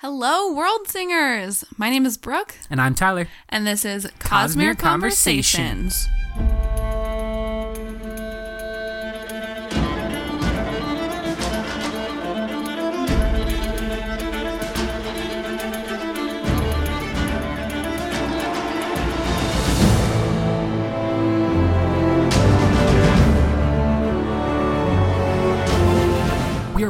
Hello, 0.00 0.52
world 0.52 0.86
singers! 0.88 1.64
My 1.78 1.88
name 1.88 2.04
is 2.04 2.18
Brooke, 2.18 2.54
And 2.68 2.80
I'm 2.82 2.94
Tyler. 2.94 3.28
and 3.48 3.66
this 3.66 3.82
is 3.84 4.04
Cosmere 4.18 4.74
Cosmere 4.74 4.78
Conversations. 4.78 6.06
We 6.38 6.42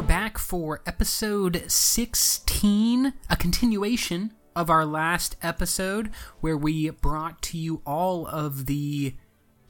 back 0.07 0.37
for 0.37 0.81
episode 0.85 1.65
16, 1.67 3.13
a 3.29 3.35
continuation 3.35 4.31
of 4.55 4.69
our 4.69 4.85
last 4.85 5.35
episode 5.41 6.09
where 6.39 6.55
we 6.55 6.89
brought 6.89 7.41
to 7.41 7.57
you 7.57 7.81
all 7.85 8.25
of 8.25 8.67
the 8.67 9.13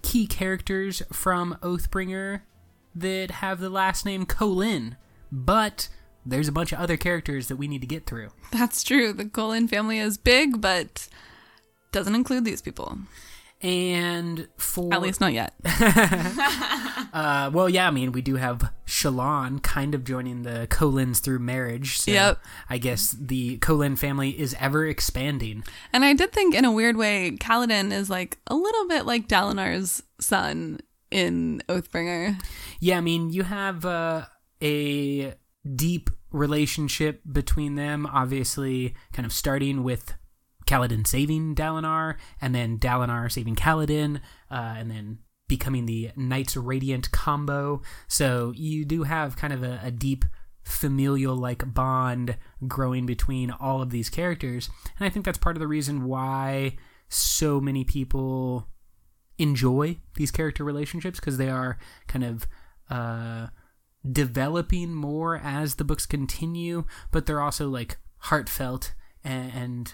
key 0.04 0.28
characters 0.28 1.02
from 1.12 1.58
Oathbringer 1.64 2.42
that 2.94 3.32
have 3.32 3.60
the 3.60 3.70
last 3.70 4.06
name 4.06 4.28
Kholin. 4.28 4.96
But 5.32 5.90
there's 6.24 6.48
a 6.48 6.52
bunch 6.54 6.72
of 6.72 6.80
other 6.80 6.98
characters 6.98 7.48
that 7.48 7.58
we 7.58 7.68
need 7.68 7.82
to 7.82 7.88
get 7.88 8.06
through. 8.06 8.30
That's 8.52 8.84
true. 8.84 9.14
The 9.14 9.26
Kholin 9.26 9.68
family 9.68 9.98
is 9.98 10.20
big, 10.20 10.62
but 10.62 11.08
doesn't 11.92 12.16
include 12.16 12.46
these 12.46 12.62
people. 12.62 13.00
And 13.62 14.48
for 14.58 14.94
At 14.94 15.02
least 15.02 15.20
not 15.22 15.34
yet. 15.34 15.54
Uh, 17.14 17.50
well, 17.52 17.68
yeah, 17.70 17.88
I 17.88 17.92
mean, 17.92 18.12
we 18.12 18.22
do 18.22 18.36
have 18.36 18.72
Shallan 18.86 19.64
kind 19.64 19.96
of 19.96 20.04
joining 20.04 20.44
the 20.44 20.68
Kholins 20.70 21.20
through 21.20 21.40
marriage. 21.40 21.98
So 21.98 22.12
Yep. 22.12 22.40
I 22.70 22.78
guess 22.78 23.16
the 23.20 23.58
Kholin 23.58 23.98
family 23.98 24.40
is 24.40 24.56
ever 24.60 24.86
expanding. 24.86 25.64
And 25.94 26.06
I 26.06 26.14
did 26.14 26.32
think, 26.32 26.54
in 26.54 26.64
a 26.66 26.72
weird 26.72 26.96
way, 26.96 27.32
Kaladin 27.40 27.92
is 27.92 28.10
like 28.10 28.38
a 28.48 28.56
little 28.56 28.88
bit 28.88 29.06
like 29.06 29.28
Dalinar's 29.28 30.04
son 30.20 30.80
in 31.10 31.64
Oathbringer. 31.70 32.40
Yeah, 32.80 32.98
I 32.98 33.02
mean, 33.02 33.32
you 33.32 33.44
have 33.44 33.84
uh, 33.86 34.26
a 34.62 35.34
deep 35.76 36.10
relationship 36.32 37.22
between 37.32 37.76
them, 37.76 38.06
obviously, 38.06 38.94
kind 39.14 39.26
of 39.26 39.34
starting 39.34 39.82
with 39.84 40.14
Kaladin 40.68 41.08
saving 41.08 41.56
Dalinar, 41.56 42.16
and 42.40 42.54
then 42.54 42.78
Dalinar 42.78 43.32
saving 43.32 43.56
Kaladin, 43.56 44.18
uh, 44.52 44.76
and 44.78 44.92
then 44.92 45.20
becoming 45.48 45.86
the 45.86 46.12
Knights 46.16 46.56
Radiant 46.58 47.12
combo. 47.12 47.82
So 48.08 48.54
you 48.56 48.86
do 48.86 49.04
have 49.04 49.38
kind 49.38 49.54
of 49.54 49.64
a, 49.64 49.80
a 49.84 49.92
deep 49.92 50.26
familial 50.64 51.36
like 51.36 51.74
bond 51.74 52.38
growing 52.68 53.06
between 53.06 53.52
all 53.52 53.82
of 53.82 53.90
these 53.90 54.10
characters. 54.10 54.70
And 55.00 55.08
I 55.08 55.10
think 55.10 55.26
that's 55.26 55.38
part 55.38 55.56
of 55.56 55.62
the 55.62 55.68
reason 55.68 56.04
why 56.04 56.76
so 57.10 57.62
many 57.62 57.84
people 57.84 58.68
enjoy 59.38 60.00
these 60.16 60.32
character 60.32 60.64
relationships 60.64 61.20
because 61.20 61.38
they 61.38 61.50
are 61.50 61.78
kind 62.08 62.26
of 62.26 62.48
uh, 62.90 63.48
developing 64.10 64.94
more 64.94 65.40
as 65.44 65.76
the 65.76 65.86
books 65.86 66.06
continue, 66.06 66.86
but 67.12 67.26
they're 67.26 67.42
also 67.42 67.70
like 67.70 67.98
heartfelt 68.18 68.94
and, 69.24 69.52
and 69.54 69.94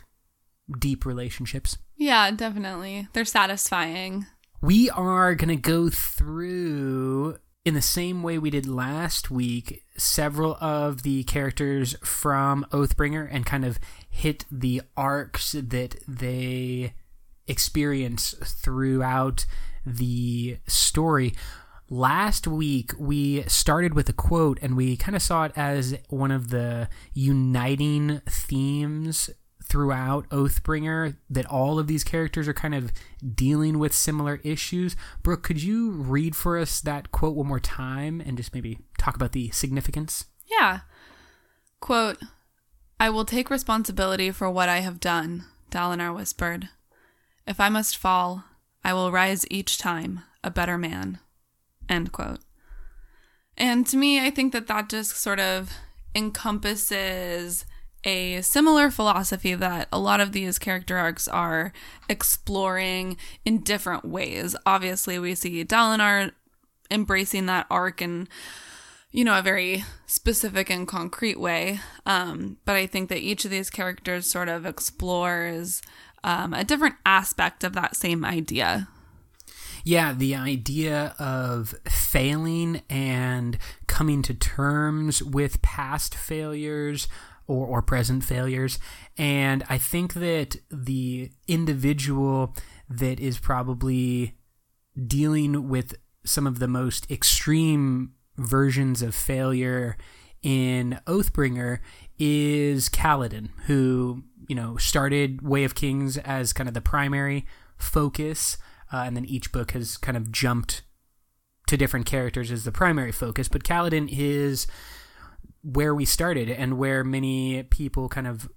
deep 0.79 1.05
relationships. 1.05 1.77
Yeah, 1.95 2.31
definitely. 2.31 3.07
They're 3.13 3.25
satisfying. 3.25 4.25
We 4.61 4.89
are 4.89 5.35
going 5.35 5.49
to 5.49 5.55
go 5.55 5.89
through, 5.89 7.37
in 7.65 7.73
the 7.73 7.81
same 7.81 8.23
way 8.23 8.37
we 8.37 8.49
did 8.49 8.65
last 8.65 9.29
week, 9.29 9.83
several 9.97 10.55
of 10.61 11.03
the 11.03 11.23
characters 11.23 11.95
from 12.03 12.65
Oathbringer 12.71 13.27
and 13.29 13.45
kind 13.45 13.65
of 13.65 13.79
hit 14.09 14.45
the 14.51 14.81
arcs 14.95 15.51
that 15.51 15.95
they 16.07 16.93
experience 17.47 18.35
throughout 18.41 19.45
the 19.85 20.57
story. 20.65 21.33
Last 21.89 22.47
week, 22.47 22.91
we 22.97 23.43
started 23.43 23.93
with 23.93 24.07
a 24.07 24.13
quote 24.13 24.57
and 24.61 24.77
we 24.77 24.95
kind 24.95 25.15
of 25.15 25.21
saw 25.21 25.43
it 25.43 25.51
as 25.55 25.95
one 26.09 26.31
of 26.31 26.49
the 26.49 26.87
uniting 27.13 28.21
themes 28.29 29.29
throughout 29.63 30.29
Oathbringer 30.29 31.15
that 31.29 31.45
all 31.45 31.79
of 31.79 31.87
these 31.87 32.03
characters 32.03 32.47
are 32.47 32.53
kind 32.53 32.75
of 32.75 32.91
dealing 33.33 33.79
with 33.79 33.93
similar 33.93 34.39
issues. 34.43 34.95
Brooke, 35.23 35.43
could 35.43 35.61
you 35.61 35.91
read 35.91 36.35
for 36.35 36.57
us 36.57 36.81
that 36.81 37.11
quote 37.11 37.35
one 37.35 37.47
more 37.47 37.59
time 37.59 38.21
and 38.21 38.37
just 38.37 38.53
maybe 38.53 38.79
talk 38.97 39.15
about 39.15 39.31
the 39.31 39.49
significance? 39.51 40.25
Yeah. 40.45 40.81
Quote, 41.79 42.19
I 42.99 43.09
will 43.09 43.25
take 43.25 43.49
responsibility 43.49 44.31
for 44.31 44.49
what 44.49 44.69
I 44.69 44.79
have 44.79 44.99
done, 44.99 45.45
Dalinar 45.71 46.15
whispered. 46.15 46.69
If 47.47 47.59
I 47.59 47.69
must 47.69 47.97
fall, 47.97 48.45
I 48.83 48.93
will 48.93 49.11
rise 49.11 49.45
each 49.49 49.77
time 49.77 50.21
a 50.43 50.51
better 50.51 50.77
man. 50.77 51.19
End 51.89 52.11
quote. 52.11 52.39
And 53.57 53.85
to 53.87 53.97
me, 53.97 54.25
I 54.25 54.29
think 54.29 54.53
that 54.53 54.67
that 54.67 54.89
just 54.89 55.17
sort 55.17 55.39
of 55.39 55.71
encompasses 56.15 57.65
a 58.03 58.41
similar 58.41 58.91
philosophy 58.91 59.55
that 59.55 59.87
a 59.91 59.99
lot 59.99 60.19
of 60.19 60.31
these 60.31 60.59
character 60.59 60.97
arcs 60.97 61.27
are 61.27 61.71
exploring 62.09 63.17
in 63.45 63.59
different 63.59 64.05
ways. 64.05 64.55
Obviously, 64.65 65.17
we 65.19 65.35
see 65.35 65.63
Dalinar 65.63 66.31
embracing 66.91 67.45
that 67.45 67.65
arc 67.69 68.01
in 68.01 68.27
you 69.13 69.23
know, 69.23 69.37
a 69.37 69.43
very 69.43 69.85
specific 70.07 70.71
and 70.71 70.87
concrete 70.87 71.39
way. 71.39 71.79
Um, 72.05 72.57
but 72.65 72.75
I 72.75 72.87
think 72.87 73.09
that 73.09 73.19
each 73.19 73.45
of 73.45 73.51
these 73.51 73.69
characters 73.69 74.29
sort 74.29 74.49
of 74.49 74.65
explores 74.65 75.81
um, 76.23 76.53
a 76.53 76.63
different 76.63 76.95
aspect 77.05 77.63
of 77.63 77.73
that 77.73 77.95
same 77.95 78.25
idea. 78.25 78.87
Yeah, 79.85 80.13
the 80.13 80.35
idea 80.35 81.13
of 81.19 81.75
failing 81.87 82.81
and 82.89 83.57
coming 83.85 84.23
to 84.23 84.33
terms 84.33 85.21
with 85.21 85.61
past 85.61 86.15
failures 86.15 87.07
or, 87.47 87.65
or 87.65 87.81
present 87.81 88.23
failures. 88.23 88.79
And 89.17 89.63
I 89.69 89.77
think 89.77 90.13
that 90.13 90.57
the 90.69 91.31
individual 91.47 92.55
that 92.89 93.19
is 93.19 93.39
probably 93.39 94.37
dealing 95.07 95.69
with 95.69 95.95
some 96.25 96.47
of 96.47 96.59
the 96.59 96.67
most 96.67 97.09
extreme 97.11 98.13
versions 98.37 99.01
of 99.01 99.13
failure 99.13 99.97
in 100.41 100.99
Oathbringer 101.07 101.79
is 102.19 102.89
Kaladin, 102.89 103.49
who, 103.65 104.23
you 104.47 104.55
know, 104.55 104.77
started 104.77 105.41
Way 105.41 105.63
of 105.63 105.75
Kings 105.75 106.17
as 106.17 106.53
kind 106.53 106.67
of 106.67 106.73
the 106.73 106.81
primary 106.81 107.45
focus, 107.77 108.57
uh, 108.91 108.97
and 108.97 109.15
then 109.15 109.25
each 109.25 109.51
book 109.51 109.71
has 109.71 109.97
kind 109.97 110.17
of 110.17 110.31
jumped 110.31 110.83
to 111.67 111.77
different 111.77 112.05
characters 112.05 112.51
as 112.51 112.63
the 112.63 112.71
primary 112.71 113.11
focus. 113.11 113.47
But 113.47 113.63
Kaladin 113.63 114.09
is 114.11 114.67
where 115.63 115.95
we 115.95 116.05
started 116.05 116.49
and 116.49 116.77
where 116.77 117.03
many 117.03 117.63
people 117.63 118.09
kind 118.09 118.27
of 118.27 118.49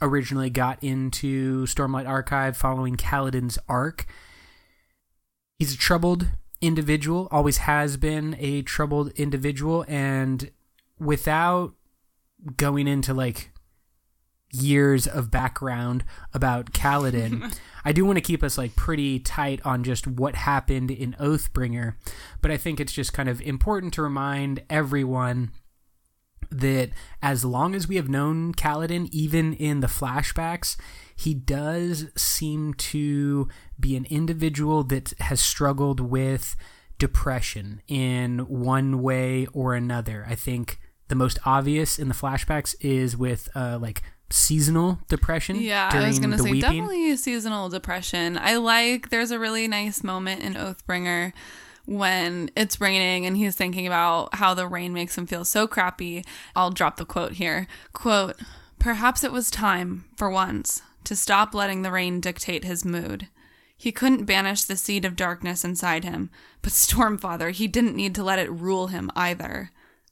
originally 0.00 0.50
got 0.50 0.82
into 0.82 1.66
Stormlight 1.66 2.08
Archive 2.08 2.56
following 2.56 2.96
Kaladin's 2.96 3.58
arc. 3.68 4.06
He's 5.58 5.74
a 5.74 5.78
troubled 5.78 6.28
individual, 6.60 7.28
always 7.30 7.58
has 7.58 7.96
been 7.96 8.36
a 8.38 8.62
troubled 8.62 9.10
individual, 9.16 9.84
and 9.88 10.50
without 10.98 11.74
going 12.56 12.86
into 12.86 13.12
like 13.14 13.50
years 14.52 15.06
of 15.06 15.30
background 15.30 16.04
about 16.32 16.72
Kaladin, 16.72 17.56
I 17.84 17.92
do 17.92 18.04
want 18.04 18.16
to 18.16 18.22
keep 18.22 18.42
us 18.42 18.56
like 18.56 18.76
pretty 18.76 19.18
tight 19.18 19.60
on 19.64 19.82
just 19.82 20.06
what 20.06 20.36
happened 20.36 20.90
in 20.90 21.14
Oathbringer, 21.18 21.94
but 22.40 22.50
I 22.50 22.56
think 22.56 22.78
it's 22.78 22.92
just 22.92 23.12
kind 23.12 23.28
of 23.28 23.40
important 23.42 23.94
to 23.94 24.02
remind 24.02 24.62
everyone 24.70 25.50
that 26.50 26.90
as 27.22 27.44
long 27.44 27.74
as 27.74 27.88
we 27.88 27.96
have 27.96 28.08
known 28.08 28.52
Kaladin, 28.54 29.08
even 29.12 29.54
in 29.54 29.80
the 29.80 29.86
flashbacks, 29.86 30.76
he 31.16 31.34
does 31.34 32.06
seem 32.16 32.74
to 32.74 33.48
be 33.78 33.96
an 33.96 34.06
individual 34.10 34.82
that 34.84 35.12
has 35.20 35.40
struggled 35.40 36.00
with 36.00 36.56
depression 36.98 37.82
in 37.88 38.40
one 38.40 39.02
way 39.02 39.46
or 39.52 39.74
another. 39.74 40.24
I 40.28 40.34
think 40.34 40.78
the 41.08 41.14
most 41.14 41.38
obvious 41.44 41.98
in 41.98 42.08
the 42.08 42.14
flashbacks 42.14 42.74
is 42.80 43.16
with 43.16 43.48
uh, 43.54 43.78
like 43.80 44.02
seasonal 44.30 44.98
depression. 45.08 45.56
Yeah, 45.56 45.90
I 45.92 46.06
was 46.06 46.18
going 46.18 46.32
to 46.32 46.38
say 46.38 46.50
weeping. 46.50 46.60
definitely 46.60 47.16
seasonal 47.16 47.68
depression. 47.68 48.38
I 48.38 48.56
like, 48.56 49.10
there's 49.10 49.30
a 49.30 49.38
really 49.38 49.68
nice 49.68 50.02
moment 50.02 50.42
in 50.42 50.54
Oathbringer 50.54 51.32
when 51.86 52.50
it's 52.56 52.80
raining 52.80 53.26
and 53.26 53.36
he's 53.36 53.56
thinking 53.56 53.86
about 53.86 54.34
how 54.34 54.54
the 54.54 54.66
rain 54.66 54.92
makes 54.92 55.16
him 55.16 55.26
feel 55.26 55.44
so 55.44 55.66
crappy. 55.66 56.24
I'll 56.56 56.70
drop 56.70 56.96
the 56.96 57.04
quote 57.04 57.32
here. 57.32 57.66
Quote, 57.92 58.36
Perhaps 58.78 59.24
it 59.24 59.32
was 59.32 59.50
time, 59.50 60.04
for 60.16 60.28
once, 60.28 60.82
to 61.04 61.16
stop 61.16 61.54
letting 61.54 61.82
the 61.82 61.90
rain 61.90 62.20
dictate 62.20 62.64
his 62.64 62.84
mood. 62.84 63.28
He 63.76 63.92
couldn't 63.92 64.24
banish 64.24 64.64
the 64.64 64.76
seed 64.76 65.04
of 65.04 65.16
darkness 65.16 65.64
inside 65.64 66.04
him, 66.04 66.30
but 66.62 66.72
Stormfather, 66.72 67.50
he 67.50 67.66
didn't 67.66 67.96
need 67.96 68.14
to 68.14 68.24
let 68.24 68.38
it 68.38 68.50
rule 68.50 68.88
him 68.88 69.10
either. 69.16 69.70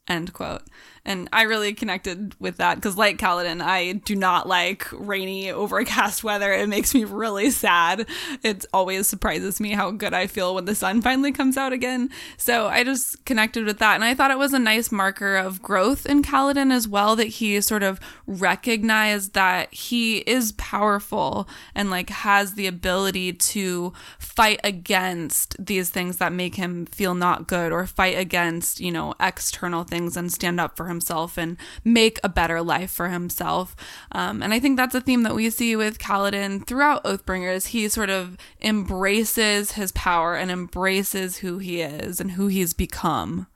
End 0.09 0.33
quote. 0.33 0.63
And 1.05 1.29
I 1.33 1.43
really 1.43 1.75
connected 1.75 2.37
with 2.39 2.59
that 2.59 2.77
because, 2.77 2.97
like 2.97 3.19
Kaladin, 3.19 3.61
I 3.61 3.95
do 4.05 4.15
not 4.15 4.49
like 4.49 4.87
rainy, 4.93 5.51
overcast 5.51 6.23
weather. 6.25 6.53
It 6.53 6.69
makes 6.69 6.95
me 6.95 7.03
really 7.05 7.51
sad. 7.51 8.07
It 8.45 8.65
always 8.73 9.09
surprises 9.09 9.61
me 9.61 9.73
how 9.73 9.91
good 9.91 10.15
I 10.15 10.29
feel 10.29 10.55
when 10.55 10.65
the 10.65 10.77
sun 10.77 11.03
finally 11.03 11.33
comes 11.33 11.57
out 11.57 11.73
again. 11.73 12.09
So 12.37 12.69
I 12.69 12.85
just 12.85 13.25
connected 13.25 13.65
with 13.65 13.79
that. 13.79 13.97
And 13.97 14.05
I 14.05 14.15
thought 14.15 14.31
it 14.31 14.39
was 14.39 14.53
a 14.53 14.61
nice 14.61 14.93
marker 14.93 15.37
of 15.37 15.61
growth 15.61 16.07
in 16.07 16.23
Kaladin 16.23 16.73
as 16.73 16.87
well 16.87 17.17
that 17.17 17.27
he 17.27 17.61
sort 17.61 17.83
of 17.83 17.99
recognized 18.29 19.35
that 19.35 19.75
he 19.75 20.19
is 20.19 20.53
powerful 20.53 21.49
and 21.75 21.91
like 21.91 22.11
has 22.11 22.55
the 22.55 22.69
ability 22.69 23.33
to 23.33 23.93
fight 24.21 24.61
against 24.63 25.57
these 25.65 25.91
things 25.91 26.19
that 26.19 26.33
make 26.33 26.55
him 26.55 26.87
feel 26.87 27.15
not 27.15 27.49
good 27.49 27.73
or 27.73 27.87
fight 27.87 28.17
against, 28.17 28.79
you 28.79 28.93
know, 28.93 29.15
external 29.19 29.83
things 29.83 30.17
and 30.17 30.33
stand 30.33 30.61
up 30.61 30.77
for 30.77 30.92
himself 30.93 31.39
and 31.39 31.57
make 31.85 32.21
a 32.23 32.29
better 32.29 32.63
life 32.63 32.91
for 32.91 33.09
himself. 33.09 33.75
Um, 34.13 34.43
and 34.43 34.53
I 34.55 34.61
think 34.61 34.77
that's 34.77 34.95
a 34.95 35.01
theme 35.01 35.23
that 35.25 35.35
we 35.35 35.51
see 35.51 35.75
with 35.77 35.99
Kaladin 35.99 36.67
throughout 36.67 37.05
Oathbringers. 37.05 37.69
He 37.69 37.89
sort 37.89 38.11
of 38.11 38.37
embraces 38.61 39.73
his 39.73 39.93
power 39.93 40.37
and 40.37 40.51
embraces 40.51 41.39
who 41.39 41.59
he 41.59 41.81
is 41.81 42.21
and 42.21 42.33
who 42.33 42.47
he's 42.47 42.75
become. 42.75 43.47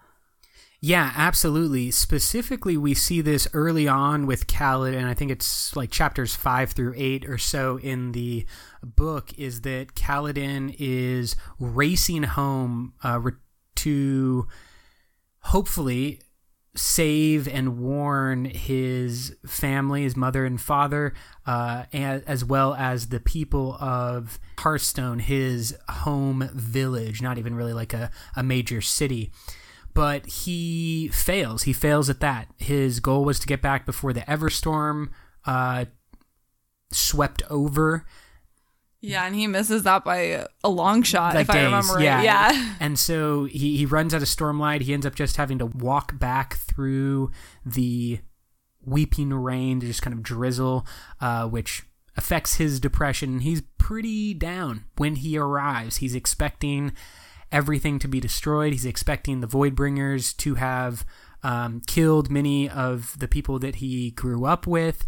Yeah, 0.81 1.13
absolutely. 1.17 1.91
Specifically, 1.91 2.77
we 2.77 2.95
see 2.95 3.21
this 3.21 3.49
early 3.53 3.89
on 3.89 4.27
with 4.27 4.47
Kaladin. 4.47 5.05
I 5.05 5.15
think 5.15 5.31
it's 5.31 5.75
like 5.75 5.91
chapters 5.91 6.37
five 6.37 6.73
through 6.73 6.95
eight 6.97 7.29
or 7.29 7.39
so 7.39 7.79
in 7.79 8.13
the 8.13 8.47
book. 8.83 9.37
Is 9.39 9.63
that 9.63 9.95
Kaladin 9.95 10.77
is 10.79 11.35
racing 11.59 12.25
home 12.25 12.93
uh, 13.03 13.21
to 13.77 14.47
hopefully 15.41 16.21
save 16.77 17.49
and 17.49 17.79
warn 17.79 18.45
his 18.45 19.37
family, 19.47 20.03
his 20.03 20.17
mother 20.17 20.45
and 20.45 20.61
father, 20.61 21.15
uh, 21.47 21.85
and, 21.93 22.23
as 22.27 22.45
well 22.45 22.75
as 22.75 23.09
the 23.09 23.21
people 23.21 23.75
of 23.81 24.39
Hearthstone, 24.59 25.19
his 25.19 25.77
home 25.89 26.49
village, 26.55 27.23
not 27.23 27.39
even 27.39 27.55
really 27.55 27.73
like 27.73 27.93
a, 27.93 28.11
a 28.37 28.43
major 28.43 28.81
city. 28.81 29.33
But 29.95 30.27
he 30.27 31.09
fails. 31.09 31.63
He 31.63 31.73
fails 31.73 32.11
at 32.11 32.21
that. 32.21 32.49
His 32.59 33.01
goal 33.01 33.25
was 33.25 33.39
to 33.41 33.47
get 33.47 33.63
back 33.63 33.87
before 33.87 34.13
the 34.13 34.21
Everstorm 34.21 35.09
uh, 35.47 35.87
swept 36.93 37.43
over 37.49 38.05
yeah, 39.07 39.25
and 39.27 39.35
he 39.35 39.47
misses 39.47 39.85
that 39.85 40.05
by 40.05 40.47
a 40.65 40.69
long 40.69 41.03
shot, 41.03 41.35
like 41.35 41.43
if 41.43 41.55
days, 41.55 41.63
I 41.63 41.65
remember 41.65 41.95
right. 41.95 42.05
Yeah. 42.05 42.23
yeah. 42.23 42.75
And 42.81 42.99
so 42.99 43.45
he, 43.45 43.77
he 43.77 43.87
runs 43.87 44.15
out 44.15 44.23
of 44.23 44.29
Stormlight. 44.29 44.83
He 44.83 44.93
ends 44.93 45.07
up 45.07 45.15
just 45.15 45.37
having 45.37 45.59
to 45.59 45.67
walk 45.67 46.19
back 46.19 46.57
through 46.57 47.31
the 47.65 48.21
weeping 48.85 49.33
rain 49.33 49.81
to 49.81 49.87
just 49.87 50.03
kind 50.03 50.15
of 50.15 50.23
drizzle, 50.23 50.87
uh, 51.21 51.47
which 51.47 51.85
affects 52.17 52.57
his 52.57 52.81
depression. 52.81 53.41
He's 53.41 53.63
pretty 53.79 54.35
down 54.35 54.85
when 54.97 55.17
he 55.17 55.37
arrives. 55.39 55.99
He's 55.99 56.15
expecting 56.15 56.93
everything 57.53 57.99
to 58.01 58.09
be 58.09 58.21
destroyed. 58.21 58.73
He's 58.73 58.87
expecting 58.87 59.41
the 59.41 59.47
Voidbringers 59.47 60.37
to 60.39 60.55
have 60.55 61.05
um, 61.43 61.81
killed 61.87 62.31
many 62.31 62.69
of 62.69 63.17
the 63.19 63.29
people 63.29 63.59
that 63.61 63.77
he 63.77 64.11
grew 64.11 64.45
up 64.45 64.67
with. 64.67 65.07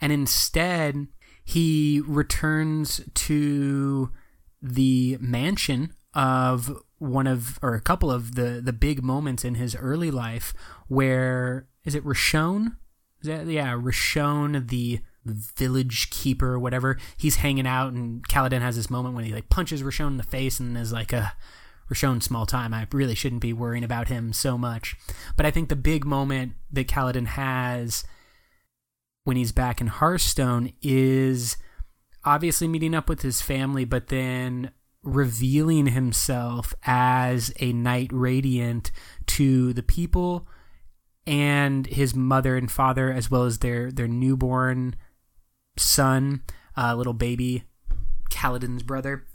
And 0.00 0.12
instead, 0.12 1.06
he 1.46 2.02
returns 2.04 3.00
to 3.14 4.10
the 4.60 5.16
mansion 5.20 5.94
of 6.12 6.76
one 6.98 7.28
of 7.28 7.58
or 7.62 7.74
a 7.74 7.80
couple 7.80 8.10
of 8.10 8.34
the 8.34 8.60
the 8.62 8.72
big 8.72 9.02
moments 9.02 9.44
in 9.44 9.54
his 9.54 9.76
early 9.76 10.10
life 10.10 10.52
where 10.88 11.68
is 11.84 11.94
it 11.94 12.04
Roshone? 12.04 12.76
Is 13.20 13.28
that 13.28 13.46
yeah, 13.46 13.74
Roshone 13.74 14.68
the 14.68 15.00
village 15.24 16.10
keeper 16.10 16.58
whatever. 16.58 16.98
He's 17.16 17.36
hanging 17.36 17.66
out 17.66 17.92
and 17.92 18.26
Kaladin 18.26 18.60
has 18.60 18.74
this 18.74 18.90
moment 18.90 19.14
when 19.14 19.24
he 19.24 19.32
like 19.32 19.48
punches 19.48 19.84
Roshone 19.84 20.08
in 20.08 20.16
the 20.16 20.24
face 20.24 20.58
and 20.58 20.76
is 20.76 20.92
like 20.92 21.12
a 21.12 21.32
Roshone 21.88 22.20
small 22.24 22.44
time. 22.44 22.74
I 22.74 22.88
really 22.90 23.14
shouldn't 23.14 23.42
be 23.42 23.52
worrying 23.52 23.84
about 23.84 24.08
him 24.08 24.32
so 24.32 24.58
much. 24.58 24.96
But 25.36 25.46
I 25.46 25.52
think 25.52 25.68
the 25.68 25.76
big 25.76 26.04
moment 26.04 26.54
that 26.72 26.88
Kaladin 26.88 27.26
has 27.26 28.02
when 29.26 29.36
he's 29.36 29.50
back 29.50 29.80
in 29.80 29.88
Hearthstone 29.88 30.72
is 30.82 31.56
obviously 32.24 32.68
meeting 32.68 32.94
up 32.94 33.08
with 33.08 33.22
his 33.22 33.42
family, 33.42 33.84
but 33.84 34.06
then 34.06 34.70
revealing 35.02 35.86
himself 35.86 36.72
as 36.84 37.52
a 37.58 37.72
knight 37.72 38.08
radiant 38.12 38.92
to 39.26 39.72
the 39.72 39.82
people 39.82 40.46
and 41.26 41.88
his 41.88 42.14
mother 42.14 42.56
and 42.56 42.70
father, 42.70 43.12
as 43.12 43.28
well 43.28 43.42
as 43.42 43.58
their 43.58 43.90
their 43.90 44.06
newborn 44.06 44.94
son, 45.76 46.42
uh, 46.76 46.94
little 46.94 47.12
baby, 47.12 47.64
Kaladin's 48.30 48.84
brother. 48.84 49.26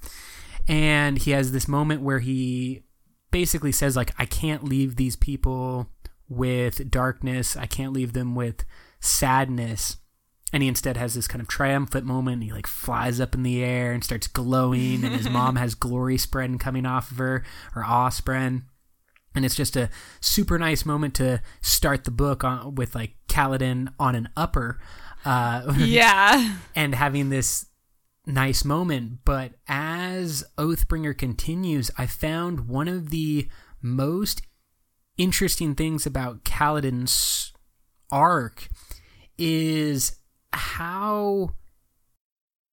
And 0.70 1.18
he 1.18 1.32
has 1.32 1.52
this 1.52 1.68
moment 1.68 2.02
where 2.02 2.20
he 2.20 2.84
basically 3.30 3.74
says, 3.74 3.98
like, 3.98 4.14
I 4.18 4.26
can't 4.26 4.64
leave 4.64 4.96
these 4.96 5.18
people 5.18 5.90
with 6.30 6.90
darkness. 6.90 7.58
I 7.58 7.66
can't 7.66 7.92
leave 7.92 8.14
them 8.14 8.36
with 8.36 8.64
sadness 9.02 9.98
and 10.54 10.62
he 10.62 10.70
instead 10.70 10.98
has 10.98 11.14
this 11.14 11.28
kind 11.28 11.42
of 11.42 11.48
triumphant 11.48 12.06
moment. 12.06 12.44
He 12.44 12.52
like 12.52 12.68
flies 12.68 13.20
up 13.20 13.34
in 13.34 13.44
the 13.44 13.64
air 13.64 13.94
and 13.94 14.04
starts 14.04 14.28
glowing, 14.28 15.04
and 15.04 15.16
his 15.16 15.30
mom 15.30 15.56
has 15.56 15.76
glory 15.76 16.18
spren 16.18 16.60
coming 16.60 16.86
off 16.86 17.12
of 17.12 17.18
her 17.18 17.44
or 17.76 17.84
awe 17.84 18.10
spren. 18.10 18.64
And 19.34 19.46
it's 19.46 19.56
just 19.56 19.78
a 19.78 19.90
super 20.20 20.60
nice 20.60 20.86
moment 20.86 21.16
to 21.16 21.42
start 21.62 22.04
the 22.04 22.12
book 22.12 22.44
on, 22.44 22.76
with 22.76 22.96
like 22.96 23.14
Kaladin 23.30 23.94
on 23.98 24.14
an 24.14 24.28
upper. 24.36 24.80
Uh, 25.24 25.74
yeah. 25.78 26.58
and 26.76 26.96
having 26.96 27.30
this 27.30 27.68
nice 28.26 28.66
moment. 28.66 29.20
But 29.24 29.54
as 29.70 30.44
Oathbringer 30.58 31.18
continues, 31.18 31.90
I 31.98 32.08
found 32.08 32.68
one 32.68 32.90
of 32.90 33.10
the 33.10 33.48
most 33.82 34.42
interesting 35.18 35.76
things 35.76 36.06
about 36.06 36.44
Kaladin's 36.44 37.54
arc 38.12 38.68
is 39.42 40.18
how 40.54 41.52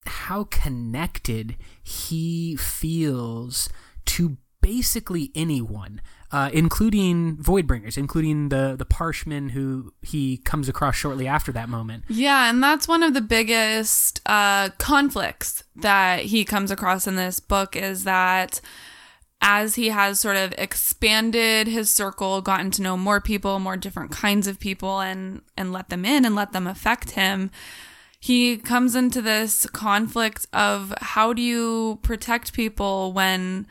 how 0.06 0.44
connected 0.44 1.56
he 1.82 2.56
feels 2.56 3.68
to 4.04 4.36
basically 4.60 5.30
anyone, 5.34 6.00
uh, 6.30 6.50
including 6.52 7.36
Voidbringers, 7.38 7.96
including 7.96 8.50
the 8.50 8.74
the 8.76 8.84
Parshmen 8.84 9.50
who 9.50 9.94
he 10.02 10.36
comes 10.38 10.68
across 10.68 10.94
shortly 10.94 11.26
after 11.26 11.52
that 11.52 11.68
moment. 11.70 12.04
Yeah, 12.08 12.50
and 12.50 12.62
that's 12.62 12.86
one 12.86 13.02
of 13.02 13.14
the 13.14 13.22
biggest 13.22 14.20
uh, 14.26 14.70
conflicts 14.78 15.64
that 15.76 16.20
he 16.20 16.44
comes 16.44 16.70
across 16.70 17.06
in 17.06 17.16
this 17.16 17.40
book 17.40 17.76
is 17.76 18.04
that 18.04 18.60
as 19.40 19.76
he 19.76 19.88
has 19.88 20.18
sort 20.18 20.36
of 20.36 20.52
expanded 20.58 21.68
his 21.68 21.90
circle, 21.90 22.40
gotten 22.40 22.70
to 22.72 22.82
know 22.82 22.96
more 22.96 23.20
people, 23.20 23.58
more 23.58 23.76
different 23.76 24.10
kinds 24.10 24.46
of 24.46 24.58
people 24.58 25.00
and 25.00 25.42
and 25.56 25.72
let 25.72 25.88
them 25.88 26.04
in 26.04 26.24
and 26.24 26.34
let 26.34 26.52
them 26.52 26.66
affect 26.66 27.12
him, 27.12 27.50
he 28.20 28.56
comes 28.56 28.96
into 28.96 29.22
this 29.22 29.66
conflict 29.66 30.46
of 30.52 30.92
how 31.00 31.32
do 31.32 31.42
you 31.42 31.98
protect 32.02 32.52
people 32.52 33.12
when 33.12 33.66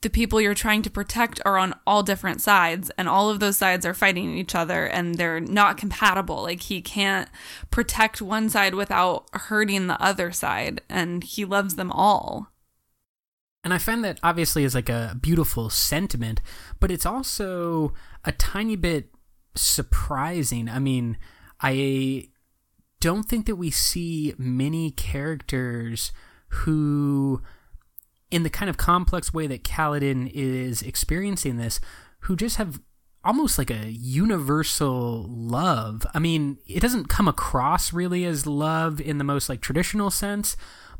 the 0.00 0.10
people 0.10 0.40
you're 0.40 0.54
trying 0.54 0.82
to 0.82 0.90
protect 0.90 1.40
are 1.44 1.56
on 1.56 1.74
all 1.86 2.02
different 2.02 2.40
sides 2.40 2.90
and 2.98 3.08
all 3.08 3.30
of 3.30 3.38
those 3.38 3.56
sides 3.56 3.86
are 3.86 3.94
fighting 3.94 4.36
each 4.36 4.54
other 4.54 4.84
and 4.86 5.14
they're 5.14 5.40
not 5.40 5.76
compatible. 5.76 6.42
Like 6.42 6.62
he 6.62 6.82
can't 6.82 7.28
protect 7.70 8.20
one 8.20 8.48
side 8.48 8.74
without 8.74 9.28
hurting 9.32 9.86
the 9.86 10.02
other 10.02 10.32
side 10.32 10.80
and 10.88 11.22
he 11.22 11.44
loves 11.44 11.76
them 11.76 11.92
all 11.92 12.51
and 13.64 13.72
I 13.72 13.78
find 13.78 14.04
that 14.04 14.18
obviously 14.22 14.64
is 14.64 14.74
like 14.74 14.88
a 14.88 15.16
beautiful 15.20 15.70
sentiment, 15.70 16.40
but 16.80 16.90
it's 16.90 17.06
also 17.06 17.92
a 18.24 18.32
tiny 18.32 18.76
bit 18.76 19.10
surprising. 19.54 20.68
I 20.68 20.78
mean, 20.78 21.16
I 21.60 22.28
don't 23.00 23.24
think 23.24 23.46
that 23.46 23.56
we 23.56 23.70
see 23.70 24.34
many 24.36 24.90
characters 24.90 26.12
who, 26.48 27.42
in 28.30 28.42
the 28.42 28.50
kind 28.50 28.68
of 28.68 28.76
complex 28.76 29.32
way 29.32 29.46
that 29.46 29.64
Kaladin 29.64 30.30
is 30.34 30.82
experiencing 30.82 31.56
this, 31.56 31.80
who 32.20 32.36
just 32.36 32.56
have 32.56 32.80
almost 33.24 33.58
like 33.58 33.70
a 33.70 33.90
universal 33.90 35.24
love. 35.28 36.04
I 36.12 36.18
mean, 36.18 36.58
it 36.66 36.80
doesn't 36.80 37.08
come 37.08 37.28
across 37.28 37.92
really 37.92 38.24
as 38.24 38.46
love 38.46 39.00
in 39.00 39.18
the 39.18 39.24
most 39.24 39.48
like 39.48 39.60
traditional 39.60 40.10
sense, 40.10 40.56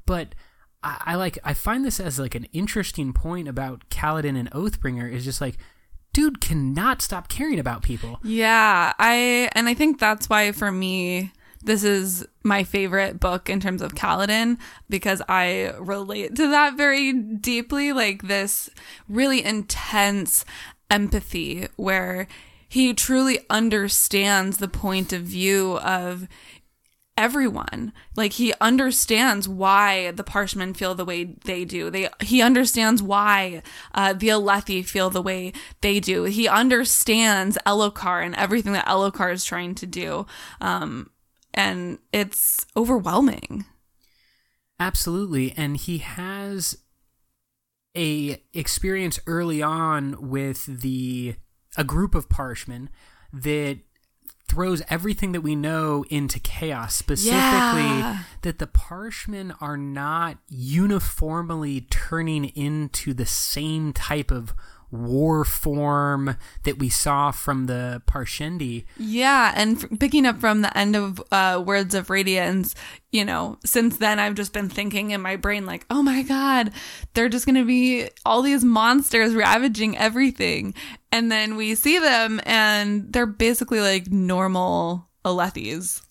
but 0.07 0.35
I, 0.83 1.03
I 1.07 1.15
like 1.17 1.39
I 1.45 1.55
find 1.55 1.85
this 1.85 2.01
as 2.01 2.19
like 2.19 2.35
an 2.35 2.47
interesting 2.53 3.13
point 3.13 3.49
about 3.49 3.89
Kaladin 3.91 4.39
and 4.39 4.51
Oathbringer 4.51 5.11
is 5.11 5.25
just 5.25 5.41
like 5.41 5.57
dude 6.13 6.41
cannot 6.41 7.01
stop 7.01 7.29
caring 7.29 7.59
about 7.59 7.83
people. 7.83 8.21
Yeah, 8.23 8.93
I 8.99 9.51
and 9.53 9.69
I 9.69 9.75
think 9.75 9.99
that's 9.99 10.29
why 10.29 10.53
for 10.53 10.71
me 10.71 11.33
this 11.65 11.85
is 11.85 12.27
my 12.43 12.65
favorite 12.65 13.21
book 13.21 13.49
in 13.49 13.61
terms 13.61 13.83
of 13.83 13.95
Kaladin 13.95 14.59
because 14.89 15.23
I 15.29 15.75
relate 15.79 16.35
to 16.37 16.49
that 16.51 16.77
very 16.77 17.13
deeply 17.13 17.93
like 17.93 18.23
this 18.23 18.69
really 19.09 19.45
intense 19.45 20.45
empathy 20.91 21.69
where 21.77 22.27
he 22.69 22.95
truly 22.95 23.41
understands 23.49 24.59
the 24.59 24.69
point 24.69 25.13
of 25.13 25.23
view 25.23 25.79
of 25.79 26.27
everyone. 27.17 27.93
Like 28.17 28.35
he 28.35 28.53
understands 28.61 29.49
why 29.49 30.11
the 30.13 30.25
Parshmen 30.25 30.75
feel 30.75 30.95
the 30.95 31.05
way 31.05 31.37
they 31.45 31.65
do. 31.65 31.91
They 31.91 32.09
he 32.21 32.43
understands 32.43 33.03
why 33.03 33.63
uh, 33.95 34.13
the 34.13 34.29
Alethi 34.29 34.85
feel 34.85 35.11
the 35.11 35.23
way 35.23 35.53
they 35.81 36.01
do. 36.01 36.25
He 36.25 36.49
understands 36.49 37.59
Elhokar 37.67 38.25
and 38.25 38.35
everything 38.37 38.73
that 38.73 38.87
Elhokar 38.87 39.33
is 39.33 39.45
trying 39.45 39.75
to 39.77 39.87
do. 39.87 40.27
Um, 40.61 41.11
and 41.55 41.99
it's 42.13 42.67
overwhelming. 42.77 43.67
Absolutely, 44.81 45.53
and 45.57 45.77
he 45.77 45.99
has 45.99 46.79
a 47.97 48.43
experience 48.53 49.21
early 49.27 49.63
on 49.63 50.31
with 50.31 50.65
the 50.67 51.37
a 51.77 51.85
group 51.85 52.15
of 52.15 52.29
Parshmen 52.29 52.91
that 53.33 53.79
throws 54.53 54.83
everything 54.91 55.33
that 55.33 55.41
we 55.41 55.55
know 55.57 56.05
into 56.11 56.39
chaos. 56.39 56.95
Specifically, 56.95 57.33
Yeah. 57.41 58.19
that 58.43 58.59
the 58.59 58.67
Parshmen 58.67 59.53
are 59.63 59.79
not 59.79 60.37
uniformly 60.49 61.83
turning 61.91 62.45
into 62.45 63.15
the 63.15 63.25
same 63.25 63.95
type 63.95 64.31
of 64.31 64.53
war 64.93 65.45
form 65.45 66.37
that 66.65 66.79
we 66.79 66.89
saw 66.89 67.31
from 67.31 67.67
the 67.67 68.03
Parshendi. 68.07 68.85
Yeah, 68.99 69.53
and 69.57 69.83
f- 69.83 69.99
picking 69.99 70.27
up 70.27 70.39
from 70.39 70.61
the 70.63 70.77
end 70.77 70.95
of 70.95 71.23
uh, 71.33 71.63
Words 71.65 71.95
of 71.95 72.11
Radiance, 72.11 72.75
you 73.11 73.25
know, 73.25 73.59
since 73.65 73.97
then 73.97 74.21
I've 74.21 74.35
just 74.35 74.53
been 74.53 74.69
thinking 74.69 75.11
in 75.11 75.23
my 75.23 75.37
brain, 75.37 75.67
like, 75.67 75.87
oh 75.91 76.03
my 76.03 76.23
god, 76.23 76.73
they're 77.15 77.29
just 77.29 77.47
gonna 77.47 77.65
be 77.65 78.09
all 78.25 78.43
these 78.43 78.65
monsters 78.65 79.35
ravaging 79.35 79.97
everything. 79.97 80.75
And 81.11 81.33
then 81.33 81.57
we 81.57 81.75
see 81.75 81.99
them 81.99 82.41
and 82.45 83.13
they're 83.13 83.27
basically 83.27 83.81
like 83.81 84.11
normal 84.11 85.09
Alethis. 85.25 86.03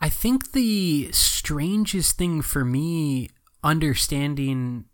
I 0.00 0.08
think 0.08 0.52
the 0.52 1.10
strangest 1.12 2.18
thing 2.18 2.42
for 2.42 2.64
me 2.64 3.30
understanding 3.64 4.84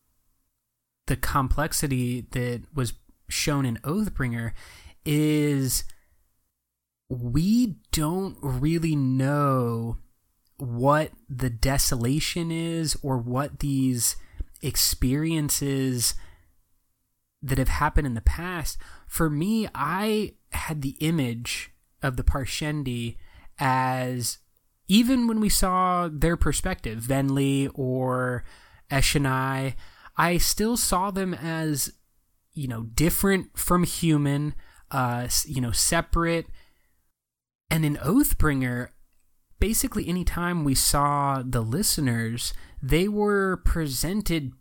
the 1.07 1.17
complexity 1.17 2.27
that 2.31 2.63
was 2.75 2.95
shown 3.33 3.67
in 3.67 3.79
Oathbringer 3.79 4.53
is 5.05 5.85
we 7.09 7.77
don't 7.91 8.37
really 8.41 8.97
know 8.97 9.99
what 10.57 11.11
the 11.29 11.51
desolation 11.51 12.51
is 12.51 12.97
or 13.03 13.19
what 13.19 13.59
these 13.59 14.17
experiences 14.63 16.15
that 17.43 17.59
have 17.59 17.69
happened 17.69 18.07
in 18.07 18.15
the 18.15 18.21
past. 18.21 18.79
For 19.09 19.29
me, 19.29 19.69
I 19.75 20.35
had 20.53 20.83
the 20.83 20.97
image 21.01 21.73
of 22.03 22.17
the 22.17 22.23
Parshendi 22.23 23.17
as 23.59 24.39
even 24.89 25.27
when 25.27 25.41
we 25.41 25.49
saw 25.49 26.09
their 26.13 26.37
perspective, 26.37 27.03
Venli 27.03 27.71
or 27.75 28.45
Eshonai, 28.91 29.75
I 30.17 30.39
still 30.39 30.77
saw 30.77 31.11
them 31.11 31.35
as, 31.35 31.93
you 32.55 32.69
know, 32.69 32.83
different 32.95 33.57
from 33.57 33.85
human, 33.85 34.55
uh, 34.91 35.29
you 35.47 35.61
know, 35.61 35.73
separate. 35.73 36.47
And 37.71 37.85
in 37.85 37.97
Oathbringer, 37.97 38.89
basically 39.59 40.09
anytime 40.09 40.65
we 40.65 40.75
saw 40.75 41.43
the 41.45 41.61
listeners, 41.63 42.53
they 42.83 43.09
were 43.09 43.59
presented 43.59 44.53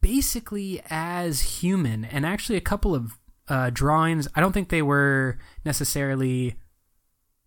basically 0.00 0.82
as 0.88 1.40
human. 1.60 2.04
And 2.04 2.24
actually, 2.24 2.56
a 2.56 2.62
couple 2.62 2.94
of 2.94 3.18
uh, 3.48 3.70
drawings, 3.70 4.28
I 4.34 4.40
don't 4.40 4.52
think 4.52 4.68
they 4.68 4.82
were 4.82 5.38
necessarily 5.64 6.56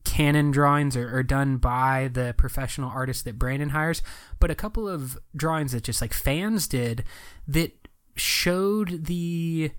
canon 0.04 0.52
drawings 0.52 0.98
or, 0.98 1.16
or 1.16 1.24
done 1.24 1.58
by 1.58 2.10
the 2.12 2.36
professional 2.38 2.90
artist 2.90 3.26
that 3.26 3.40
Brandon 3.40 3.70
hires, 3.70 4.02
but 4.40 4.52
a 4.52 4.56
couple 4.56 4.88
of 4.88 5.18
drawings 5.36 5.72
that 5.72 5.84
just 5.84 6.02
like 6.02 6.14
fans 6.14 6.68
did 6.68 7.04
that 7.48 7.88
showed 8.16 9.06
the 9.06 9.72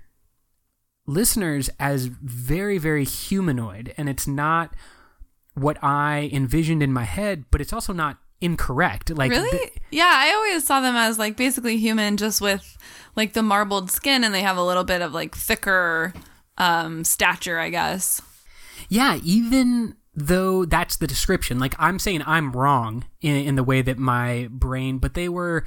listeners 1.07 1.71
as 1.79 2.07
very, 2.07 2.79
very 2.79 3.05
humanoid. 3.05 3.93
And 3.97 4.09
it's 4.09 4.27
not 4.27 4.75
what 5.55 5.77
I 5.83 6.31
envisioned 6.33 6.83
in 6.83 6.93
my 6.93 7.05
head, 7.05 7.45
but 7.51 7.61
it's 7.61 7.73
also 7.73 7.93
not 7.93 8.19
incorrect. 8.41 9.11
Like 9.11 9.31
Really? 9.31 9.51
th- 9.51 9.73
yeah, 9.91 10.11
I 10.13 10.33
always 10.35 10.67
saw 10.67 10.81
them 10.81 10.97
as 10.97 11.19
like 11.19 11.37
basically 11.37 11.77
human, 11.77 12.17
just 12.17 12.41
with 12.41 12.77
like 13.17 13.33
the 13.33 13.43
marbled 13.43 13.91
skin, 13.91 14.25
and 14.25 14.35
they 14.35 14.43
have 14.43 14.57
a 14.57 14.65
little 14.65 14.85
bit 14.85 15.03
of 15.03 15.13
like 15.15 15.35
thicker 15.35 16.13
um 16.59 17.05
stature, 17.05 17.59
I 17.59 17.71
guess. 17.71 18.21
Yeah, 18.89 19.19
even 19.23 19.97
though 20.15 20.65
that's 20.65 20.97
the 20.97 21.07
description, 21.07 21.59
like 21.59 21.75
I'm 21.79 21.99
saying 21.99 22.23
I'm 22.27 22.53
wrong 22.53 23.05
in, 23.21 23.37
in 23.37 23.55
the 23.57 23.65
way 23.65 23.83
that 23.83 23.99
my 23.99 24.49
brain, 24.51 24.99
but 24.99 25.15
they 25.15 25.29
were 25.29 25.65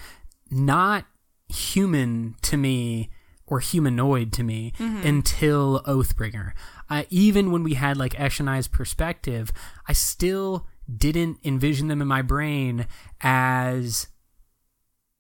not 0.50 1.06
human 1.50 2.36
to 2.44 2.58
me 2.58 3.10
or 3.48 3.60
humanoid 3.62 4.32
to 4.34 4.44
me 4.44 4.74
until 4.80 5.82
Oathbringer. 5.88 6.52
Uh, 6.90 7.04
even 7.10 7.52
when 7.52 7.64
we 7.64 7.74
had 7.74 7.98
like 7.98 8.14
Eshonai's 8.14 8.68
perspective, 8.68 9.52
I 9.88 9.94
still 9.94 10.68
didn't 10.94 11.40
envision 11.44 11.88
them 11.88 12.02
in 12.02 12.08
my 12.08 12.22
brain 12.22 12.88
as 13.22 14.08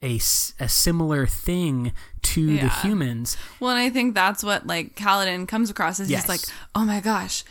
a, 0.04 0.16
a 0.60 0.70
similar 0.70 1.26
thing 1.26 1.92
to 2.22 2.58
the 2.58 2.70
humans. 2.70 3.36
Well, 3.60 3.72
and 3.72 3.80
I 3.80 3.90
think 3.90 4.14
that's 4.14 4.44
what 4.44 4.68
like 4.68 4.96
Kaladin 4.96 5.48
comes 5.48 5.70
across 5.70 6.00
as 6.00 6.10
Yes. 6.10 6.24
he's 6.24 6.30
like, 6.30 6.42
oh 6.76 6.86
my 6.86 7.00
gosh, 7.00 7.44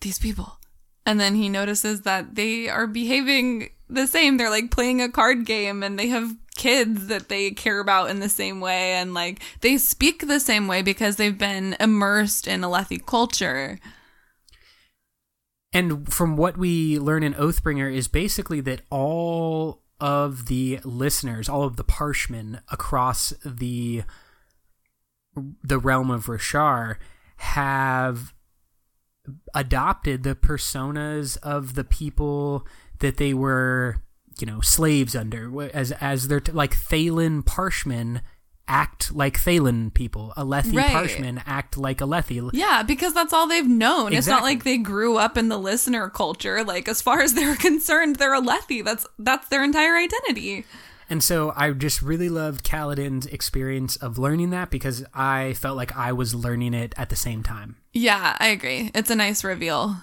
these 0.00 0.18
people. 0.18 0.58
And 1.06 1.18
then 1.20 1.34
he 1.34 1.48
notices 1.48 2.02
that 2.02 2.34
they 2.34 2.68
are 2.68 2.86
behaving 2.86 3.70
the 3.88 4.06
same. 4.06 4.36
They're 4.36 4.50
like 4.50 4.70
playing 4.70 5.00
a 5.00 5.08
card 5.10 5.44
game 5.46 5.82
and 5.82 5.98
they 5.98 6.08
have 6.08 6.34
kids 6.54 7.06
that 7.08 7.28
they 7.28 7.50
care 7.50 7.80
about 7.80 8.10
in 8.10 8.20
the 8.20 8.28
same 8.28 8.60
way. 8.60 8.92
And 8.92 9.14
like 9.14 9.40
they 9.60 9.76
speak 9.78 10.26
the 10.26 10.40
same 10.40 10.66
way 10.66 10.82
because 10.82 11.16
they've 11.16 11.36
been 11.36 11.76
immersed 11.80 12.46
in 12.46 12.60
Alethi 12.60 13.04
culture. 13.04 13.78
And 15.72 16.12
from 16.12 16.36
what 16.36 16.58
we 16.58 16.98
learn 16.98 17.22
in 17.22 17.34
Oathbringer 17.34 17.92
is 17.92 18.06
basically 18.06 18.60
that 18.60 18.82
all 18.90 19.82
of 20.00 20.46
the 20.46 20.80
listeners, 20.84 21.48
all 21.48 21.62
of 21.62 21.76
the 21.76 21.84
parshmen 21.84 22.60
across 22.70 23.32
the 23.44 24.02
the 25.62 25.78
realm 25.78 26.10
of 26.10 26.26
Roshar 26.26 26.96
have 27.36 28.34
adopted 29.54 30.24
the 30.24 30.34
personas 30.34 31.38
of 31.38 31.74
the 31.74 31.84
people 31.84 32.66
that 32.98 33.16
they 33.16 33.32
were, 33.32 34.02
you 34.40 34.46
know, 34.46 34.60
slaves 34.60 35.14
under 35.16 35.70
as 35.74 35.92
as 35.92 36.28
they're 36.28 36.40
t- 36.40 36.52
like 36.52 36.76
Thaylen 36.76 37.44
parshmen 37.44 38.22
act 38.68 39.12
like 39.14 39.38
Thaylen 39.38 39.92
people. 39.92 40.32
Alethi 40.36 40.76
Right. 40.76 40.90
parshmen 40.90 41.42
act 41.46 41.76
like 41.76 41.98
Alethi. 41.98 42.50
Yeah, 42.52 42.82
because 42.82 43.12
that's 43.12 43.32
all 43.32 43.46
they've 43.48 43.66
known. 43.66 44.12
It's 44.12 44.28
not 44.28 44.42
like 44.42 44.64
they 44.64 44.78
grew 44.78 45.16
up 45.18 45.36
in 45.36 45.48
the 45.48 45.58
listener 45.58 46.08
culture. 46.08 46.64
Like 46.64 46.88
as 46.88 47.02
far 47.02 47.20
as 47.20 47.34
they're 47.34 47.56
concerned, 47.56 48.16
they're 48.16 48.40
Alethi. 48.40 48.84
That's 48.84 49.06
that's 49.18 49.48
their 49.48 49.64
entire 49.64 49.96
identity. 49.96 50.64
And 51.10 51.22
so 51.22 51.52
I 51.56 51.72
just 51.72 52.00
really 52.00 52.30
loved 52.30 52.64
Kaladin's 52.64 53.26
experience 53.26 53.96
of 53.96 54.16
learning 54.16 54.48
that 54.50 54.70
because 54.70 55.04
I 55.12 55.52
felt 55.54 55.76
like 55.76 55.94
I 55.94 56.12
was 56.12 56.34
learning 56.34 56.72
it 56.72 56.94
at 56.96 57.10
the 57.10 57.16
same 57.16 57.42
time. 57.42 57.76
Yeah, 57.92 58.34
I 58.40 58.46
agree. 58.46 58.90
It's 58.94 59.10
a 59.10 59.14
nice 59.16 59.44
reveal. 59.44 59.96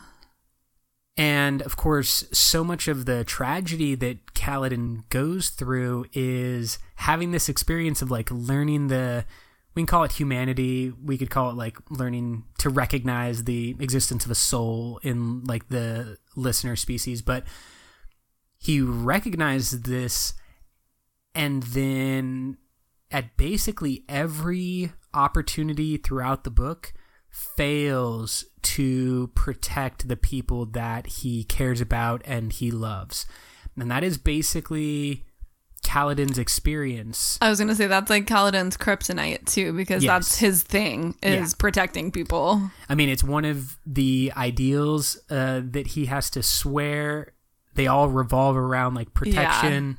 And 1.19 1.61
of 1.63 1.75
course, 1.75 2.23
so 2.31 2.63
much 2.63 2.87
of 2.87 3.03
the 3.05 3.25
tragedy 3.25 3.93
that 3.93 4.33
Kaladin 4.35 5.03
goes 5.09 5.49
through 5.49 6.05
is 6.13 6.79
having 6.95 7.31
this 7.31 7.49
experience 7.49 8.01
of 8.01 8.09
like 8.09 8.31
learning 8.31 8.87
the 8.87 9.25
we 9.75 9.81
can 9.81 9.87
call 9.87 10.05
it 10.05 10.13
humanity, 10.13 10.93
we 11.03 11.17
could 11.17 11.29
call 11.29 11.49
it 11.49 11.57
like 11.57 11.77
learning 11.89 12.45
to 12.59 12.69
recognize 12.69 13.43
the 13.43 13.75
existence 13.81 14.23
of 14.23 14.31
a 14.31 14.35
soul 14.35 15.01
in 15.03 15.43
like 15.43 15.67
the 15.67 16.17
listener 16.37 16.77
species, 16.77 17.21
but 17.21 17.43
he 18.57 18.79
recognizes 18.79 19.81
this 19.81 20.33
and 21.35 21.63
then 21.63 22.57
at 23.11 23.35
basically 23.35 24.05
every 24.07 24.93
opportunity 25.13 25.97
throughout 25.97 26.45
the 26.45 26.49
book 26.49 26.93
fails 27.29 28.45
to 28.61 29.27
protect 29.35 30.07
the 30.07 30.17
people 30.17 30.65
that 30.65 31.07
he 31.07 31.43
cares 31.43 31.81
about 31.81 32.21
and 32.25 32.51
he 32.53 32.71
loves. 32.71 33.25
And 33.77 33.89
that 33.91 34.03
is 34.03 34.17
basically 34.17 35.25
Kaladin's 35.83 36.37
experience. 36.37 37.37
I 37.41 37.49
was 37.49 37.59
gonna 37.59 37.73
say 37.75 37.87
that's 37.87 38.09
like 38.09 38.25
Kaladin's 38.25 38.75
kryptonite 38.77 39.45
too, 39.45 39.71
because 39.73 40.03
Yes. 40.03 40.09
that's 40.11 40.37
his 40.39 40.63
thing 40.63 41.15
is 41.23 41.51
Yeah. 41.51 41.55
protecting 41.57 42.11
people. 42.11 42.69
I 42.89 42.95
mean, 42.95 43.07
it's 43.09 43.23
one 43.23 43.45
of 43.45 43.77
the 43.85 44.33
ideals 44.35 45.17
uh, 45.29 45.61
that 45.71 45.87
he 45.87 46.07
has 46.07 46.29
to 46.31 46.43
swear. 46.43 47.33
They 47.75 47.87
all 47.87 48.09
revolve 48.09 48.57
around 48.57 48.95
like 48.95 49.13
protection. 49.13 49.97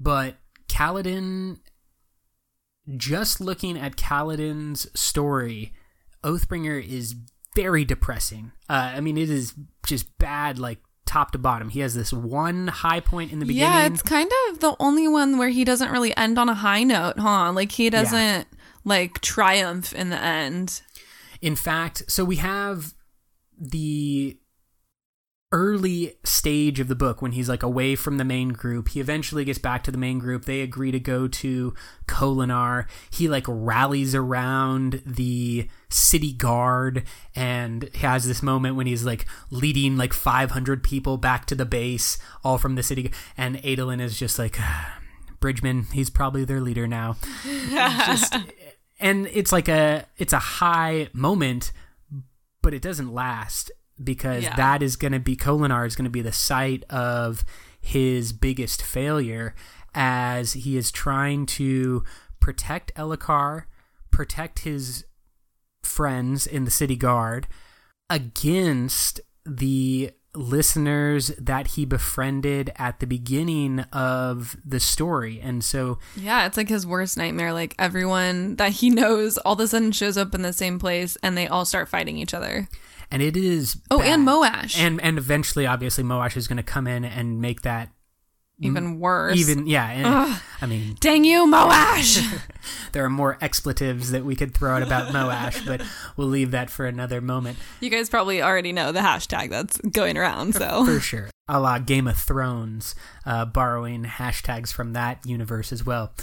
But 0.00 0.36
Kaladin, 0.68 1.58
just 2.96 3.40
looking 3.40 3.78
at 3.78 3.96
Kaladin's 3.96 4.88
story, 4.98 5.72
Oathbringer 6.22 6.84
is 6.84 7.14
very 7.54 7.84
depressing. 7.84 8.52
Uh, 8.68 8.92
I 8.96 9.00
mean, 9.00 9.16
it 9.16 9.30
is 9.30 9.54
just 9.86 10.16
bad, 10.18 10.58
like 10.58 10.80
top 11.06 11.30
to 11.32 11.38
bottom. 11.38 11.68
He 11.68 11.80
has 11.80 11.94
this 11.94 12.12
one 12.12 12.68
high 12.68 13.00
point 13.00 13.32
in 13.32 13.38
the 13.38 13.46
beginning. 13.46 13.72
Yeah, 13.72 13.86
it's 13.86 14.02
kind 14.02 14.30
of 14.48 14.60
the 14.60 14.74
only 14.80 15.06
one 15.06 15.38
where 15.38 15.50
he 15.50 15.64
doesn't 15.64 15.90
really 15.90 16.16
end 16.16 16.38
on 16.38 16.48
a 16.48 16.54
high 16.54 16.82
note, 16.82 17.18
huh? 17.18 17.52
Like 17.52 17.72
he 17.72 17.90
doesn't 17.90 18.48
like 18.84 19.20
triumph 19.20 19.92
in 19.92 20.10
the 20.10 20.20
end. 20.20 20.82
In 21.40 21.56
fact, 21.56 22.04
so 22.08 22.24
we 22.24 22.36
have 22.36 22.94
the 23.58 24.38
early 25.54 26.16
stage 26.24 26.80
of 26.80 26.88
the 26.88 26.96
book 26.96 27.22
when 27.22 27.30
he's 27.30 27.48
like 27.48 27.62
away 27.62 27.94
from 27.94 28.18
the 28.18 28.24
main 28.24 28.48
group. 28.48 28.88
He 28.88 28.98
eventually 28.98 29.44
gets 29.44 29.60
back 29.60 29.84
to 29.84 29.92
the 29.92 29.96
main 29.96 30.18
group. 30.18 30.44
They 30.44 30.62
agree 30.62 30.90
to 30.90 30.98
go 30.98 31.28
to 31.28 31.72
Kholinar. 32.08 32.86
He 33.08 33.28
like 33.28 33.44
rallies 33.46 34.16
around 34.16 35.00
the 35.06 35.68
city 35.88 36.32
guard 36.32 37.04
and 37.36 37.88
has 37.94 38.26
this 38.26 38.42
moment 38.42 38.74
when 38.74 38.88
he's 38.88 39.04
like 39.04 39.26
leading 39.52 39.96
like 39.96 40.12
500 40.12 40.82
people 40.82 41.18
back 41.18 41.46
to 41.46 41.54
the 41.54 41.64
base, 41.64 42.18
all 42.42 42.58
from 42.58 42.74
the 42.74 42.82
city. 42.82 43.12
And 43.36 43.58
Adolin 43.58 44.00
is 44.00 44.18
just 44.18 44.40
like, 44.40 44.56
ah, 44.58 44.98
Bridgeman, 45.38 45.84
he's 45.92 46.10
probably 46.10 46.44
their 46.44 46.60
leader 46.60 46.88
now. 46.88 47.14
just, 47.70 48.34
and 48.98 49.28
it's 49.28 49.52
like 49.52 49.68
a 49.68 50.06
it's 50.18 50.32
a 50.32 50.38
high 50.40 51.10
moment, 51.12 51.70
but 52.60 52.74
it 52.74 52.82
doesn't 52.82 53.14
last 53.14 53.70
because 54.02 54.44
Yeah. 54.44 54.56
that 54.56 54.82
is 54.82 54.96
going 54.96 55.12
to 55.12 55.20
be 55.20 55.36
Kholinar 55.36 55.86
is 55.86 55.94
going 55.96 56.04
to 56.04 56.10
be 56.10 56.22
the 56.22 56.32
site 56.32 56.84
of 56.90 57.44
his 57.80 58.32
biggest 58.32 58.82
failure 58.82 59.54
as 59.94 60.54
he 60.54 60.76
is 60.76 60.90
trying 60.90 61.46
to 61.46 62.02
protect 62.40 62.94
Elhokar, 62.96 63.64
protect 64.10 64.60
his 64.60 65.04
friends 65.82 66.46
in 66.46 66.64
the 66.64 66.70
city 66.70 66.96
guard 66.96 67.46
against 68.10 69.20
the 69.44 70.10
listeners 70.34 71.28
that 71.38 71.68
he 71.68 71.84
befriended 71.84 72.72
at 72.76 73.00
the 73.00 73.06
beginning 73.06 73.80
of 73.92 74.56
the 74.64 74.80
story. 74.80 75.40
And 75.40 75.62
so 75.64 75.98
Yeah, 76.16 76.46
it's 76.46 76.56
like 76.56 76.68
his 76.68 76.86
worst 76.86 77.16
nightmare. 77.16 77.52
Like 77.52 77.74
everyone 77.78 78.56
that 78.56 78.72
he 78.72 78.90
knows 78.90 79.38
all 79.38 79.54
of 79.54 79.60
a 79.60 79.68
sudden 79.68 79.92
shows 79.92 80.16
up 80.16 80.34
in 80.34 80.42
the 80.42 80.52
same 80.52 80.78
place 80.78 81.16
and 81.22 81.36
they 81.36 81.46
all 81.46 81.64
start 81.64 81.88
fighting 81.88 82.18
each 82.18 82.34
other. 82.34 82.68
and 83.10 83.22
it 83.22 83.36
is 83.36 83.76
Oh, 83.90 84.00
and. 84.00 84.26
Moash. 84.26 84.76
and 84.78 85.00
and 85.00 85.18
eventually 85.18 85.66
obviously 85.66 86.02
Moash 86.04 86.36
is 86.36 86.48
going 86.48 86.56
to 86.56 86.62
come 86.62 86.86
in 86.86 87.04
and 87.04 87.40
make 87.40 87.62
that 87.62 87.90
even 88.60 89.00
worse. 89.00 89.36
even 89.36 89.66
yeah 89.66 89.90
and, 89.90 90.40
i 90.60 90.66
mean 90.66 90.96
Dang 91.00 91.24
you, 91.24 91.46
Moash! 91.46 92.22
there 92.92 93.04
are 93.04 93.10
more 93.10 93.36
expletives 93.40 94.10
that 94.12 94.24
we 94.24 94.36
could 94.36 94.54
throw 94.54 94.76
out 94.76 94.82
about 94.82 95.12
moash 95.12 95.64
but 95.66 95.82
we'll 96.16 96.28
leave 96.28 96.52
that 96.52 96.70
for 96.70 96.86
another 96.86 97.20
moment 97.20 97.58
you 97.80 97.90
guys 97.90 98.08
probably 98.08 98.40
already 98.40 98.72
know 98.72 98.92
the 98.92 99.00
hashtag 99.00 99.50
that's 99.50 99.78
going 99.78 100.16
around, 100.16 100.54
so. 100.54 100.84
for 100.86 101.00
sure 101.00 101.30
a 101.48 101.60
la 101.60 101.78
game 101.78 102.06
of 102.06 102.16
thrones 102.16 102.94
uh, 103.26 103.44
borrowing 103.44 104.04
hashtags 104.04 104.72
from 104.72 104.92
that 104.92 105.18
universe 105.26 105.72
as 105.72 105.84
well 105.84 106.14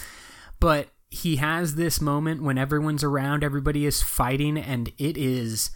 but 0.59 0.87
he 1.09 1.35
has 1.35 1.75
this 1.75 1.99
moment 1.99 2.41
when 2.41 2.57
everyone's 2.57 3.03
around 3.03 3.43
everybody 3.43 3.85
is 3.85 4.01
fighting 4.01 4.57
and 4.57 4.93
it 4.97 5.17
is 5.17 5.71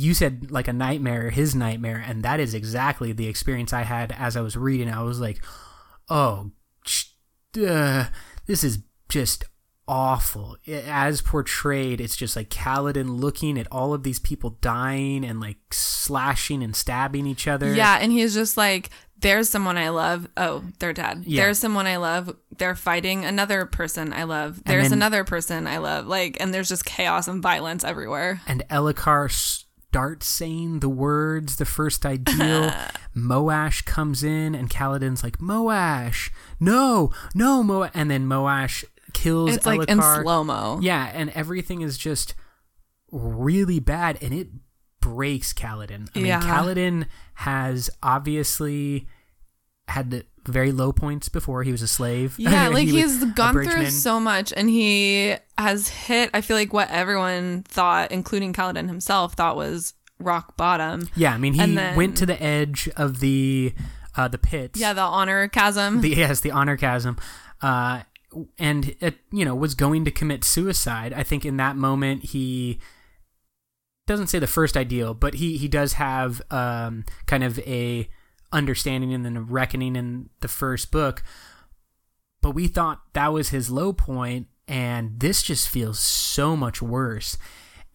you 0.00 0.14
said 0.14 0.50
like 0.50 0.68
a 0.68 0.72
nightmare 0.72 1.30
his 1.30 1.54
nightmare 1.54 2.02
and 2.06 2.22
that 2.22 2.38
is 2.40 2.54
exactly 2.54 3.12
the 3.12 3.26
experience 3.28 3.72
i 3.72 3.82
had 3.82 4.12
as 4.18 4.36
i 4.36 4.40
was 4.40 4.56
reading 4.56 4.88
i 4.90 5.02
was 5.02 5.20
like 5.20 5.38
oh 6.08 6.50
uh, 7.60 8.04
this 8.46 8.62
is 8.64 8.78
just 9.08 9.44
awful 9.88 10.56
as 10.68 11.20
portrayed 11.20 12.00
it's 12.00 12.14
just 12.16 12.36
like 12.36 12.48
Kaladin 12.48 13.18
looking 13.20 13.58
at 13.58 13.66
all 13.72 13.92
of 13.92 14.04
these 14.04 14.20
people 14.20 14.50
dying 14.60 15.24
and 15.24 15.40
like 15.40 15.56
slashing 15.72 16.62
and 16.62 16.76
stabbing 16.76 17.26
each 17.26 17.48
other 17.48 17.74
Yeah, 17.74 17.98
and 18.00 18.12
he's 18.12 18.32
just 18.34 18.56
like, 18.56 18.90
there's 19.18 19.48
someone 19.50 19.76
I 19.76 19.88
love. 19.90 20.28
Oh, 20.36 20.62
they're 20.78 20.94
dead. 20.94 21.24
Yeah. 21.26 21.42
There's 21.42 21.58
someone 21.58 21.86
I 21.86 21.96
love. 21.98 22.34
They're 22.56 22.74
fighting 22.76 23.24
another 23.26 23.66
person 23.66 24.12
I 24.14 24.22
love. 24.24 24.62
There's 24.64 24.84
then- 24.90 24.94
another 24.98 25.24
person 25.24 25.66
I 25.66 25.76
love. 25.78 26.06
Like, 26.06 26.38
and 26.40 26.54
there's 26.54 26.68
just 26.70 26.86
chaos 26.86 27.28
and 27.28 27.42
violence 27.42 27.84
everywhere. 27.84 28.40
and 28.46 28.62
Elhokar 28.70 29.30
starts 29.90 30.24
saying 30.28 30.78
the 30.78 30.88
words, 30.88 31.56
the 31.56 31.64
first 31.64 32.06
ideal. 32.06 32.70
Moash 33.16 33.84
comes 33.84 34.22
in, 34.22 34.54
and 34.54 34.70
Kaladin's 34.70 35.24
like, 35.24 35.38
Moash, 35.38 36.30
no, 36.60 37.10
no, 37.34 37.64
Moash. 37.64 37.90
And 37.92 38.08
then 38.08 38.26
Moash 38.26 38.84
kills 39.12 39.56
It's 39.56 39.66
like 39.66 39.88
in 39.88 40.00
slow 40.00 40.44
mo. 40.44 40.78
Yeah, 40.80 41.10
and 41.12 41.30
everything 41.30 41.80
is 41.80 41.98
just 41.98 42.34
really 43.10 43.80
bad, 43.80 44.16
and 44.22 44.32
it 44.32 44.50
breaks 45.00 45.52
Kaladin. 45.52 46.08
I 46.14 46.18
mean, 46.18 46.26
Yeah. 46.26 46.40
Kaladin 46.40 47.06
has 47.34 47.90
obviously 48.00 49.08
had 49.88 50.12
the 50.12 50.24
very 50.46 50.72
low 50.72 50.92
points 50.92 51.28
before. 51.28 51.62
He 51.62 51.72
was 51.72 51.82
a 51.82 51.88
slave. 51.88 52.34
Yeah, 52.38 52.68
like 52.72 52.88
He 52.88 53.00
he's 53.00 53.24
gone 53.32 53.52
through 53.54 53.86
so 53.90 54.18
much 54.20 54.52
and 54.56 54.68
he 54.70 55.36
has 55.58 55.88
hit, 55.88 56.30
I 56.34 56.40
feel 56.40 56.56
like 56.56 56.72
what 56.72 56.90
everyone 56.90 57.62
thought, 57.64 58.10
including 58.12 58.52
Kaladin 58.52 58.86
himself, 58.88 59.34
thought 59.34 59.56
was 59.56 59.94
rock 60.18 60.56
bottom. 60.56 61.08
Yeah, 61.14 61.32
I 61.34 61.38
mean, 61.38 61.54
he 61.54 61.74
then- 61.74 61.96
went 61.96 62.16
to 62.18 62.26
the 62.26 62.40
edge 62.42 62.88
of 62.96 63.20
the 63.20 63.72
uh, 64.16 64.28
the 64.28 64.38
pit. 64.38 64.72
Yeah, 64.76 64.92
the 64.92 65.02
honor 65.02 65.48
chasm. 65.48 66.00
the 66.00 66.10
yes, 66.10 66.40
the 66.40 66.50
honor 66.50 66.76
chasm, 66.76 67.16
uh, 67.62 68.02
and 68.58 68.94
it 69.00 69.18
you 69.32 69.44
know 69.44 69.54
was 69.54 69.74
going 69.74 70.04
to 70.04 70.10
commit 70.10 70.44
suicide. 70.44 71.12
I 71.12 71.22
think 71.22 71.44
in 71.44 71.56
that 71.58 71.76
moment 71.76 72.24
he 72.26 72.80
doesn't 74.06 74.26
say 74.26 74.38
the 74.40 74.46
first 74.48 74.76
ideal, 74.76 75.14
but 75.14 75.34
he 75.34 75.56
he 75.56 75.68
does 75.68 75.94
have 75.94 76.42
um, 76.50 77.04
kind 77.26 77.44
of 77.44 77.58
a 77.60 78.08
understanding 78.52 79.12
and 79.12 79.24
then 79.24 79.46
reckoning 79.46 79.96
in 79.96 80.30
the 80.40 80.48
first 80.48 80.90
book. 80.90 81.22
But 82.40 82.52
we 82.52 82.68
thought 82.68 83.00
that 83.12 83.32
was 83.32 83.50
his 83.50 83.70
low 83.70 83.92
point, 83.92 84.46
and 84.66 85.20
this 85.20 85.42
just 85.42 85.68
feels 85.68 85.98
so 85.98 86.56
much 86.56 86.80
worse. 86.80 87.36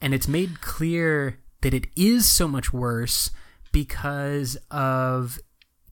And 0.02 0.14
it's 0.14 0.28
made 0.28 0.62
clear 0.62 1.40
that 1.62 1.74
it 1.74 1.88
is 1.96 2.30
so 2.30 2.48
much 2.48 2.72
worse 2.72 3.32
because 3.72 4.56
of 4.70 5.40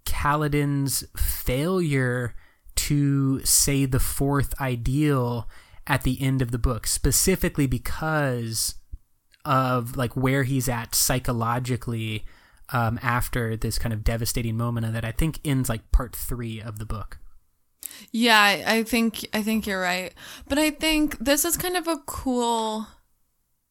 Kaladin's 0.06 1.04
failure 1.18 2.36
to 2.76 3.40
say 3.44 3.86
the 3.86 4.00
fourth 4.00 4.60
ideal 4.62 5.50
at 5.88 6.04
the 6.04 6.22
end 6.22 6.42
of 6.42 6.52
the 6.52 6.60
book, 6.60 6.86
specifically 6.88 7.68
because 7.68 8.76
of 9.46 9.98
like 9.98 10.16
where 10.16 10.44
he's 10.44 10.70
at 10.70 10.96
psychologically 10.96 12.26
um, 12.70 13.00
after 13.02 13.56
this 13.56 13.78
kind 13.78 13.94
of 13.94 14.04
devastating 14.04 14.58
moment 14.58 14.92
that 14.94 15.06
I 15.06 15.12
think 15.12 15.40
ends 15.44 15.70
like 15.70 15.92
part 15.92 16.16
three 16.16 16.62
of 16.62 16.80
the 16.80 16.86
book. 16.86 17.18
Yeah, 18.12 18.40
I 18.40 18.64
I 18.66 18.84
think 18.84 19.28
I 19.34 19.44
think 19.44 19.68
you're 19.68 19.82
right. 19.82 20.14
But 20.48 20.58
I 20.58 20.72
think 20.72 21.20
this 21.20 21.46
is 21.46 21.58
kind 21.58 21.78
of 21.78 21.88
a 21.88 21.98
cool 22.06 22.88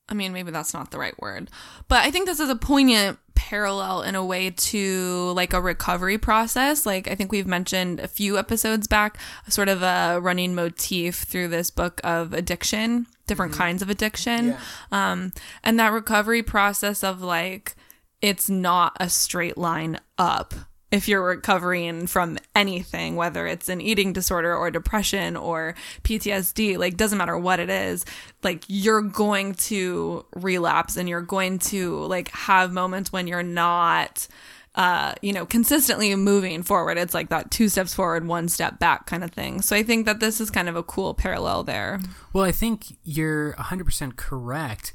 I 0.09 0.15
mean, 0.15 0.33
maybe 0.33 0.51
that's 0.51 0.75
not 0.75 0.91
the 0.91 0.99
right 0.99 1.19
word. 1.21 1.51
But 1.89 2.05
I 2.05 2.11
think 2.11 2.27
this 2.27 2.41
is 2.41 2.51
a 2.51 2.57
poignant 2.57 3.19
parallel 3.35 4.03
in 4.03 4.15
a 4.15 4.25
way 4.25 4.51
to 4.51 5.33
like 5.35 5.55
a 5.55 5.61
recovery 5.61 6.19
process. 6.19 6.85
Like 6.85 7.09
I 7.09 7.15
think 7.15 7.33
we've 7.33 7.47
mentioned 7.47 7.99
a 7.99 8.09
few 8.09 8.39
episodes 8.39 8.87
back, 8.87 9.19
sort 9.49 9.69
of 9.69 9.83
a 9.83 10.21
running 10.21 10.55
motif 10.55 11.23
through 11.23 11.49
this 11.49 11.71
book 11.71 12.01
of 12.05 12.35
addiction, 12.35 13.07
different 13.27 13.55
kinds 13.55 13.81
of 13.81 13.89
addiction. 13.89 14.57
Um 14.91 15.33
and 15.63 15.79
that 15.81 15.93
recovery 15.93 16.43
process 16.43 17.03
of 17.03 17.23
like 17.23 17.75
it's 18.23 18.49
not 18.49 18.97
a 18.99 19.09
straight 19.09 19.59
line 19.59 19.99
up 20.17 20.55
if 20.93 21.09
you're 21.09 21.25
recovering 21.25 22.07
from 22.07 22.39
anything, 22.55 23.17
whether 23.17 23.47
it's 23.47 23.71
an 23.71 23.81
eating 23.81 24.13
disorder 24.13 24.55
or 24.55 24.71
depression 24.71 25.37
or 25.39 25.75
PTSD, 26.05 26.77
like 26.77 26.99
doesn't 26.99 27.17
matter 27.17 27.37
what 27.37 27.59
it 27.59 27.71
is, 27.71 28.05
like 28.43 28.65
you're 28.69 29.01
going 29.01 29.55
to 29.55 30.27
relapse 30.37 30.99
and 30.99 31.09
you're 31.09 31.23
going 31.23 31.59
to 31.59 31.97
like 32.05 32.29
have 32.33 32.73
moments 32.73 33.11
when 33.11 33.27
you're 33.27 33.43
not 33.43 34.29
uh, 34.75 35.13
you 35.21 35.35
know, 35.35 35.45
consistently 35.45 36.15
moving 36.15 36.63
forward. 36.63 36.97
It's 36.97 37.13
like 37.13 37.29
that 37.29 37.51
two 37.51 37.69
steps 37.69 37.93
forward, 37.93 38.27
one 38.27 38.49
step 38.49 38.79
back 38.79 39.05
kind 39.07 39.23
of 39.23 39.31
thing. 39.31 39.61
So 39.61 39.77
I 39.77 39.83
think 39.83 40.07
that 40.07 40.21
this 40.21 40.41
is 40.41 40.51
kind 40.51 40.67
of 40.69 40.77
a 40.77 40.83
cool 40.83 41.13
parallel 41.13 41.63
there. 41.63 42.01
Well, 42.33 42.45
I 42.45 42.53
think 42.53 42.97
you're 43.05 43.53
100% 43.55 44.17
correct. 44.17 44.95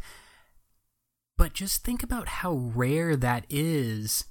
But 1.37 1.53
just 1.53 1.83
think 1.83 2.03
about 2.03 2.27
how 2.27 2.53
rare 2.53 3.15
that 3.15 3.45
is 3.49 4.25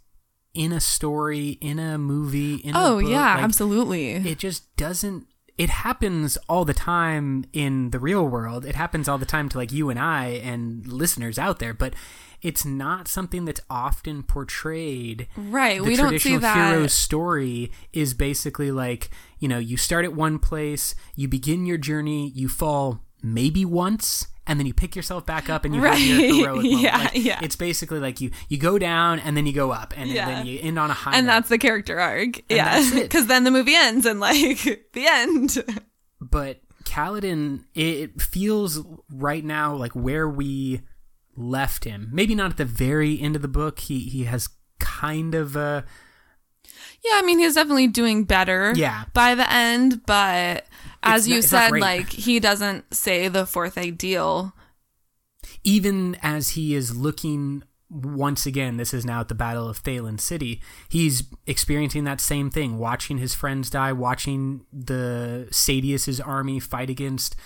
in 0.55 0.73
a 0.73 0.81
story, 0.81 1.51
in 1.61 1.79
a 1.79 1.99
movie, 1.99 2.57
in 2.57 2.75
a 2.75 2.79
Oh, 2.79 2.99
yeah, 2.99 3.35
Like, 3.35 3.45
absolutely. 3.45 4.11
It 4.13 4.39
just 4.39 4.77
doesn't 4.77 5.27
it 5.59 5.71
happens 5.71 6.37
all 6.49 6.65
the 6.65 6.75
time 6.75 7.45
in 7.53 7.91
the 7.91 7.99
real 7.99 8.27
world. 8.27 8.67
It 8.67 8.75
happens 8.75 9.09
all 9.09 9.17
the 9.17 9.25
time 9.25 9.49
to 9.51 9.59
like 9.59 9.73
you 9.73 9.89
and 9.89 9.99
I 9.99 10.27
and 10.27 10.87
listeners 10.87 11.39
out 11.39 11.61
there, 11.61 11.73
but 11.73 11.95
it's 12.43 12.65
not 12.65 13.09
something 13.09 13.47
that's 13.47 13.63
often 13.71 14.23
portrayed. 14.23 15.27
Right. 15.37 15.79
The 15.79 15.85
we 15.85 15.97
don't 15.97 16.19
see 16.19 16.37
that. 16.37 16.73
hero's 16.73 16.93
story 16.93 17.73
is 17.95 18.13
basically 18.13 18.71
like, 18.71 19.09
you 19.39 19.49
know, 19.49 19.59
you 19.59 19.79
start 19.79 20.05
at 20.05 20.13
one 20.13 20.39
place, 20.39 20.95
you 21.15 21.27
begin 21.27 21.65
your 21.65 21.79
journey, 21.79 22.29
you 22.35 22.49
fall 22.49 23.01
maybe 23.35 23.65
once 23.65 24.27
and 24.47 24.61
then 24.61 24.67
you 24.67 24.73
pick 24.75 24.95
yourself 24.95 25.27
back 25.27 25.51
up 25.51 25.65
and 25.65 25.75
you 25.75 25.81
Right. 25.83 25.99
have 25.99 26.07
your 26.21 26.35
heroic 26.35 26.63
moment. 26.65 26.81
Yeah, 26.83 26.97
Like, 26.99 27.11
yeah. 27.15 27.41
It's 27.43 27.57
basically 27.57 27.99
like 27.99 28.21
you 28.21 28.31
you 28.49 28.59
go 28.59 28.79
down 28.79 29.19
and 29.19 29.37
then 29.37 29.45
you 29.47 29.53
go 29.53 29.73
up 29.73 29.93
and 29.97 30.09
Yeah. 30.09 30.27
then 30.27 30.47
you 30.47 30.61
end 30.63 30.79
on 30.79 30.91
a 30.91 30.95
high. 30.95 31.17
and 31.17 31.27
note. 31.27 31.33
that's 31.33 31.49
the 31.49 31.59
character 31.59 31.99
arc. 31.99 32.43
yeah, 32.49 32.81
because 32.93 33.27
then 33.33 33.43
the 33.45 33.51
movie 33.51 33.75
ends 33.75 34.07
and 34.07 34.21
like 34.21 34.63
the 34.93 35.07
end. 35.07 35.65
but 36.21 36.61
Kaladin, 36.85 37.65
it 37.75 38.23
feels 38.23 38.81
right 39.11 39.45
now 39.45 39.75
like 39.75 39.93
where 39.97 40.29
we 40.29 40.83
left 41.37 41.83
him. 41.85 42.09
Maybe 42.13 42.35
not 42.37 42.53
at 42.53 42.57
the 42.57 42.65
very 42.65 43.21
end 43.21 43.35
of 43.35 43.43
the 43.43 43.49
book. 43.49 43.81
He 43.81 43.99
he 44.01 44.25
has 44.25 44.49
kind 44.79 45.35
of 45.35 45.57
uh 45.57 45.83
Yeah, 47.05 47.13
I 47.15 47.23
mean 47.23 47.41
he's 47.41 47.55
definitely 47.55 47.89
doing 47.89 48.23
better. 48.25 48.73
Yeah. 48.77 49.05
by 49.13 49.35
the 49.35 49.51
end, 49.53 50.07
but 50.07 50.67
as 51.03 51.29
you 51.29 51.37
not- 51.37 51.45
said, 51.45 51.71
like 51.73 52.11
he 52.11 52.41
doesn't 52.41 52.93
say 52.95 53.29
the 53.29 53.47
fourth 53.47 53.79
ideal. 53.79 54.53
even 55.65 56.17
as 56.23 56.51
he 56.51 56.75
is 56.75 56.97
looking 56.97 57.63
once 57.89 58.47
again, 58.47 58.79
this 58.79 58.93
is 58.93 59.05
now 59.05 59.21
at 59.21 59.29
the 59.29 59.35
Battle 59.35 59.69
of 59.69 59.83
Thaylen 59.83 60.19
City, 60.21 60.61
he's 60.89 61.23
experiencing 61.47 62.03
that 62.05 62.21
same 62.21 62.51
thing, 62.51 62.79
watching 62.79 63.19
his 63.19 63.33
friends 63.35 63.71
die, 63.71 63.93
watching 63.93 64.67
the 64.73 65.47
Sadeas's 65.53 66.21
army 66.21 66.59
fight 66.59 66.91
against 66.91 67.37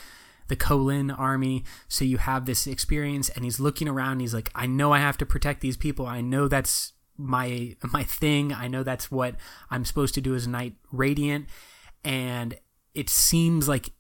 the 0.49 0.57
Kholin 0.57 1.17
army. 1.17 1.65
So 1.89 2.07
you 2.07 2.17
have 2.17 2.47
this 2.47 2.67
experience 2.67 3.29
and 3.29 3.45
he's 3.45 3.61
looking 3.61 3.87
around, 3.87 4.21
he's 4.21 4.35
like, 4.35 4.51
I 4.55 4.67
know 4.67 4.93
I 4.93 4.99
have 4.99 5.19
to 5.19 5.27
protect 5.27 5.61
these 5.61 5.77
people. 5.77 6.07
I 6.07 6.23
know 6.23 6.49
that's 6.49 6.95
my 7.19 7.77
my 7.93 8.03
thing. 8.03 8.51
I 8.53 8.67
know 8.67 8.83
that's 8.83 9.11
what 9.11 9.35
I'm 9.71 9.85
supposed 9.85 10.15
to 10.15 10.23
do 10.23 10.35
as 10.35 10.47
a 10.47 10.51
Knight 10.51 10.75
Radiant. 10.91 11.49
And 12.03 12.57
it 13.01 13.09
seems 13.09 13.67
like 13.69 13.91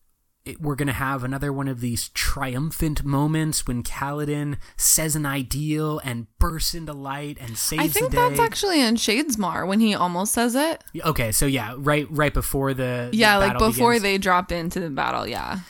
it, 0.44 0.60
we're 0.60 0.74
going 0.74 0.88
to 0.88 0.94
have 0.94 1.22
another 1.22 1.52
one 1.52 1.68
of 1.68 1.80
these 1.80 2.08
triumphant 2.10 3.04
moments 3.04 3.66
when 3.66 3.82
Kaladin 3.82 4.56
says 4.76 5.14
an 5.14 5.26
ideal 5.26 5.98
and 6.02 6.26
bursts 6.38 6.74
into 6.74 6.94
light 6.94 7.36
and 7.40 7.58
saves 7.58 7.82
I 7.82 7.88
think 7.88 8.10
the 8.10 8.16
day. 8.16 8.28
that's 8.28 8.40
actually 8.40 8.80
in 8.80 8.94
Shadesmar 8.96 9.66
when 9.68 9.80
he 9.80 9.94
almost 9.94 10.32
says 10.32 10.54
it. 10.54 10.82
okay, 11.04 11.30
so 11.32 11.44
yeah, 11.46 11.74
right 11.76 12.06
right 12.10 12.32
before 12.32 12.72
the 12.72 13.08
the 13.10 13.16
Yeah, 13.18 13.36
like 13.36 13.58
before 13.58 13.90
begins. 13.90 14.02
they 14.02 14.18
drop 14.18 14.50
into 14.50 14.80
the 14.80 14.88
battle. 14.90 15.26
Yeah, 15.26 15.60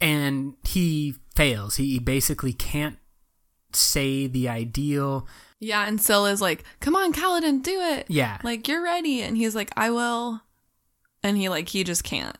and 0.00 0.54
he 0.64 1.14
fails. 1.34 1.76
He 1.76 1.98
basically 1.98 2.52
can't 2.52 2.98
say 3.72 4.26
the 4.26 4.48
ideal. 4.48 5.26
yeah, 5.58 5.86
and 5.88 6.00
Syl 6.00 6.26
is 6.26 6.40
like, 6.42 6.64
"Come 6.80 6.94
on, 6.96 7.12
Kaladin, 7.12 7.62
do 7.62 7.80
it." 7.80 8.06
Yeah. 8.08 8.38
like 8.44 8.68
you're 8.68 8.82
ready, 8.82 9.22
and 9.22 9.36
he's 9.38 9.54
like, 9.54 9.70
"I 9.76 9.90
will," 9.90 10.42
and 11.22 11.36
he 11.38 11.48
like 11.48 11.68
he 11.70 11.82
just 11.84 12.04
can't. 12.04 12.36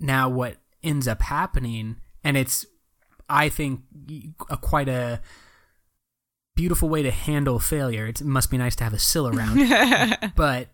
Now 0.00 0.28
what 0.28 0.56
ends 0.82 1.08
up 1.08 1.22
happening 1.22 1.96
and 2.24 2.36
it's 2.36 2.66
i 3.28 3.48
think 3.48 3.80
a 4.50 4.56
quite 4.56 4.88
a 4.88 5.20
beautiful 6.54 6.88
way 6.88 7.02
to 7.02 7.10
handle 7.10 7.58
failure 7.58 8.06
it 8.06 8.22
must 8.22 8.50
be 8.50 8.58
nice 8.58 8.74
to 8.74 8.84
have 8.84 8.92
a 8.92 8.98
Syl 8.98 9.28
around 9.28 10.32
but 10.36 10.68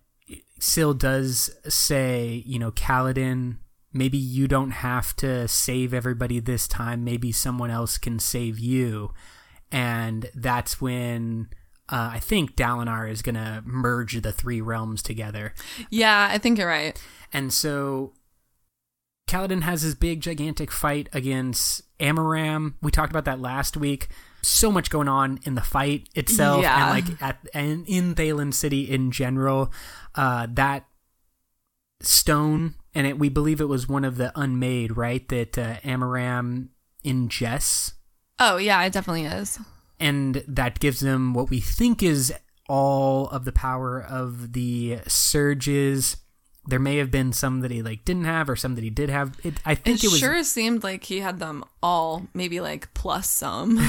Syl 0.59 0.95
does 0.95 1.51
say 1.69 2.43
you 2.47 2.59
know 2.59 2.71
Kaladin 2.71 3.59
maybe 3.93 4.17
you 4.17 4.49
don't 4.49 4.71
have 4.71 5.15
to 5.17 5.47
save 5.47 5.93
everybody 5.93 6.41
this 6.41 6.67
time 6.67 7.05
maybe 7.05 7.33
someone 7.33 7.71
else 7.71 7.99
can 7.99 8.19
save 8.19 8.59
you 8.59 9.13
and 9.71 10.31
that's 10.35 10.81
when 10.81 11.49
uh, 11.89 12.11
I 12.13 12.19
think 12.19 12.57
Dalinar 12.57 13.11
is 13.11 13.21
going 13.21 13.35
to 13.35 13.63
merge 13.67 14.21
the 14.23 14.33
three 14.33 14.61
realms 14.61 15.03
together. 15.03 15.53
Yeah, 15.91 16.29
I 16.31 16.39
think 16.39 16.59
you're 16.59 16.69
right. 16.69 16.99
And 17.33 17.53
so 17.53 18.15
Kaladin 19.27 19.63
has 19.63 19.83
his 19.83 19.95
big 19.95 20.21
gigantic 20.21 20.71
fight 20.71 21.09
against 21.13 21.83
Amaram. 21.99 22.75
We 22.83 22.91
talked 22.91 23.11
about 23.11 23.25
that 23.25 23.41
last 23.41 23.77
week. 23.77 24.09
So 24.43 24.71
much 24.71 24.91
going 24.91 25.09
on 25.09 25.41
in 25.45 25.55
the 25.55 25.63
fight 25.63 26.09
itself 26.15 26.63
Yeah. 26.63 26.95
and 26.95 27.09
like 27.09 27.23
at 27.23 27.39
and 27.55 27.87
in 27.89 28.15
Thaylen 28.15 28.53
City 28.53 28.83
in 28.91 29.11
general. 29.11 29.73
Uh 30.15 30.47
that 30.53 30.87
stone 32.03 32.75
and 32.95 33.07
it 33.07 33.19
we 33.19 33.29
believe 33.29 33.61
it 33.61 33.69
was 33.69 33.89
one 33.89 34.05
of 34.05 34.17
the 34.19 34.33
unmade, 34.39 34.97
right? 34.97 35.27
That 35.29 35.57
uh, 35.57 35.77
Amaram 35.85 36.69
ingests 37.05 37.95
Oh 38.39 38.57
yeah, 38.59 38.83
it 38.83 38.93
definitely 38.93 39.25
is. 39.25 39.59
and 39.99 40.45
that 40.47 40.81
gives 40.81 41.01
them 41.01 41.33
what 41.35 41.49
we 41.51 41.61
think 41.61 42.03
is 42.03 42.33
all 42.69 43.29
of 43.29 43.45
the 43.45 43.53
power 43.53 44.03
of 44.03 44.53
the 44.53 44.99
surges. 45.07 46.17
There 46.67 46.79
may 46.79 46.97
have 46.97 47.11
been 47.11 47.33
some 47.33 47.61
that 47.61 47.71
he 47.71 47.83
like 47.83 48.05
didn't 48.05 48.25
have, 48.25 48.49
or 48.49 48.57
some 48.57 48.75
that 48.77 48.85
he 48.85 48.91
did 48.91 49.11
have. 49.11 49.39
It, 49.45 49.55
I 49.65 49.75
think 49.75 49.99
It 49.99 50.05
it, 50.05 50.11
was 50.11 50.19
sure 50.19 50.43
seemed 50.45 50.83
like 50.83 51.05
he 51.05 51.21
had 51.21 51.39
them 51.39 51.65
all, 51.83 52.27
maybe 52.33 52.61
like 52.61 52.93
plus 52.95 53.29
some. 53.29 53.75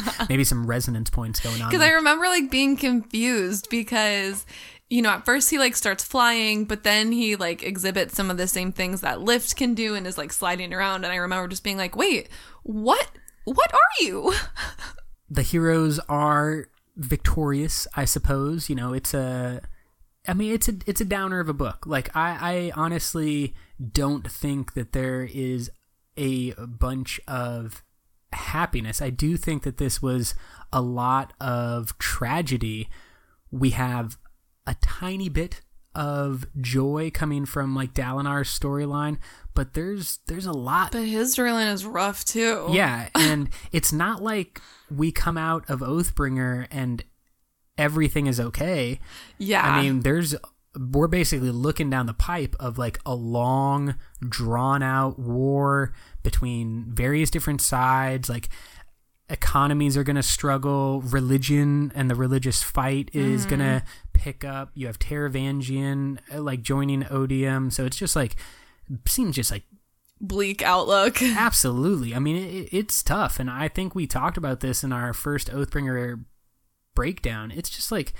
maybe 0.28 0.44
some 0.44 0.66
resonance 0.66 1.08
points 1.10 1.40
going 1.40 1.62
on. 1.62 1.70
Because 1.70 1.84
I 1.84 1.90
remember 1.90 2.26
like 2.26 2.50
being 2.50 2.76
confused 2.76 3.68
because, 3.70 4.44
you 4.90 5.00
know, 5.00 5.10
at 5.10 5.24
first 5.24 5.48
he 5.48 5.58
like 5.58 5.74
starts 5.76 6.04
flying, 6.04 6.66
but 6.66 6.82
then 6.82 7.10
he 7.12 7.36
like 7.36 7.62
exhibits 7.62 8.14
some 8.14 8.30
of 8.30 8.36
the 8.36 8.46
same 8.46 8.72
things 8.72 9.00
that 9.00 9.22
Lift 9.22 9.56
can 9.56 9.74
do 9.74 9.94
and 9.94 10.06
is 10.06 10.18
like 10.18 10.32
sliding 10.32 10.74
around. 10.74 11.04
And 11.04 11.12
I 11.12 11.16
remember 11.16 11.48
just 11.48 11.64
being 11.64 11.78
like, 11.78 11.96
wait, 11.96 12.28
what? 12.64 13.10
What 13.44 13.72
are 13.72 14.04
you? 14.04 14.34
the 15.30 15.42
heroes 15.42 15.98
are 16.08 16.66
victorious, 16.96 17.86
I 17.94 18.04
suppose. 18.04 18.68
You 18.68 18.76
know, 18.76 18.92
it's 18.92 19.14
a. 19.14 19.62
I 20.30 20.34
mean, 20.34 20.54
it's 20.54 20.68
a 20.68 20.74
it's 20.86 21.00
a 21.00 21.04
downer 21.04 21.40
of 21.40 21.48
a 21.48 21.52
book. 21.52 21.86
Like 21.86 22.14
I, 22.16 22.38
I 22.40 22.72
honestly 22.80 23.52
don't 23.92 24.30
think 24.30 24.74
that 24.74 24.92
there 24.92 25.28
is 25.30 25.70
a 26.16 26.52
bunch 26.52 27.20
of 27.26 27.82
happiness. 28.32 29.02
I 29.02 29.10
do 29.10 29.36
think 29.36 29.64
that 29.64 29.78
this 29.78 30.00
was 30.00 30.34
a 30.72 30.80
lot 30.80 31.32
of 31.40 31.98
tragedy. 31.98 32.88
We 33.50 33.70
have 33.70 34.18
a 34.68 34.76
tiny 34.80 35.28
bit 35.28 35.62
of 35.96 36.46
joy 36.60 37.10
coming 37.12 37.44
from 37.44 37.74
like 37.74 37.92
Dalinar's 37.92 38.56
storyline, 38.56 39.18
but 39.54 39.74
there's 39.74 40.20
there's 40.28 40.46
a 40.46 40.52
lot 40.52 40.92
But 40.92 41.06
his 41.08 41.34
storyline 41.34 41.72
is 41.72 41.84
rough 41.84 42.24
too. 42.24 42.68
yeah, 42.70 43.08
and 43.16 43.48
it's 43.72 43.92
not 43.92 44.22
like 44.22 44.60
we 44.88 45.10
come 45.10 45.36
out 45.36 45.68
of 45.68 45.80
Oathbringer 45.80 46.68
and 46.70 47.02
everything 47.80 48.26
is 48.26 48.38
okay. 48.38 49.00
Yeah. 49.38 49.62
I 49.62 49.82
mean, 49.82 50.00
there's 50.00 50.36
we're 50.78 51.08
basically 51.08 51.50
looking 51.50 51.90
down 51.90 52.06
the 52.06 52.14
pipe 52.14 52.54
of 52.60 52.78
like 52.78 53.00
a 53.04 53.14
long, 53.14 53.96
drawn 54.28 54.82
out 54.82 55.18
war 55.18 55.92
between 56.22 56.92
various 56.94 57.30
different 57.30 57.60
sides. 57.60 58.28
Like 58.28 58.50
economies 59.28 59.96
are 59.96 60.04
going 60.04 60.16
to 60.16 60.22
struggle, 60.22 61.00
religion 61.00 61.90
and 61.94 62.10
the 62.10 62.14
religious 62.14 62.62
fight 62.62 63.10
is 63.12 63.46
going 63.46 63.60
to 63.60 63.82
pick 64.12 64.44
up. 64.44 64.70
You 64.74 64.86
have 64.86 64.98
Teravangian 64.98 66.18
uh, 66.32 66.42
like 66.42 66.62
joining 66.62 67.04
Odium, 67.10 67.70
so 67.70 67.86
it's 67.86 67.96
just 67.96 68.14
like 68.14 68.36
seems 69.08 69.36
just 69.36 69.50
like 69.50 69.64
bleak 70.20 70.62
outlook. 70.62 71.22
Absolutely. 71.22 72.14
I 72.14 72.18
mean, 72.18 72.36
it, 72.36 72.68
it's 72.70 73.02
tough, 73.02 73.40
and 73.40 73.50
I 73.50 73.68
think 73.68 73.94
we 73.94 74.06
talked 74.06 74.36
about 74.36 74.60
this 74.60 74.84
in 74.84 74.92
our 74.92 75.12
first 75.12 75.50
Oathbringer 75.50 76.24
breakdown. 77.00 77.50
It's 77.50 77.70
just 77.70 77.90
like 77.90 78.12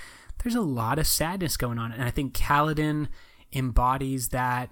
there's 0.43 0.55
a 0.55 0.62
lot 0.62 0.99
of 0.99 1.07
sadness 1.07 1.59
going 1.59 1.79
on, 1.79 1.93
and 1.93 2.03
I 2.03 2.09
think 2.09 2.33
Kaladin 2.33 3.09
embodies 3.53 4.31
that 4.31 4.71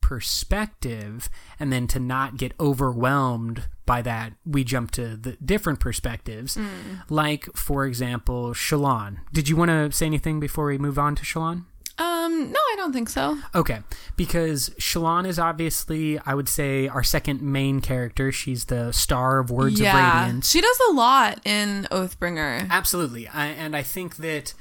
perspective, 0.00 1.28
and 1.58 1.72
then 1.72 1.88
to 1.88 1.98
not 1.98 2.36
get 2.36 2.52
overwhelmed 2.60 3.66
by 3.86 4.02
that, 4.02 4.34
we 4.46 4.62
jump 4.62 4.92
to 4.92 5.16
the 5.16 5.32
different 5.44 5.80
perspectives. 5.80 6.56
Mm. 6.56 7.02
Like, 7.10 7.46
for 7.56 7.86
example, 7.86 8.50
Shallan. 8.50 9.16
Did 9.32 9.48
you 9.48 9.56
want 9.56 9.70
to 9.70 9.90
say 9.90 10.06
anything 10.06 10.38
before 10.38 10.66
we 10.66 10.78
move 10.78 10.96
on 10.96 11.16
to 11.16 11.24
Shallan? 11.24 11.64
Um, 12.02 12.50
no, 12.50 12.58
I 12.58 12.74
don't 12.76 12.92
think 12.92 13.08
so. 13.08 13.38
Okay, 13.54 13.80
because 14.16 14.70
Shallan 14.70 15.26
is 15.26 15.38
obviously, 15.38 16.18
I 16.26 16.34
would 16.34 16.48
say, 16.48 16.88
our 16.88 17.04
second 17.04 17.42
main 17.42 17.80
character. 17.80 18.32
She's 18.32 18.64
the 18.64 18.92
star 18.92 19.38
of 19.38 19.50
Words 19.50 19.78
of 19.80 19.84
yeah. 19.84 20.22
Radiance. 20.24 20.50
She 20.50 20.60
does 20.60 20.80
a 20.90 20.92
lot 20.92 21.40
in 21.44 21.86
Oathbringer. 21.90 22.68
Absolutely, 22.70 23.28
I, 23.28 23.46
and 23.46 23.76
I 23.76 23.82
think 23.82 24.16
that 24.16 24.54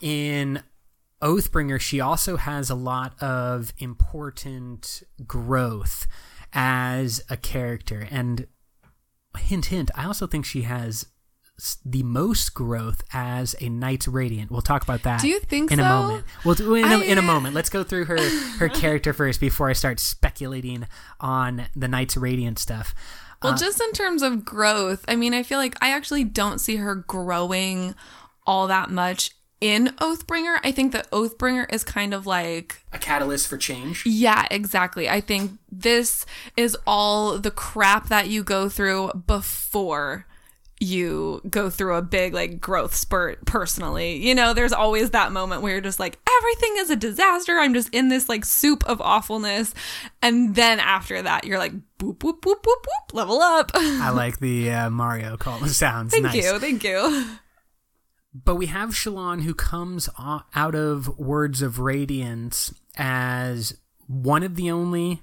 in 0.00 0.62
Oathbringer, 1.22 1.80
she 1.80 2.00
also 2.00 2.36
has 2.36 2.68
a 2.68 2.74
lot 2.74 3.20
of 3.22 3.72
important 3.78 5.02
growth 5.26 6.06
as 6.52 7.22
a 7.30 7.36
character. 7.36 8.06
And 8.10 8.46
hint, 9.38 9.66
hint, 9.66 9.90
I 9.94 10.04
also 10.04 10.26
think 10.26 10.44
she 10.44 10.62
has 10.62 11.06
the 11.84 12.02
most 12.02 12.54
growth 12.54 13.02
as 13.12 13.54
a 13.60 13.68
Knight's 13.68 14.08
Radiant. 14.08 14.50
We'll 14.50 14.62
talk 14.62 14.82
about 14.82 15.02
that. 15.02 15.20
Do 15.20 15.28
you 15.28 15.40
think 15.40 15.70
in 15.70 15.80
a 15.80 15.84
moment? 15.84 16.24
Well, 16.44 16.60
in 16.60 16.84
a, 16.84 16.98
in 17.00 17.18
a 17.18 17.20
I- 17.20 17.24
uh, 17.24 17.26
moment. 17.26 17.54
Let's 17.54 17.70
go 17.70 17.84
through 17.84 18.06
her 18.06 18.18
her 18.58 18.68
character 18.82 19.12
first 19.12 19.40
before 19.40 19.68
I 19.68 19.72
start 19.72 20.00
speculating 20.00 20.86
on 21.20 21.66
the 21.76 21.88
Knight's 21.88 22.16
Radiant 22.16 22.58
stuff. 22.58 22.94
Well, 23.42 23.54
uh, 23.54 23.56
just 23.56 23.80
in 23.80 23.92
terms 23.92 24.22
of 24.22 24.44
growth, 24.44 25.04
I 25.08 25.16
mean, 25.16 25.34
I 25.34 25.42
feel 25.42 25.58
like 25.58 25.76
I 25.80 25.90
actually 25.90 26.24
don't 26.24 26.60
see 26.60 26.76
her 26.76 26.94
growing 26.94 27.94
all 28.46 28.66
that 28.68 28.90
much 28.90 29.32
in 29.60 29.88
Oathbringer. 30.00 30.58
I 30.64 30.72
think 30.72 30.92
that 30.92 31.10
Oathbringer 31.10 31.72
is 31.72 31.84
kind 31.84 32.12
of 32.12 32.26
like 32.26 32.84
a 32.92 32.98
catalyst 32.98 33.48
for 33.48 33.56
change. 33.56 34.04
Yeah, 34.04 34.46
exactly. 34.50 35.08
I 35.08 35.20
think 35.20 35.52
this 35.70 36.26
is 36.56 36.76
all 36.86 37.38
the 37.38 37.50
crap 37.50 38.08
that 38.08 38.28
you 38.28 38.42
go 38.42 38.68
through 38.68 39.12
before 39.26 40.26
you 40.82 41.40
go 41.48 41.70
through 41.70 41.94
a 41.94 42.02
big 42.02 42.34
like 42.34 42.60
growth 42.60 42.94
spurt 42.94 43.44
personally. 43.46 44.16
You 44.16 44.34
know, 44.34 44.52
there's 44.52 44.72
always 44.72 45.10
that 45.10 45.30
moment 45.30 45.62
where 45.62 45.72
you're 45.72 45.80
just 45.80 46.00
like 46.00 46.18
everything 46.38 46.74
is 46.78 46.90
a 46.90 46.96
disaster. 46.96 47.58
I'm 47.58 47.72
just 47.72 47.88
in 47.94 48.08
this 48.08 48.28
like 48.28 48.44
soup 48.44 48.84
of 48.86 49.00
awfulness. 49.00 49.74
And 50.20 50.56
then 50.56 50.80
after 50.80 51.22
that, 51.22 51.44
you're 51.44 51.58
like 51.58 51.72
boop 51.98 52.18
boop 52.18 52.40
boop 52.40 52.62
boop 52.62 52.82
boop 52.82 53.14
level 53.14 53.40
up. 53.40 53.70
I 53.74 54.10
like 54.14 54.40
the 54.40 54.70
uh, 54.72 54.90
Mario 54.90 55.36
call 55.36 55.60
sounds. 55.68 56.12
thank 56.12 56.24
nice. 56.24 56.34
you. 56.34 56.58
Thank 56.58 56.82
you. 56.82 57.36
But 58.34 58.56
we 58.56 58.66
have 58.66 58.90
Shallan 58.90 59.42
who 59.42 59.54
comes 59.54 60.08
out 60.18 60.74
of 60.74 61.18
Words 61.18 61.62
of 61.62 61.78
Radiance 61.78 62.74
as 62.96 63.78
one 64.06 64.42
of 64.42 64.56
the 64.56 64.70
only, 64.70 65.22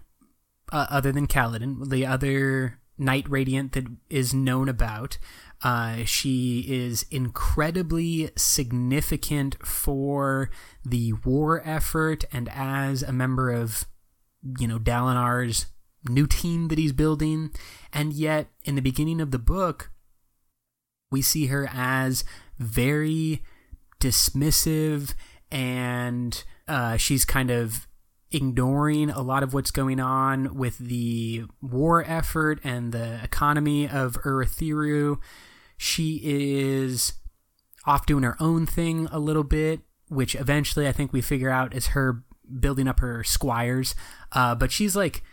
uh, 0.72 0.86
other 0.90 1.12
than 1.12 1.26
Kaladin, 1.28 1.90
the 1.90 2.06
other 2.06 2.80
Knight 3.00 3.28
Radiant 3.30 3.72
that 3.72 3.88
is 4.10 4.34
known 4.34 4.70
about. 4.70 5.18
Uh, 5.62 6.06
she 6.06 6.66
is 6.68 7.06
incredibly 7.12 8.32
significant 8.36 9.56
for 9.66 10.50
the 10.86 11.14
war 11.26 11.62
effort 11.66 12.24
and 12.32 12.50
as 12.54 13.04
a 13.04 13.12
member 13.12 13.52
of, 13.52 13.86
you 14.60 14.68
know, 14.68 14.80
Dalinar's 14.80 15.66
new 16.08 16.28
team 16.28 16.70
that 16.70 16.78
he's 16.78 16.94
building. 16.94 17.52
And 17.92 18.14
yet, 18.14 18.48
in 18.64 18.76
the 18.76 18.82
beginning 18.82 19.20
of 19.20 19.32
the 19.32 19.40
book, 19.40 19.92
we 21.12 21.22
see 21.22 21.48
her 21.48 21.70
as 21.74 22.24
very 22.58 23.44
dismissive 24.00 25.14
and 25.52 26.44
uh, 26.68 26.98
she's 26.98 27.26
kind 27.26 27.50
of 27.50 27.88
ignoring 28.32 29.10
a 29.10 29.22
lot 29.22 29.42
of 29.42 29.54
what's 29.54 29.72
going 29.72 30.00
on 30.00 30.56
with 30.56 30.78
the 30.78 31.44
war 31.62 32.04
effort 32.08 32.60
and 32.64 32.92
the 32.92 33.20
economy 33.24 33.90
of 33.90 34.22
Urithiru. 34.22 35.18
She 35.82 36.20
is 36.22 37.14
off 37.86 38.06
doing 38.06 38.24
her 38.24 38.36
own 38.38 38.66
thing 38.66 39.08
a 39.14 39.18
little 39.18 39.46
bit, 39.46 39.80
which 40.10 40.36
eventually 40.36 40.90
I 40.90 40.92
think 40.92 41.14
we 41.14 41.22
figure 41.22 41.50
out 41.50 41.74
is 41.74 41.88
her 41.88 42.22
building 42.60 42.90
up 42.90 43.00
her 43.00 43.24
squires. 43.24 43.96
Uh, 44.34 44.56
but 44.56 44.74
she's 44.74 44.94
like, 44.94 45.24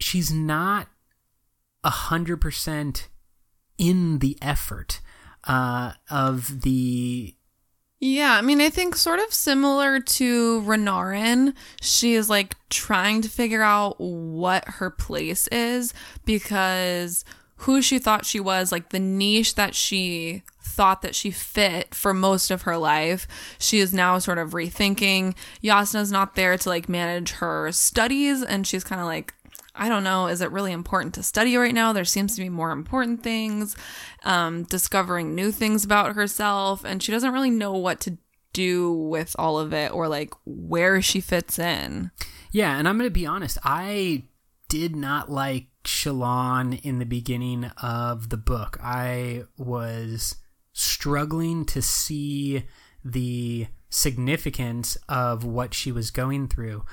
she's 0.00 0.32
not 0.32 0.88
a 1.84 1.90
hundred 1.90 2.40
percent 2.40 3.10
in 3.76 4.20
the 4.20 4.38
effort 4.40 5.02
uh, 5.44 5.92
of 6.10 6.62
the 6.62 7.34
yeah, 7.98 8.32
I 8.32 8.42
mean, 8.42 8.60
I 8.60 8.68
think 8.68 8.94
sort 8.94 9.20
of 9.20 9.32
similar 9.32 10.00
to 10.00 10.62
Renarin, 10.62 11.54
she 11.80 12.14
is 12.14 12.28
like 12.28 12.54
trying 12.68 13.22
to 13.22 13.28
figure 13.28 13.62
out 13.62 13.98
what 13.98 14.66
her 14.66 14.90
place 14.90 15.48
is 15.48 15.94
because 16.26 17.24
who 17.60 17.80
she 17.80 17.98
thought 17.98 18.26
she 18.26 18.40
was, 18.40 18.70
like 18.70 18.90
the 18.90 19.00
niche 19.00 19.54
that 19.54 19.74
she 19.74 20.42
thought 20.60 21.02
that 21.02 21.14
she 21.14 21.30
fit 21.30 21.94
for 21.94 22.12
most 22.12 22.50
of 22.50 22.62
her 22.62 22.76
life, 22.76 23.26
she 23.58 23.78
is 23.78 23.94
now 23.94 24.18
sort 24.18 24.38
of 24.38 24.50
rethinking. 24.50 25.34
Jasnah's 25.62 26.12
not 26.12 26.34
there 26.34 26.58
to 26.58 26.68
like 26.68 26.88
manage 26.88 27.32
her 27.32 27.72
studies, 27.72 28.42
and 28.42 28.66
she's 28.66 28.84
kind 28.84 29.00
of 29.00 29.06
like, 29.06 29.32
I 29.74 29.88
don't 29.88 30.04
know, 30.04 30.26
is 30.26 30.40
it 30.40 30.52
really 30.52 30.72
important 30.72 31.14
to 31.14 31.22
study 31.22 31.56
right 31.56 31.74
now? 31.74 31.92
There 31.92 32.04
seems 32.04 32.34
to 32.36 32.42
be 32.42 32.48
more 32.48 32.70
important 32.70 33.22
things, 33.22 33.76
um, 34.24 34.64
discovering 34.64 35.34
new 35.34 35.50
things 35.50 35.84
about 35.84 36.14
herself, 36.14 36.84
and 36.84 37.02
she 37.02 37.12
doesn't 37.12 37.32
really 37.32 37.50
know 37.50 37.72
what 37.72 38.00
to 38.00 38.18
do 38.52 38.90
with 38.90 39.36
all 39.38 39.58
of 39.58 39.74
it 39.74 39.92
or 39.92 40.08
like 40.08 40.32
where 40.46 41.02
she 41.02 41.20
fits 41.20 41.58
in. 41.58 42.10
Yeah, 42.52 42.78
and 42.78 42.88
I'm 42.88 42.96
going 42.96 43.08
to 43.08 43.12
be 43.12 43.26
honest, 43.26 43.58
I 43.62 44.24
did 44.68 44.96
not 44.96 45.30
like 45.30 45.66
Shallan 45.86 46.80
in 46.82 46.98
the 46.98 47.06
beginning 47.06 47.64
of 47.82 48.28
the 48.28 48.36
book. 48.36 48.78
I 48.82 49.44
was 49.56 50.36
struggling 50.72 51.64
to 51.66 51.80
see 51.80 52.64
the 53.04 53.66
significance 53.88 54.96
of 55.08 55.44
what 55.44 55.72
she 55.72 55.90
was 55.90 56.10
going 56.10 56.48
through. 56.48 56.84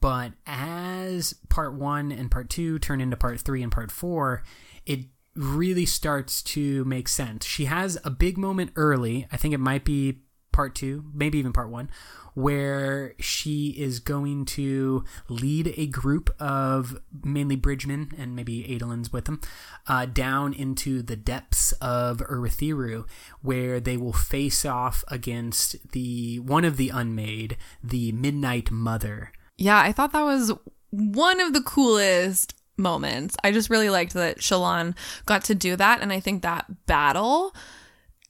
But 0.00 0.32
as 0.46 1.34
part 1.48 1.74
one 1.74 2.12
and 2.12 2.30
part 2.30 2.50
two 2.50 2.78
turn 2.78 3.00
into 3.00 3.16
part 3.16 3.40
three 3.40 3.62
and 3.62 3.72
part 3.72 3.90
four, 3.90 4.42
it 4.84 5.00
really 5.34 5.86
starts 5.86 6.42
to 6.42 6.84
make 6.84 7.08
sense. 7.08 7.44
She 7.44 7.66
has 7.66 7.98
a 8.04 8.10
big 8.10 8.38
moment 8.38 8.72
early. 8.76 9.26
I 9.30 9.36
think 9.36 9.52
it 9.52 9.60
might 9.60 9.84
be 9.84 10.20
part 10.52 10.74
two, 10.74 11.04
maybe 11.12 11.38
even 11.38 11.52
part 11.52 11.70
one, 11.70 11.90
where 12.36 13.14
she 13.18 13.68
is 13.78 13.98
going 13.98 14.44
to 14.44 15.02
lead 15.26 15.72
a 15.74 15.86
group 15.86 16.28
of 16.38 17.00
mainly 17.24 17.56
bridgemen 17.56 18.12
and 18.18 18.36
maybe 18.36 18.62
Adolins 18.64 19.10
with 19.10 19.24
them 19.24 19.40
uh, 19.86 20.04
down 20.04 20.52
into 20.52 21.00
the 21.00 21.16
depths 21.16 21.72
of 21.80 22.18
Urithiru, 22.18 23.06
where 23.40 23.80
they 23.80 23.96
will 23.96 24.12
face 24.12 24.66
off 24.66 25.02
against 25.08 25.92
the 25.92 26.38
one 26.40 26.66
of 26.66 26.76
the 26.76 26.90
unmade, 26.90 27.56
the 27.82 28.12
Midnight 28.12 28.70
Mother. 28.70 29.32
Yeah, 29.56 29.80
I 29.80 29.92
thought 29.92 30.12
that 30.12 30.20
was 30.20 30.52
one 30.90 31.40
of 31.40 31.54
the 31.54 31.62
coolest 31.62 32.54
moments. 32.76 33.34
I 33.44 33.50
just 33.50 33.70
really 33.70 33.88
liked 33.88 34.12
that 34.12 34.40
Shallan 34.40 34.94
got 35.24 35.42
to 35.44 35.54
do 35.54 35.74
that, 35.76 36.02
and 36.02 36.12
I 36.12 36.20
think 36.20 36.42
that 36.42 36.84
battle 36.84 37.54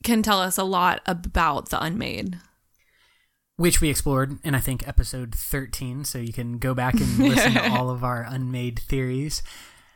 can 0.04 0.22
tell 0.22 0.38
us 0.38 0.58
a 0.58 0.62
lot 0.62 1.02
about 1.06 1.70
the 1.70 1.82
unmade. 1.82 2.38
Which 3.58 3.80
we 3.80 3.88
explored 3.88 4.38
in, 4.44 4.54
I 4.54 4.60
think, 4.60 4.86
episode 4.86 5.34
13, 5.34 6.04
so 6.04 6.18
you 6.18 6.32
can 6.32 6.58
go 6.58 6.74
back 6.74 6.92
and 6.94 7.18
listen 7.18 7.54
to 7.54 7.70
all 7.72 7.88
of 7.88 8.04
our 8.04 8.22
unmade 8.28 8.78
theories. 8.78 9.42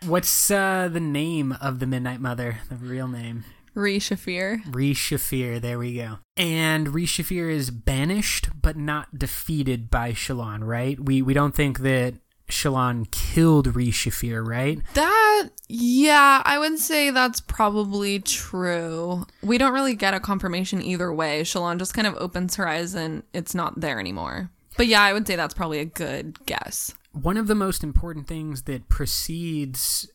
What's 0.07 0.51
uh, 0.51 0.89
the 0.91 1.01
name 1.01 1.53
of 1.61 1.79
the 1.79 1.87
Midnight 1.87 2.23
Mother, 2.23 2.61
the 2.71 2.77
real 2.77 3.07
name? 3.07 3.45
Re-Shephir. 3.75 4.63
Re-Shephir, 4.75 5.61
there 5.61 5.79
we 5.79 5.95
go. 5.95 6.21
And 6.39 6.95
Re-Shephir 6.95 7.53
is 7.53 7.71
banished, 7.71 8.49
but 8.61 8.79
not 8.79 9.19
defeated 9.19 9.91
by 9.91 10.13
Shallan, 10.13 10.67
right? 10.67 10.99
We 10.99 11.21
we 11.21 11.35
don't 11.35 11.55
think 11.55 11.81
that 11.81 12.15
Shallan 12.51 13.11
killed 13.11 13.75
Re-Shephir, 13.75 14.47
right? 14.47 14.81
That, 14.95 15.49
yeah, 15.69 16.43
I 16.45 16.59
would 16.59 16.79
say 16.79 17.11
that's 17.11 17.41
probably 17.41 18.19
true. 18.21 19.27
We 19.43 19.59
don't 19.59 19.73
really 19.73 19.95
get 19.95 20.15
a 20.15 20.21
confirmation 20.21 20.83
either 20.83 21.13
way. 21.13 21.43
Shallan 21.43 21.79
just 21.79 21.95
kind 21.95 22.07
of 22.07 22.17
opens 22.17 22.57
her 22.57 22.69
eyes 22.69 22.95
and 22.95 23.23
it's 23.33 23.55
not 23.55 23.81
there 23.81 23.99
anymore. 23.99 24.51
But 24.77 24.87
yeah, 24.87 25.03
I 25.03 25.13
would 25.13 25.27
say 25.27 25.37
that's 25.37 25.55
probably 25.55 25.81
a 25.81 25.85
good 25.85 26.45
guess. 26.47 26.95
One 27.13 27.37
of 27.37 27.47
the 27.47 27.55
most 27.55 27.83
important 27.83 28.27
things 28.27 28.63
that 28.63 28.89
precedes 28.89 30.11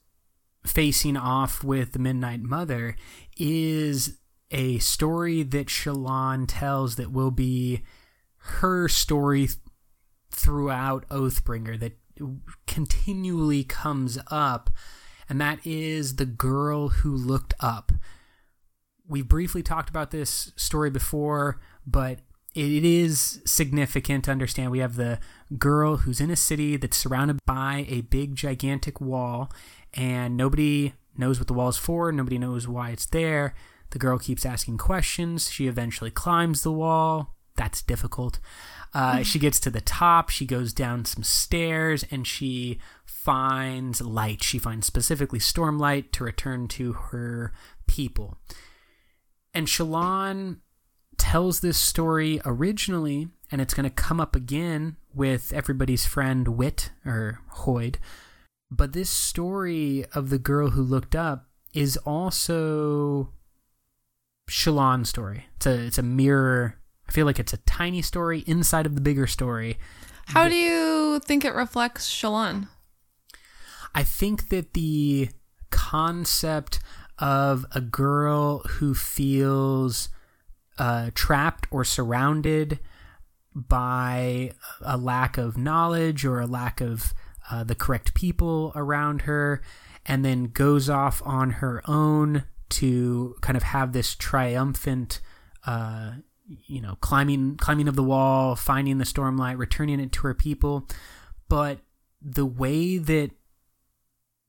facing 0.66 1.18
off 1.18 1.64
with 1.64 1.92
the 1.92 2.00
Midnight 2.00 2.42
Mother 2.42 2.96
is 3.38 4.18
a 4.52 4.80
story 4.80 5.44
that 5.44 5.68
Shallan 5.68 6.46
tells 6.48 6.96
that 6.96 7.12
will 7.12 7.32
be 7.32 7.84
her 8.38 8.88
story 8.88 9.50
throughout 10.32 11.08
Oathbringer 11.10 11.80
that 11.80 11.98
continually 12.68 13.64
comes 13.64 14.18
up, 14.28 14.70
and 15.28 15.40
that 15.42 15.60
is 15.66 16.16
the 16.16 16.26
girl 16.26 16.90
who 16.90 17.16
looked 17.16 17.54
up. 17.60 17.92
We 19.08 19.22
briefly 19.22 19.62
talked 19.62 19.90
about 19.90 20.12
this 20.12 20.52
story 20.56 20.90
before, 20.90 21.60
but 21.86 22.20
it 22.56 22.86
is 22.86 23.42
significant 23.46 24.26
to 24.26 24.32
understand. 24.32 24.72
We 24.72 24.80
have 24.80 24.96
the 24.96 25.20
girl 25.58 25.98
who's 25.98 26.22
in 26.22 26.32
a 26.32 26.36
city 26.36 26.78
that's 26.78 26.98
surrounded 26.98 27.40
by 27.46 27.86
a 27.90 28.02
big, 28.02 28.36
gigantic 28.36 29.02
wall, 29.02 29.52
and 29.94 30.38
nobody 30.38 30.94
knows 31.18 31.40
what 31.40 31.48
the 31.48 31.54
wall 31.54 31.70
is 31.70 31.78
for, 31.78 32.12
nobody 32.12 32.38
knows 32.38 32.68
why 32.68 32.92
it's 32.92 33.06
there. 33.06 33.54
The 33.92 34.00
girl 34.00 34.18
keeps 34.18 34.46
asking 34.46 34.78
questions. 34.78 35.50
She 35.50 35.68
eventually 35.68 36.12
climbs 36.12 36.64
the 36.64 36.72
wall. 36.72 37.36
That's 37.56 37.82
difficult. 37.82 38.40
Uh, 38.96 39.24
she 39.24 39.40
gets 39.40 39.60
to 39.60 39.70
the 39.70 39.82
top. 39.82 40.30
She 40.30 40.46
goes 40.46 40.72
down 40.72 41.04
some 41.04 41.22
stairs 41.22 42.06
and 42.10 42.26
she 42.26 42.80
finds 43.04 44.00
light. 44.00 44.42
She 44.42 44.58
finds 44.58 44.88
specifically 44.88 45.38
Stormlight 45.40 46.14
to 46.14 46.24
return 46.24 46.70
to 46.70 46.94
her 46.94 47.52
people. 47.88 48.38
And 49.54 49.68
Shallan 49.68 50.60
tells 51.18 51.60
this 51.60 51.78
story 51.78 52.40
originally, 52.46 53.28
and 53.52 53.60
it's 53.60 53.74
going 53.74 53.84
to 53.84 53.90
come 53.90 54.22
up 54.22 54.34
again 54.34 54.96
with 55.14 55.52
everybody's 55.52 56.06
friend 56.06 56.48
Wit 56.48 56.92
or 57.06 57.42
Hoid. 57.58 57.98
But 58.72 58.94
this 58.94 59.10
story 59.10 60.06
of 60.14 60.30
the 60.30 60.40
girl 60.40 60.70
who 60.70 60.82
looked 60.82 61.16
up 61.18 61.50
is 61.74 61.98
also 61.98 63.34
Shallan's 64.50 65.10
story. 65.10 65.48
It's 65.58 65.66
a 65.66 65.86
it's 65.86 65.98
a 65.98 66.04
mirror 66.04 66.78
I 67.08 67.12
feel 67.12 67.26
like 67.26 67.40
it's 67.40 67.54
a 67.54 67.58
tiny 67.58 68.02
story 68.02 68.44
inside 68.48 68.86
of 68.86 68.96
the 68.96 69.02
bigger 69.02 69.28
story. 69.28 69.78
How 70.28 70.48
do 70.48 70.56
you 70.56 71.20
think 71.20 71.46
it 71.46 71.54
reflects 71.54 72.12
Shallan? 72.12 72.68
I 73.94 74.04
think 74.04 74.50
that 74.50 74.74
the 74.74 75.30
concept 75.70 76.80
of 77.20 77.66
a 77.74 77.82
girl 77.82 78.60
who 78.60 78.94
feels 78.94 80.10
uh, 80.78 81.12
trapped 81.14 81.68
or 81.72 81.84
surrounded 81.84 82.80
by 83.54 84.52
a 84.82 84.98
lack 84.98 85.38
of 85.38 85.58
knowledge 85.58 86.26
or 86.26 86.42
a 86.42 86.48
lack 86.48 86.82
of 86.82 87.14
uh, 87.50 87.64
the 87.64 87.76
correct 87.76 88.14
people 88.14 88.74
around 88.76 89.22
her, 89.22 89.62
and 90.06 90.26
then 90.26 90.46
goes 90.46 90.90
off 90.90 91.22
on 91.26 91.52
her 91.52 91.82
own 91.88 92.44
to 92.70 93.36
kind 93.42 93.56
of 93.56 93.64
have 93.64 93.94
this 93.94 94.16
triumphant, 94.16 95.22
uh, 95.66 96.14
you 96.48 96.82
know, 96.82 96.96
climbing 97.02 97.58
climbing 97.58 97.88
of 97.88 97.96
the 97.96 98.04
wall, 98.04 98.56
finding 98.56 98.98
the 98.98 99.06
stormlight, 99.06 99.58
returning 99.58 100.00
it 100.00 100.12
to 100.14 100.22
her 100.22 100.34
people. 100.34 100.88
But 101.50 101.80
the 102.22 102.46
way 102.46 102.98
that 102.98 103.32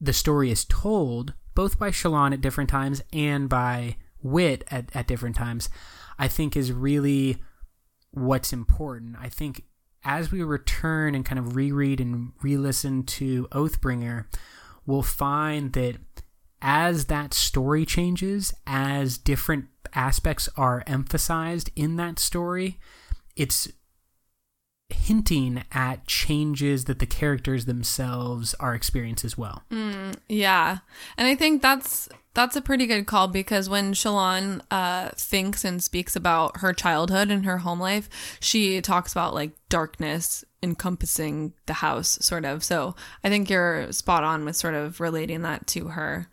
the 0.00 0.12
story 0.12 0.50
is 0.50 0.64
told, 0.64 1.34
both 1.54 1.78
by 1.78 1.90
Shallan 1.90 2.32
at 2.32 2.40
different 2.40 2.70
times 2.70 3.02
and 3.12 3.48
by 3.48 3.96
Wit 4.22 4.64
at, 4.70 4.94
at 4.94 5.06
different 5.06 5.36
times, 5.36 5.68
I 6.18 6.28
think 6.28 6.56
is 6.56 6.72
really 6.72 7.38
what's 8.10 8.52
important. 8.52 9.16
I 9.20 9.28
think 9.28 9.64
as 10.04 10.30
we 10.30 10.42
return 10.42 11.14
and 11.14 11.24
kind 11.24 11.38
of 11.38 11.56
reread 11.56 12.00
and 12.00 12.32
re 12.42 12.56
listen 12.56 13.04
to 13.04 13.48
Oathbringer, 13.48 14.26
we'll 14.86 15.02
find 15.02 15.72
that 15.72 15.96
as 16.68 17.04
that 17.04 17.32
story 17.32 17.86
changes, 17.86 18.52
as 18.66 19.18
different 19.18 19.66
aspects 19.94 20.48
are 20.56 20.82
emphasized 20.88 21.70
in 21.76 21.94
that 21.94 22.18
story, 22.18 22.76
it's 23.36 23.68
hinting 24.88 25.62
at 25.70 26.08
changes 26.08 26.86
that 26.86 26.98
the 26.98 27.06
characters 27.06 27.66
themselves 27.66 28.52
are 28.54 28.74
experiencing 28.74 29.28
as 29.28 29.38
well. 29.38 29.62
Mm, 29.70 30.16
yeah. 30.28 30.78
And 31.16 31.28
I 31.28 31.36
think 31.36 31.62
that's 31.62 32.08
that's 32.34 32.56
a 32.56 32.60
pretty 32.60 32.86
good 32.86 33.06
call 33.06 33.28
because 33.28 33.68
when 33.68 33.94
Shallan 33.94 34.60
uh, 34.68 35.10
thinks 35.14 35.64
and 35.64 35.80
speaks 35.80 36.16
about 36.16 36.58
her 36.58 36.72
childhood 36.72 37.30
and 37.30 37.44
her 37.44 37.58
home 37.58 37.78
life, 37.78 38.38
she 38.40 38.80
talks 38.80 39.12
about 39.12 39.34
like 39.34 39.52
darkness 39.68 40.44
encompassing 40.64 41.52
the 41.66 41.74
house, 41.74 42.18
sort 42.20 42.44
of. 42.44 42.64
So 42.64 42.96
I 43.22 43.28
think 43.28 43.48
you're 43.48 43.92
spot 43.92 44.24
on 44.24 44.44
with 44.44 44.56
sort 44.56 44.74
of 44.74 45.00
relating 45.00 45.42
that 45.42 45.68
to 45.68 45.88
her. 45.88 46.28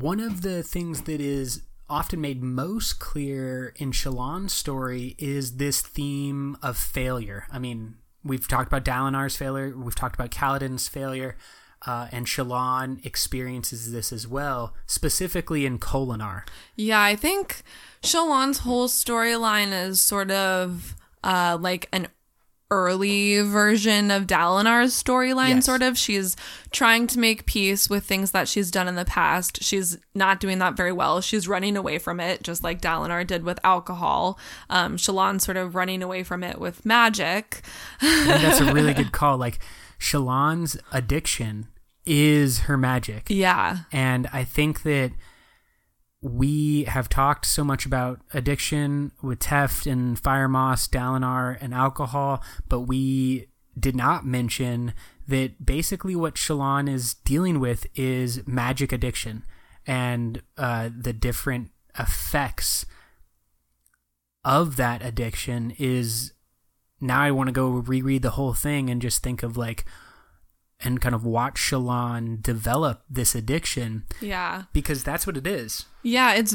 One 0.00 0.20
of 0.20 0.42
the 0.42 0.62
things 0.62 1.02
that 1.02 1.22
is 1.22 1.62
often 1.88 2.20
made 2.20 2.42
most 2.42 2.98
clear 2.98 3.72
in 3.76 3.92
Shallan's 3.92 4.52
story 4.52 5.16
is 5.18 5.56
this 5.56 5.80
theme 5.80 6.58
of 6.62 6.76
failure. 6.76 7.46
I 7.50 7.58
mean, 7.58 7.96
we've 8.22 8.46
talked 8.46 8.66
about 8.66 8.84
Dalinar's 8.84 9.36
failure, 9.36 9.74
we've 9.74 9.94
talked 9.94 10.14
about 10.14 10.30
Kaladin's 10.30 10.86
failure, 10.86 11.38
uh, 11.86 12.08
and 12.12 12.26
Shallan 12.26 13.04
experiences 13.06 13.90
this 13.90 14.12
as 14.12 14.28
well, 14.28 14.74
specifically 14.86 15.64
in 15.64 15.78
Kholinar. 15.78 16.42
Yeah, 16.74 17.00
I 17.00 17.16
think 17.16 17.62
Shallan's 18.02 18.58
whole 18.58 18.88
storyline 18.88 19.72
is 19.72 20.02
sort 20.02 20.30
of 20.30 20.94
uh, 21.24 21.56
like 21.58 21.88
an 21.90 22.08
early 22.70 23.40
version 23.40 24.10
of 24.10 24.26
Dalinar's 24.26 24.92
storyline, 25.00 25.56
Yes. 25.56 25.66
sort 25.66 25.82
of. 25.82 25.96
She's 25.96 26.34
trying 26.72 27.06
to 27.08 27.18
make 27.18 27.46
peace 27.46 27.88
with 27.88 28.04
things 28.04 28.32
that 28.32 28.48
she's 28.48 28.70
done 28.70 28.88
in 28.88 28.96
the 28.96 29.04
past. 29.04 29.62
She's 29.62 29.98
not 30.14 30.40
doing 30.40 30.58
that 30.58 30.76
very 30.76 30.92
well. 30.92 31.20
She's 31.20 31.46
running 31.46 31.76
away 31.76 31.98
from 31.98 32.18
it, 32.18 32.42
just 32.42 32.64
like 32.64 32.80
Dalinar 32.82 33.26
did 33.26 33.44
with 33.44 33.60
alcohol. 33.62 34.38
Um, 34.68 34.96
Shallan's 34.96 35.44
sort 35.44 35.56
of 35.56 35.74
running 35.76 36.02
away 36.02 36.22
from 36.24 36.42
it 36.42 36.58
with 36.58 36.84
magic. 36.84 37.62
That's 38.00 38.60
a 38.60 38.72
really 38.74 38.94
good 39.00 39.12
call. 39.12 39.36
Like, 39.38 39.60
Shallan's 39.98 40.76
addiction 40.92 41.68
is 42.04 42.60
her 42.60 42.76
magic. 42.76 43.26
Yeah. 43.28 43.78
And 43.92 44.28
I 44.32 44.44
think 44.44 44.82
that 44.82 45.12
we 46.22 46.84
have 46.84 47.08
talked 47.08 47.46
so 47.46 47.62
much 47.62 47.86
about 47.86 48.20
addiction 48.32 49.12
with 49.22 49.38
Teft 49.38 49.90
and 49.90 50.18
Fire 50.18 50.48
Moss, 50.48 50.88
Dalinar, 50.88 51.58
and 51.60 51.74
alcohol, 51.74 52.42
but 52.68 52.80
we 52.80 53.48
did 53.78 53.94
not 53.94 54.24
mention 54.24 54.94
that 55.28 55.64
basically 55.64 56.16
what 56.16 56.34
Shallan 56.34 56.88
is 56.88 57.14
dealing 57.14 57.60
with 57.60 57.86
is 57.94 58.46
magic 58.46 58.92
addiction 58.92 59.44
and 59.86 60.42
uh, 60.56 60.88
the 60.96 61.12
different 61.12 61.70
effects 61.98 62.86
of 64.44 64.76
that 64.76 65.04
addiction 65.04 65.74
is 65.78 66.32
now 67.00 67.20
I 67.20 67.30
want 67.30 67.48
to 67.48 67.52
go 67.52 67.68
reread 67.68 68.22
the 68.22 68.30
whole 68.30 68.54
thing 68.54 68.88
and 68.88 69.02
just 69.02 69.22
think 69.22 69.42
of 69.42 69.56
like 69.56 69.84
and 70.80 71.00
kind 71.00 71.14
of 71.14 71.24
watch 71.24 71.54
Shallan 71.56 72.42
develop 72.42 73.02
this 73.08 73.34
addiction 73.34 74.04
Yeah. 74.20 74.64
because 74.74 75.02
that's 75.02 75.26
what 75.26 75.36
it 75.38 75.46
is. 75.46 75.86
Yeah, 76.02 76.34
it's 76.34 76.54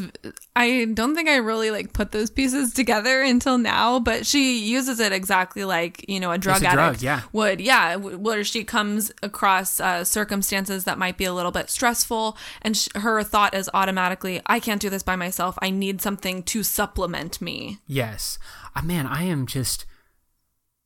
I 0.56 0.86
don't 0.94 1.16
think 1.16 1.28
I 1.28 1.38
really 1.38 1.72
like 1.72 1.92
put 1.92 2.12
those 2.12 2.30
pieces 2.30 2.72
together 2.74 3.22
until 3.22 3.58
now, 3.58 4.00
but 4.00 4.26
she 4.26 4.60
uses 4.60 5.00
it 5.00 5.12
exactly 5.12 5.66
like, 5.66 6.06
you 6.08 6.20
know, 6.20 6.32
a 6.32 6.38
drug 6.38 6.62
a 6.62 6.68
addict 6.68 7.00
drug, 7.00 7.02
yeah. 7.02 7.22
would. 7.34 7.60
Yeah, 7.60 7.96
where 7.96 8.44
she 8.46 8.64
comes 8.64 9.12
across 9.24 9.80
uh, 9.80 10.04
circumstances 10.06 10.84
that 10.86 11.00
might 11.00 11.18
be 11.18 11.26
a 11.26 11.34
little 11.34 11.52
bit 11.52 11.70
stressful 11.70 12.38
and 12.62 12.78
sh- 12.78 12.88
her 12.96 13.22
thought 13.24 13.54
is 13.56 13.70
automatically, 13.74 14.40
I 14.46 14.60
can't 14.62 14.80
do 14.82 14.90
this 14.90 15.04
by 15.04 15.16
myself. 15.18 15.58
I 15.62 15.72
need 15.72 16.00
something 16.02 16.44
to 16.44 16.64
supplement 16.64 17.42
me. 17.42 17.80
Yes. 17.88 18.38
Uh, 18.76 18.84
man, 18.84 19.06
I 19.08 19.24
am 19.24 19.48
just 19.48 19.86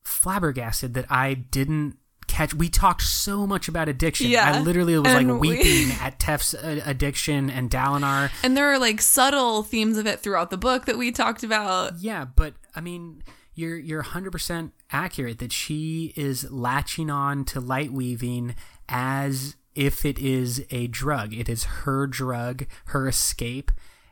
flabbergasted 0.04 0.94
that 0.94 1.06
I 1.12 1.34
didn't 1.34 1.98
catch. 2.36 2.54
We 2.54 2.70
talked 2.70 3.02
so 3.04 3.48
much 3.48 3.68
about 3.68 3.88
addiction. 3.90 4.28
Yeah. 4.30 4.52
I 4.52 4.60
literally 4.62 4.98
was 5.00 5.08
And 5.12 5.30
like 5.32 5.40
we- 5.42 5.50
weeping 5.58 5.92
at 6.02 6.20
Teft's 6.20 6.54
uh, 6.54 6.82
addiction 6.86 7.50
and 7.50 7.70
Dalinar. 7.70 8.32
And 8.44 8.56
there 8.58 8.72
are 8.72 8.80
like 8.80 9.02
subtle 9.02 9.64
themes 9.64 9.98
of 9.98 10.06
it 10.08 10.20
throughout 10.20 10.50
the 10.50 10.58
book 10.58 10.86
that 10.86 10.98
we 10.98 11.12
talked 11.12 11.44
about. 11.44 12.00
Yeah, 12.00 12.26
but 12.26 12.54
I 12.76 12.82
mean, 12.82 13.24
you're 13.54 13.78
you're 13.78 14.04
100% 14.04 14.72
accurate 14.92 15.40
that 15.40 15.52
she 15.52 16.14
is 16.16 16.50
latching 16.52 17.10
on 17.10 17.46
to 17.46 17.60
light 17.62 17.92
weaving 17.92 18.56
as 18.90 19.56
if 19.74 20.06
it 20.06 20.20
is 20.20 20.66
a 20.72 20.88
drug. 20.88 21.34
It 21.34 21.50
is 21.50 21.64
her 21.64 22.06
drug, 22.08 22.66
her 22.88 23.08
escape, 23.08 23.72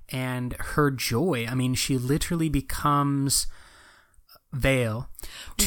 and 0.10 0.54
her 0.60 0.92
joy. 0.92 1.46
I 1.50 1.56
mean, 1.56 1.74
she 1.74 1.98
literally 1.98 2.50
becomes 2.50 3.48
Veil. 4.54 5.10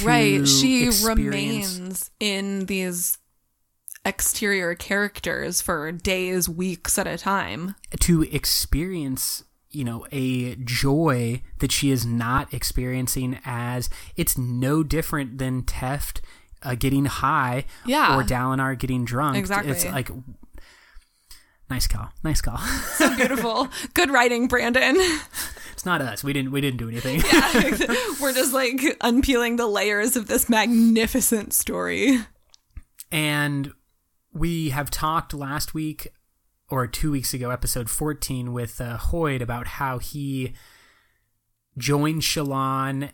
right. 0.03 0.47
She 0.47 0.87
experience- 0.87 1.17
remains 1.19 2.11
in 2.21 2.67
these 2.67 3.19
exterior 4.05 4.75
characters 4.77 5.61
for 5.61 5.91
days, 5.93 6.49
weeks 6.49 6.97
at 6.99 7.07
a 7.07 7.19
time. 7.19 7.75
to 8.01 8.23
experience 8.23 9.43
you 9.71 9.83
know 9.85 10.07
a 10.13 10.55
joy 10.57 11.43
that 11.59 11.73
she 11.73 11.91
is 11.91 12.07
not 12.07 12.55
experiencing 12.55 13.39
as 13.45 13.91
it's 14.17 14.39
no 14.39 14.83
different 14.85 15.37
than 15.39 15.63
Teft 15.65 16.21
uh, 16.63 16.75
getting 16.77 17.05
high 17.07 17.65
Yeah. 17.85 18.17
or 18.17 18.23
Dalinar 18.23 18.79
getting 18.79 19.05
drunk 19.05 19.37
Exactly. 19.37 19.73
it's 19.73 19.85
like 19.85 20.09
nice 21.69 21.87
call 21.87 22.09
nice 22.23 22.41
call 22.41 22.59
So 22.95 23.15
beautiful. 23.17 23.69
Good 23.95 24.11
writing, 24.11 24.47
Brandon. 24.49 24.97
it's 25.77 25.87
not 25.87 26.01
us 26.01 26.25
we 26.25 26.33
didn't 26.33 26.51
we 26.51 26.61
didn't 26.61 26.79
do 26.79 26.89
anything 26.89 27.21
yeah, 27.21 28.07
We're 28.21 28.33
just 28.33 28.53
like 28.53 28.81
unpeeling 29.03 29.57
the 29.57 29.67
layers 29.67 30.17
of 30.17 30.27
this 30.27 30.49
magnificent 30.49 31.53
story. 31.53 32.19
and 33.13 33.73
we 34.33 34.71
have 34.71 34.91
talked 34.91 35.33
last 35.33 35.75
week 35.75 36.09
or 36.69 36.87
two 36.87 37.11
weeks 37.11 37.33
ago, 37.33 37.51
episode 37.51 37.89
14, 37.89 38.53
with 38.53 38.81
uh, 38.81 38.99
Hoid 38.99 39.41
about 39.41 39.67
how 39.69 39.99
he 39.99 40.53
joined 41.79 42.23
Shallan 42.23 43.13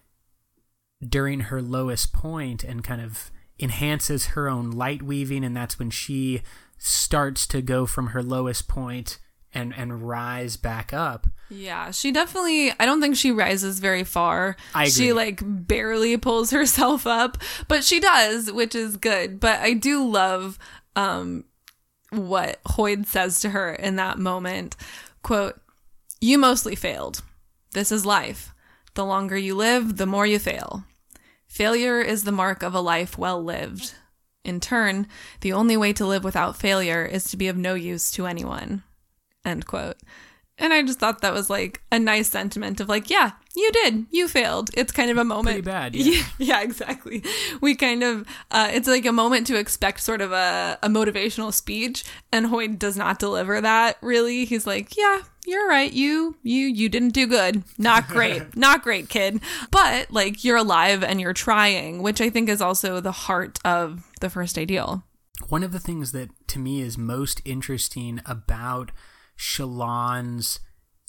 during 1.07 1.41
her 1.41 1.61
lowest 1.61 2.13
point 2.13 2.65
and 2.65 2.83
kind 2.83 3.01
of 3.01 3.31
enhances 3.61 4.27
her 4.29 4.49
own 4.49 4.71
light 4.71 5.03
weaving. 5.03 5.45
And 5.45 5.57
that's 5.57 5.79
when 5.79 5.91
she 5.91 6.43
starts 6.79 7.47
to 7.49 7.61
go 7.61 7.87
from 7.87 8.09
her 8.09 8.23
lowest 8.23 8.69
point 8.69 9.19
and, 9.53 9.75
and 9.77 10.09
rise 10.09 10.57
back 10.57 10.93
up. 10.95 11.27
Yeah, 11.55 11.91
she 11.91 12.13
definitely 12.13 12.73
I 12.81 12.87
don't 12.87 13.01
think 13.01 13.17
she 13.17 13.31
rises 13.31 13.79
very 13.79 14.05
far. 14.05 14.57
I 14.75 14.89
She 14.89 15.13
like 15.13 15.41
barely 15.45 16.17
pulls 16.17 16.51
herself 16.59 17.07
up, 17.07 17.39
but 17.69 17.85
she 17.85 18.01
does, 18.01 18.51
which 18.51 18.75
is 18.75 18.97
good. 18.97 19.39
But 19.39 19.61
I 19.61 19.75
do 19.75 20.07
love 20.07 20.59
um 20.97 21.45
what 22.11 22.63
Hoid 22.65 23.07
says 23.07 23.41
to 23.41 23.51
her 23.51 23.73
in 23.73 23.97
that 23.97 24.19
moment. 24.19 24.77
Quote, 25.23 25.61
"You 26.21 26.39
mostly 26.39 26.75
failed. 26.75 27.23
This 27.73 27.93
is 27.93 28.07
life. 28.07 28.55
The 28.95 29.05
longer 29.05 29.37
you 29.37 29.55
live, 29.55 29.97
the 29.97 30.07
more 30.07 30.27
you 30.27 30.39
fail. 30.39 30.85
Failure 31.47 32.01
is 32.01 32.25
the 32.25 32.33
mark 32.33 32.63
of 32.63 32.75
a 32.75 32.81
life 32.81 33.17
well 33.19 33.43
lived. 33.43 33.95
In 34.45 34.59
turn, 34.59 35.07
the 35.41 35.53
only 35.53 35.77
way 35.77 35.93
to 35.95 36.07
live 36.07 36.25
without 36.25 36.57
failure 36.57 37.05
is 37.05 37.25
to 37.25 37.37
be 37.37 37.49
of 37.49 37.57
no 37.57 37.75
use 37.75 38.11
to 38.13 38.27
anyone." 38.27 38.83
End 39.45 39.67
quote. 39.67 39.97
And 40.63 40.73
I 40.73 40.83
just 40.83 41.01
thought 41.01 41.23
that 41.23 41.33
was 41.33 41.51
like 41.51 41.83
a 41.91 41.99
nice 41.99 42.29
sentiment 42.29 42.79
of 42.81 42.89
like, 42.89 43.11
yeah, 43.11 43.33
you 43.57 43.73
did, 43.73 44.07
you 44.13 44.29
failed. 44.29 44.71
It's 44.75 44.93
kind 44.93 45.11
of 45.11 45.17
a 45.19 45.25
moment. 45.25 45.57
Pretty 45.57 45.63
bad, 45.63 45.97
yeah. 45.97 46.05
yeah, 46.13 46.25
yeah, 46.39 46.63
exactly. 46.63 47.25
We 47.61 47.75
kind 47.75 48.05
of, 48.05 48.25
uh, 48.53 48.71
it's 48.73 48.87
like 48.87 49.05
a 49.05 49.11
moment 49.11 49.49
to 49.49 49.59
expect 49.59 49.99
sort 49.99 50.21
of 50.21 50.31
a, 50.31 50.79
a 50.81 50.89
motivational 50.89 51.53
speech, 51.53 52.05
and 52.31 52.47
Hoid 52.47 52.79
does 52.79 52.97
not 52.97 53.19
deliver 53.19 53.61
that 53.61 53.99
really. 54.03 54.45
He's 54.45 54.65
like, 54.65 54.97
yeah, 54.97 55.23
you're 55.45 55.69
right. 55.69 55.93
You 55.93 56.37
you 56.45 56.69
you 56.69 56.89
didn't 56.89 57.11
do 57.15 57.27
good. 57.27 57.65
Not 57.77 58.07
great. 58.07 58.57
Not 58.57 58.85
great, 58.85 59.09
kid. 59.09 59.41
But 59.73 60.13
like 60.13 60.45
you're 60.45 60.59
alive 60.59 61.03
and 61.03 61.21
you're 61.21 61.33
trying, 61.33 62.05
which 62.05 62.21
I 62.21 62.31
think 62.31 62.49
is 62.49 62.63
also 62.63 63.01
the 63.01 63.11
heart 63.11 63.59
of 63.65 64.09
the 64.21 64.31
first 64.31 64.57
ideal. 64.57 65.03
One 65.49 65.65
of 65.65 65.73
the 65.73 65.81
things 65.81 66.13
that 66.13 66.31
to 66.47 66.61
me 66.61 66.81
is 66.81 66.97
most 66.97 67.43
interesting 67.45 68.21
about 68.25 68.93
Shallan's 69.37 70.61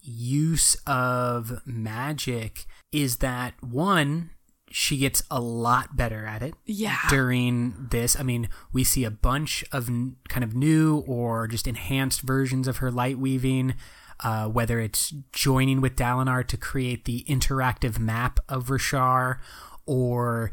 use 0.01 0.75
of 0.85 1.61
magic 1.65 2.65
is 2.91 3.17
that 3.17 3.53
one 3.63 4.31
she 4.75 4.97
gets 4.97 5.21
a 5.29 5.39
lot 5.39 5.95
better 5.95 6.25
at 6.25 6.41
it 6.41 6.55
Yeah. 6.65 6.97
during 7.07 7.89
this. 7.91 8.19
I 8.19 8.23
mean, 8.23 8.49
we 8.71 8.83
see 8.83 9.03
a 9.03 9.11
bunch 9.11 9.63
of 9.71 9.87
n- 9.87 10.15
kind 10.29 10.43
of 10.43 10.55
new 10.55 11.03
or 11.05 11.47
just 11.47 11.67
enhanced 11.67 12.21
versions 12.21 12.67
of 12.67 12.77
her 12.77 12.89
light 12.89 13.19
weaving, 13.19 13.75
uh, 14.21 14.47
whether 14.47 14.79
it's 14.79 15.13
joining 15.31 15.79
with 15.79 15.95
Dalinar 15.95 16.45
to 16.47 16.57
create 16.57 17.05
the 17.05 17.23
interactive 17.29 17.99
map 17.99 18.39
of 18.49 18.65
Roshar 18.69 19.37
or 19.85 20.51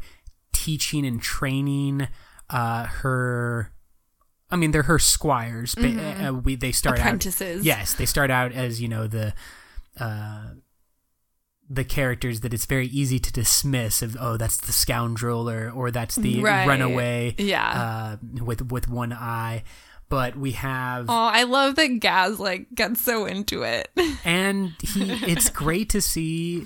teaching 0.53 1.03
and 1.03 1.19
training 1.19 2.07
uh, 2.47 2.85
her. 2.85 3.73
I 4.51 4.55
mean, 4.57 4.71
they're 4.71 4.83
her 4.83 4.99
squires. 4.99 5.73
but 5.75 5.85
uh, 5.97 6.33
we 6.43 6.55
they 6.55 6.71
start 6.71 6.97
out 6.99 7.05
Apprentices. 7.05 7.65
Yes, 7.65 7.93
they 7.93 8.05
start 8.05 8.29
out 8.31 8.51
as 8.51 8.81
you 8.81 8.87
know 8.87 9.07
the 9.07 9.33
uh, 9.99 10.51
the 11.69 11.83
characters 11.85 12.41
that 12.41 12.53
it's 12.53 12.65
very 12.65 12.87
easy 12.87 13.17
to 13.19 13.31
dismiss 13.31 14.01
of 14.01 14.17
oh 14.19 14.35
that's 14.37 14.57
the 14.57 14.73
scoundrel 14.73 15.49
or 15.49 15.69
or 15.71 15.89
that's 15.91 16.15
the 16.17 16.41
Right. 16.41 16.67
runaway 16.67 17.33
Yeah. 17.37 18.17
uh, 18.19 18.43
with 18.43 18.71
with 18.71 18.89
one 18.89 19.13
eye. 19.13 19.63
But 20.09 20.35
we 20.35 20.51
have 20.51 21.05
Oh, 21.09 21.13
I 21.31 21.43
love 21.43 21.75
that 21.75 21.87
Gaz 22.01 22.37
like 22.39 22.67
gets 22.75 22.99
so 23.01 23.25
into 23.25 23.63
it. 23.63 23.89
and 24.25 24.73
he 24.83 25.09
it's 25.31 25.49
great 25.49 25.89
to 25.91 26.01
see 26.01 26.65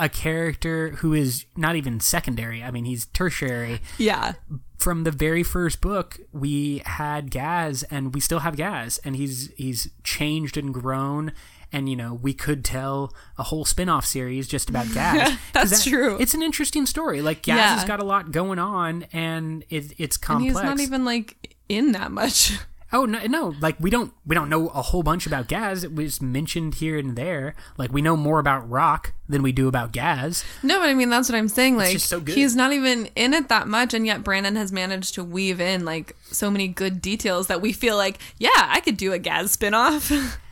a 0.00 0.08
character 0.08 0.90
who 0.98 1.12
is 1.14 1.44
not 1.56 1.76
even 1.76 2.00
secondary. 2.00 2.62
I 2.62 2.70
mean, 2.70 2.84
he's 2.86 3.06
tertiary. 3.06 3.80
yeah. 3.98 4.32
From 4.78 5.04
the 5.04 5.10
very 5.10 5.42
first 5.42 5.82
book, 5.82 6.18
we 6.32 6.80
had 6.86 7.30
Gaz, 7.30 7.82
and 7.90 8.14
we 8.14 8.20
still 8.20 8.38
have 8.38 8.56
Gaz, 8.56 8.98
and 9.04 9.14
he's 9.14 9.50
he's 9.58 9.90
changed 10.04 10.56
and 10.56 10.72
grown. 10.72 11.32
And 11.70 11.86
you 11.88 11.96
know, 11.96 12.14
we 12.14 12.32
could 12.32 12.64
tell 12.64 13.12
a 13.38 13.42
whole 13.44 13.64
spin-off 13.66 14.06
series 14.06 14.48
just 14.48 14.70
about 14.70 14.90
Gaz. 14.94 15.36
That's 15.52 15.84
true. 15.84 16.16
It's 16.18 16.32
an 16.32 16.42
interesting 16.42 16.86
story. 16.86 17.20
Like 17.20 17.42
Gaz 17.42 17.56
Yeah. 17.58 17.74
has 17.76 17.84
got 17.84 18.00
a 18.00 18.04
lot 18.04 18.32
going 18.32 18.58
on, 18.58 19.04
and 19.12 19.64
it, 19.68 19.92
it's 19.98 20.16
And 20.16 20.22
complex. 20.22 20.56
he's 20.56 20.64
not 20.64 20.80
even 20.80 21.04
like 21.04 21.54
in 21.68 21.92
that 21.92 22.10
much. 22.10 22.58
Oh 22.92 23.04
no, 23.04 23.24
no! 23.26 23.54
Like 23.60 23.76
we 23.78 23.88
don't 23.88 24.12
we 24.26 24.34
don't 24.34 24.48
know 24.48 24.68
a 24.68 24.82
whole 24.82 25.04
bunch 25.04 25.26
about 25.26 25.46
Gaz. 25.46 25.84
It 25.84 25.94
was 25.94 26.20
mentioned 26.20 26.76
here 26.76 26.98
and 26.98 27.14
there. 27.14 27.54
Like 27.78 27.92
we 27.92 28.02
know 28.02 28.16
more 28.16 28.40
about 28.40 28.68
Rock 28.68 29.12
than 29.28 29.42
we 29.42 29.52
do 29.52 29.68
about 29.68 29.92
Gaz. 29.92 30.44
No, 30.62 30.80
but 30.80 30.88
I 30.88 30.94
mean 30.94 31.08
that's 31.08 31.28
what 31.28 31.38
I'm 31.38 31.48
saying. 31.48 31.76
Like 31.76 32.00
so 32.00 32.18
good. 32.18 32.34
he's 32.34 32.56
not 32.56 32.72
even 32.72 33.06
in 33.14 33.32
it 33.32 33.48
that 33.48 33.68
much, 33.68 33.94
and 33.94 34.06
yet 34.06 34.24
Brandon 34.24 34.56
has 34.56 34.72
managed 34.72 35.14
to 35.14 35.24
weave 35.24 35.60
in 35.60 35.84
like 35.84 36.16
so 36.24 36.50
many 36.50 36.66
good 36.66 37.00
details 37.00 37.46
that 37.46 37.60
we 37.60 37.72
feel 37.72 37.96
like, 37.96 38.18
yeah, 38.38 38.50
I 38.54 38.80
could 38.80 38.96
do 38.96 39.12
a 39.12 39.18
Gaz 39.18 39.56
spinoff. 39.56 40.38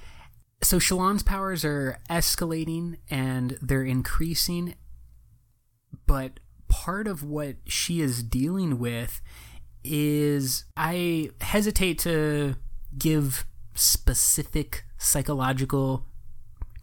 So 0.60 0.78
Shallan's 0.78 1.22
powers 1.22 1.64
are 1.64 1.98
escalating 2.10 2.96
and 3.08 3.56
they're 3.62 3.84
increasing, 3.84 4.74
but 6.06 6.40
part 6.66 7.06
of 7.06 7.22
what 7.22 7.56
she 7.66 8.00
is 8.00 8.22
dealing 8.22 8.78
with 8.78 9.22
is 9.88 10.64
I 10.76 11.30
hesitate 11.40 11.98
to 12.00 12.56
give 12.96 13.46
specific 13.74 14.84
psychological 14.98 16.04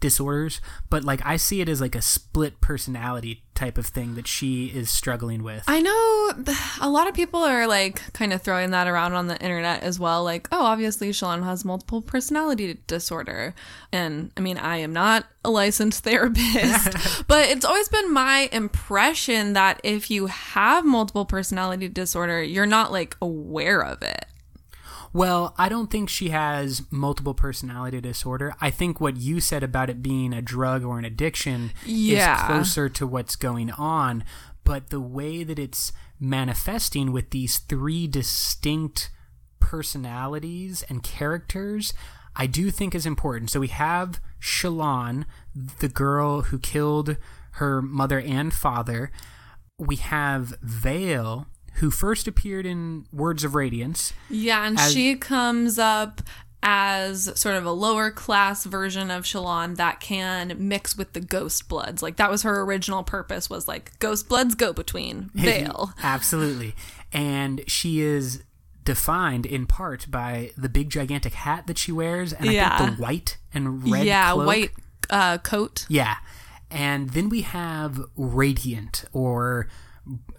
disorders, 0.00 0.60
but 0.90 1.04
like 1.04 1.20
I 1.24 1.36
see 1.36 1.60
it 1.60 1.68
as 1.68 1.80
like 1.80 1.94
a 1.94 2.02
split 2.02 2.60
personality 2.60 3.42
type 3.54 3.78
of 3.78 3.86
thing 3.86 4.14
that 4.14 4.26
she 4.28 4.66
is 4.66 4.90
struggling 4.90 5.42
with. 5.42 5.64
I 5.66 5.80
know 5.80 6.32
a 6.80 6.88
lot 6.88 7.08
of 7.08 7.14
people 7.14 7.40
are 7.40 7.66
like 7.66 8.12
kind 8.12 8.32
of 8.32 8.42
throwing 8.42 8.70
that 8.70 8.86
around 8.86 9.14
on 9.14 9.26
the 9.26 9.40
internet 9.42 9.82
as 9.82 9.98
well. 9.98 10.22
Like, 10.22 10.46
oh, 10.52 10.62
obviously 10.62 11.10
Shallan 11.10 11.42
has 11.42 11.64
multiple 11.64 12.02
personality 12.02 12.78
disorder. 12.86 13.54
And 13.92 14.30
I 14.36 14.40
mean, 14.40 14.58
I 14.58 14.76
am 14.78 14.92
not 14.92 15.26
a 15.44 15.50
licensed 15.50 16.04
therapist, 16.04 17.24
but 17.26 17.48
it's 17.48 17.64
always 17.64 17.88
been 17.88 18.12
my 18.12 18.48
impression 18.52 19.54
that 19.54 19.80
if 19.82 20.10
you 20.10 20.26
have 20.26 20.84
multiple 20.84 21.24
personality 21.24 21.88
disorder, 21.88 22.42
you're 22.42 22.66
not 22.66 22.92
like 22.92 23.16
aware 23.20 23.82
of 23.82 24.02
it. 24.02 24.26
Well, 25.12 25.54
I 25.56 25.68
don't 25.68 25.90
think 25.90 26.08
she 26.08 26.28
has 26.30 26.82
multiple 26.90 27.34
personality 27.34 28.00
disorder. 28.00 28.54
I 28.60 28.70
think 28.70 29.00
what 29.00 29.16
you 29.16 29.40
said 29.40 29.62
about 29.62 29.88
it 29.90 30.02
being 30.02 30.32
a 30.32 30.42
drug 30.42 30.84
or 30.84 30.98
an 30.98 31.04
addiction 31.04 31.72
Yeah. 31.84 32.36
is 32.40 32.46
closer 32.46 32.88
to 32.90 33.06
what's 33.06 33.36
going 33.36 33.70
on. 33.70 34.24
But 34.64 34.90
the 34.90 35.00
way 35.00 35.44
that 35.44 35.58
it's 35.58 35.92
manifesting 36.18 37.12
with 37.12 37.30
these 37.30 37.58
three 37.58 38.06
distinct 38.06 39.10
personalities 39.60 40.82
and 40.88 41.02
characters, 41.02 41.94
I 42.34 42.46
do 42.46 42.70
think 42.70 42.94
is 42.94 43.06
important. 43.06 43.50
So 43.50 43.60
we 43.60 43.68
have 43.68 44.20
Shallan, 44.40 45.24
the 45.78 45.88
girl 45.88 46.42
who 46.42 46.58
killed 46.58 47.16
her 47.52 47.80
mother 47.80 48.20
and 48.20 48.52
father. 48.52 49.10
We 49.78 49.96
have 49.96 50.54
Veil, 50.62 51.46
who 51.76 51.90
first 51.90 52.26
appeared 52.28 52.66
in 52.66 53.06
Words 53.12 53.44
of 53.44 53.54
Radiance. 53.54 54.12
Yeah, 54.30 54.66
and 54.66 54.78
As- 54.78 54.92
she 54.92 55.14
comes 55.16 55.78
up 55.78 56.20
as 56.62 57.38
sort 57.38 57.54
of 57.54 57.64
a 57.64 57.70
lower 57.70 58.10
class 58.10 58.64
version 58.64 59.10
of 59.10 59.22
Shallan 59.24 59.76
that 59.76 60.00
can 60.00 60.54
mix 60.58 60.96
with 60.96 61.12
the 61.12 61.20
ghost 61.20 61.68
bloods. 61.68 62.02
Like 62.02 62.16
that 62.16 62.30
was 62.30 62.42
her 62.42 62.60
original 62.62 63.04
purpose 63.04 63.48
was 63.48 63.68
like 63.68 63.96
ghost 64.00 64.28
bloods 64.28 64.54
go 64.56 64.72
between 64.72 65.30
Veil. 65.34 65.92
Absolutely. 66.02 66.74
And 67.12 67.62
she 67.68 68.00
is 68.00 68.42
defined 68.84 69.46
in 69.46 69.66
part 69.66 70.10
by 70.10 70.50
the 70.56 70.68
big 70.68 70.90
gigantic 70.90 71.34
hat 71.34 71.66
that 71.68 71.78
she 71.78 71.92
wears 71.92 72.32
and 72.32 72.48
I 72.50 72.52
Yeah. 72.54 72.78
think 72.78 72.96
the 72.96 73.02
white 73.02 73.36
and 73.54 73.88
red 73.88 74.04
yeah, 74.04 74.32
cloak. 74.32 74.46
white 74.46 74.70
uh, 75.10 75.38
coat. 75.38 75.86
Yeah. 75.88 76.16
And 76.70 77.10
then 77.10 77.28
we 77.28 77.42
have 77.42 78.00
Radiant 78.16 79.04
or 79.12 79.68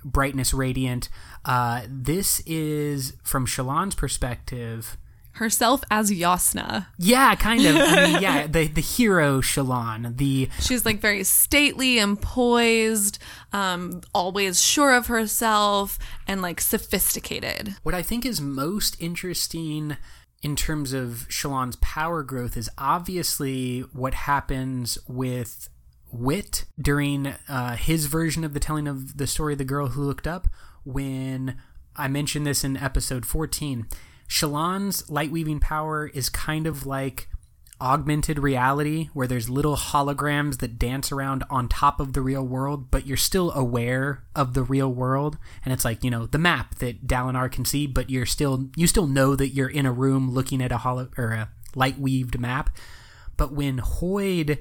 Brightness 0.03 0.53
Radiant. 0.53 1.09
Uh, 1.45 1.83
this 1.87 2.41
is 2.45 3.13
from 3.23 3.45
Shallan's 3.45 3.95
perspective. 3.95 4.97
Herself 5.33 5.83
as 5.91 6.09
Jasnah. 6.09 6.87
Yeah, 6.97 7.35
kind 7.35 7.63
of. 7.63 7.75
I 7.75 8.07
mean, 8.07 8.21
yeah, 8.21 8.47
the 8.47 8.67
the 8.67 8.81
hero 8.81 9.39
Shallan, 9.39 10.17
the 10.17 10.49
She's 10.59 10.83
like 10.83 10.99
very 10.99 11.23
stately 11.23 11.99
and 11.99 12.19
poised, 12.19 13.19
um, 13.53 14.01
always 14.15 14.63
sure 14.63 14.95
of 14.95 15.07
herself, 15.07 15.99
and 16.27 16.41
like 16.41 16.59
sophisticated. 16.59 17.75
What 17.83 17.93
I 17.93 18.01
think 18.01 18.25
is 18.25 18.41
most 18.41 18.99
interesting 18.99 19.97
in 20.41 20.55
terms 20.55 20.93
of 20.93 21.27
Shallan's 21.29 21.75
power 21.77 22.23
growth 22.23 22.57
is 22.57 22.69
obviously 22.77 23.81
what 23.81 24.13
happens 24.13 24.97
with 25.07 25.69
Wit 26.17 26.65
during 26.79 27.33
uh, 27.47 27.75
his 27.75 28.07
version 28.07 28.43
of 28.43 28.53
the 28.53 28.59
telling 28.59 28.87
of 28.87 29.17
the 29.17 29.27
story 29.27 29.53
of 29.53 29.59
the 29.59 29.65
girl 29.65 29.87
who 29.87 30.03
looked 30.03 30.27
up. 30.27 30.47
When 30.83 31.57
I 31.95 32.07
mentioned 32.07 32.45
this 32.45 32.63
in 32.63 32.77
episode 32.77 33.25
14, 33.25 33.87
Shallan's 34.27 35.09
light 35.09 35.31
weaving 35.31 35.59
power 35.59 36.07
is 36.07 36.29
kind 36.29 36.67
of 36.67 36.85
like 36.85 37.29
augmented 37.79 38.39
reality 38.39 39.09
where 39.13 39.27
there's 39.27 39.51
little 39.51 39.75
holograms 39.75 40.57
that 40.57 40.79
dance 40.79 41.11
around 41.11 41.43
on 41.47 41.69
top 41.69 41.99
of 41.99 42.13
the 42.13 42.21
real 42.21 42.43
world 42.43 42.89
but 42.89 43.05
you're 43.05 43.15
still 43.15 43.51
aware 43.51 44.23
of 44.35 44.55
the 44.55 44.63
real 44.63 44.91
world 44.91 45.37
and 45.63 45.71
it's 45.71 45.85
like 45.85 46.03
you 46.03 46.09
know 46.09 46.25
the 46.25 46.39
map 46.39 46.73
that 46.75 47.05
Dalinar 47.05 47.51
can 47.51 47.65
see 47.65 47.85
but 47.85 48.09
you're 48.09 48.25
still 48.25 48.67
you 48.75 48.87
still 48.87 49.05
know 49.05 49.35
that 49.35 49.49
you're 49.49 49.69
in 49.69 49.85
a 49.85 49.91
room 49.91 50.31
looking 50.31 50.59
at 50.59 50.71
a 50.71 50.79
holo 50.79 51.09
or 51.17 51.29
a 51.33 51.49
light 51.75 51.99
weaved 51.99 52.39
map 52.39 52.75
but 53.37 53.53
when 53.53 53.77
Hoid 53.77 54.57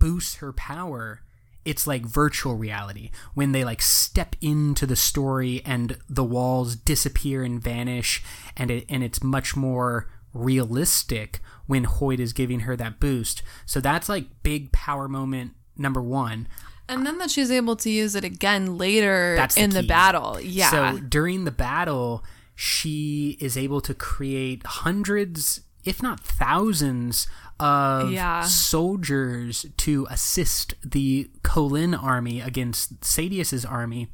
boosts 0.00 0.36
her 0.36 0.52
power 0.52 1.20
it's 1.64 1.86
like 1.86 2.06
virtual 2.06 2.56
reality 2.56 3.10
when 3.34 3.52
they 3.52 3.64
like 3.64 3.82
step 3.82 4.34
into 4.40 4.86
the 4.86 4.96
story 4.96 5.62
and 5.64 5.98
the 6.08 6.24
walls 6.24 6.74
disappear 6.74 7.44
and 7.44 7.62
vanish 7.62 8.22
and 8.56 8.70
it 8.70 8.86
and 8.88 9.04
it's 9.04 9.22
much 9.22 9.54
more 9.54 10.08
realistic 10.32 11.40
when 11.66 11.84
Hoid 11.84 12.18
is 12.18 12.32
giving 12.32 12.60
her 12.60 12.76
that 12.76 13.00
boost. 13.00 13.42
So 13.66 13.80
that's 13.80 14.08
like 14.08 14.26
big 14.42 14.72
power 14.72 15.08
moment 15.08 15.52
number 15.76 16.00
1. 16.00 16.48
And 16.88 17.06
then 17.06 17.18
that 17.18 17.30
she's 17.30 17.50
able 17.50 17.76
to 17.76 17.90
use 17.90 18.16
it 18.16 18.24
again 18.24 18.76
later 18.76 19.36
the 19.36 19.60
in 19.60 19.70
the 19.70 19.84
battle. 19.84 20.40
Yeah. 20.40 20.70
So 20.70 20.98
during 20.98 21.44
the 21.44 21.52
battle, 21.52 22.24
she 22.56 23.38
is 23.40 23.56
able 23.56 23.80
to 23.82 23.94
create 23.94 24.66
hundreds, 24.66 25.60
if 25.84 26.02
not 26.02 26.18
thousands, 26.20 27.28
of 27.60 28.10
Yeah. 28.10 28.42
soldiers 28.42 29.66
to 29.78 30.06
assist 30.10 30.74
the 30.84 31.30
Kholin 31.42 32.00
army 32.00 32.40
against 32.40 33.00
Sadeas's 33.00 33.64
army. 33.64 34.08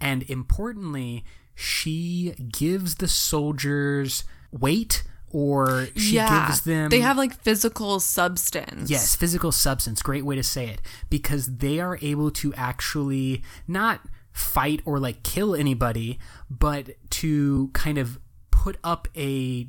And 0.00 0.22
importantly, 0.30 1.24
she 1.54 2.34
gives 2.52 2.96
the 2.96 3.08
soldiers 3.08 4.24
weight 4.52 5.02
or 5.30 5.88
she 5.96 6.14
yeah, 6.16 6.46
gives 6.46 6.62
them 6.62 6.88
they 6.88 7.00
have 7.00 7.16
like 7.16 7.34
physical 7.42 7.98
substance. 8.00 8.88
Yes, 8.88 9.16
physical 9.16 9.52
substance. 9.52 10.00
Great 10.00 10.24
way 10.24 10.36
to 10.36 10.42
say 10.42 10.68
it. 10.68 10.80
Because 11.10 11.56
they 11.56 11.80
are 11.80 11.98
able 12.00 12.30
to 12.32 12.54
actually 12.54 13.42
not 13.66 14.00
fight 14.32 14.80
or 14.84 14.98
like 14.98 15.22
kill 15.22 15.54
anybody, 15.54 16.18
but 16.48 16.90
to 17.10 17.68
kind 17.72 17.98
of 17.98 18.18
put 18.50 18.76
up 18.84 19.08
a 19.16 19.68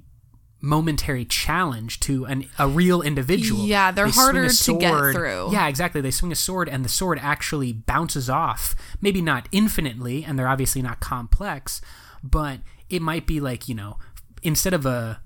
momentary 0.59 1.25
challenge 1.25 1.99
to 2.01 2.25
an, 2.25 2.45
a 2.57 2.67
real 2.67 3.01
individual. 3.01 3.65
Yeah, 3.65 3.91
they're 3.91 4.05
They 4.05 4.11
harder 4.11 4.49
to 4.49 4.77
get 4.77 5.13
through. 5.13 5.51
Yeah, 5.51 5.67
exactly. 5.67 6.01
They 6.01 6.11
swing 6.11 6.31
a 6.31 6.35
sword 6.35 6.67
and 6.69 6.83
the 6.83 6.89
sword 6.89 7.19
actually 7.21 7.73
bounces 7.73 8.29
off. 8.29 8.75
Maybe 9.01 9.21
not 9.21 9.47
infinitely, 9.51 10.23
and 10.23 10.37
they're 10.37 10.47
obviously 10.47 10.81
not 10.81 10.99
complex, 10.99 11.81
but 12.23 12.59
it 12.89 13.01
might 13.01 13.27
be 13.27 13.39
like, 13.39 13.67
you 13.69 13.75
know, 13.75 13.97
instead 14.43 14.73
of 14.73 14.85
a 14.85 15.21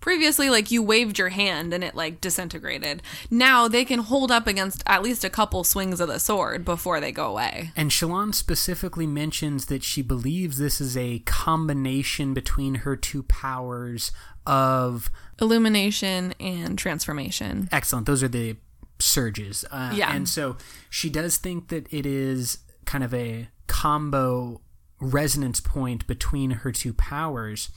Previously, 0.00 0.48
like 0.50 0.70
you 0.70 0.82
waved 0.82 1.18
your 1.18 1.28
hand 1.28 1.74
and 1.74 1.84
it 1.84 1.94
like 1.94 2.20
disintegrated. 2.20 3.02
Now 3.30 3.68
they 3.68 3.84
can 3.84 4.00
hold 4.00 4.30
up 4.30 4.46
against 4.46 4.82
at 4.86 5.02
least 5.02 5.24
a 5.24 5.30
couple 5.30 5.62
swings 5.64 6.00
of 6.00 6.08
the 6.08 6.18
sword 6.18 6.64
before 6.64 7.00
they 7.00 7.12
go 7.12 7.28
away. 7.30 7.70
And 7.76 7.90
Shallan 7.90 8.34
specifically 8.34 9.06
mentions 9.06 9.66
that 9.66 9.84
she 9.84 10.00
believes 10.02 10.58
this 10.58 10.80
is 10.80 10.96
a 10.96 11.20
combination 11.20 12.32
between 12.34 12.76
her 12.76 12.96
two 12.96 13.22
powers 13.24 14.10
of 14.46 15.10
Illumination 15.40 16.32
and 16.40 16.78
transformation. 16.78 17.68
excellent. 17.72 18.06
Those 18.06 18.22
are 18.22 18.28
the 18.28 18.56
surges. 18.98 19.64
Uh, 19.70 19.92
Yeah. 19.94 20.14
And 20.14 20.28
so 20.28 20.56
she 20.88 21.10
does 21.10 21.36
think 21.36 21.68
that 21.68 21.92
it 21.92 22.06
is 22.06 22.58
kind 22.84 23.04
of 23.04 23.12
a 23.14 23.48
combo 23.66 24.60
resonance 25.00 25.60
point 25.60 26.06
between 26.06 26.50
her 26.50 26.72
two 26.72 26.92
powers. 26.92 27.70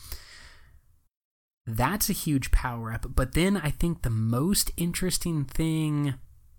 That's 1.66 2.10
a 2.10 2.14
huge 2.14 2.52
power 2.52 2.92
up. 2.92 3.06
But 3.16 3.34
then 3.34 3.58
I 3.58 3.70
think 3.70 4.02
the 4.02 4.10
most 4.10 4.72
interesting 4.78 5.46
thing 5.46 6.16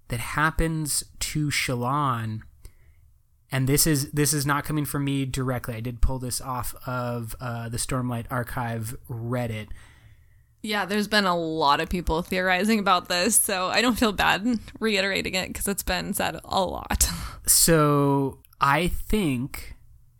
that 0.08 0.20
happens 0.20 1.04
to 1.18 1.48
Shallan 1.48 2.42
and 3.54 3.68
this 3.68 3.86
is 3.86 4.10
this 4.10 4.32
is 4.32 4.44
not 4.44 4.64
coming 4.64 4.84
from 4.84 5.04
me 5.04 5.24
directly. 5.24 5.74
I 5.76 5.80
did 5.80 6.00
pull 6.00 6.18
this 6.18 6.40
off 6.40 6.74
of 6.88 7.36
uh, 7.40 7.68
the 7.68 7.76
Stormlight 7.76 8.26
Archive 8.28 8.96
Reddit. 9.08 9.68
Yeah, 10.60 10.86
there's 10.86 11.06
been 11.06 11.24
a 11.24 11.36
lot 11.36 11.80
of 11.80 11.88
people 11.88 12.22
theorizing 12.22 12.80
about 12.80 13.08
this, 13.08 13.36
so 13.38 13.68
I 13.68 13.80
don't 13.80 13.96
feel 13.96 14.10
bad 14.10 14.58
reiterating 14.80 15.34
it 15.34 15.48
because 15.48 15.68
it's 15.68 15.84
been 15.84 16.14
said 16.14 16.40
a 16.44 16.64
lot. 16.64 17.08
So 17.46 18.38
I 18.62 18.88
think, 18.88 19.73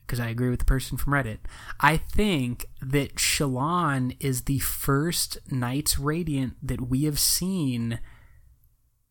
because 0.07 0.21
I 0.21 0.29
agree 0.29 0.51
with 0.51 0.59
the 0.59 0.65
person 0.65 0.97
from 0.97 1.13
Reddit, 1.13 1.39
I 1.81 1.97
think 1.97 2.67
that 2.81 3.17
Shallan 3.17 4.17
is 4.21 4.43
the 4.43 4.59
first 4.59 5.39
Knights 5.51 5.99
Radiant 5.99 6.55
that 6.63 6.89
we 6.89 7.05
have 7.05 7.19
seen 7.19 8.01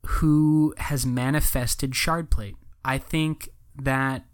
who 0.05 0.73
has 0.77 1.05
manifested 1.05 1.91
Shardplate. 1.91 2.55
I 2.83 2.97
think 2.97 3.49
that 3.75 4.25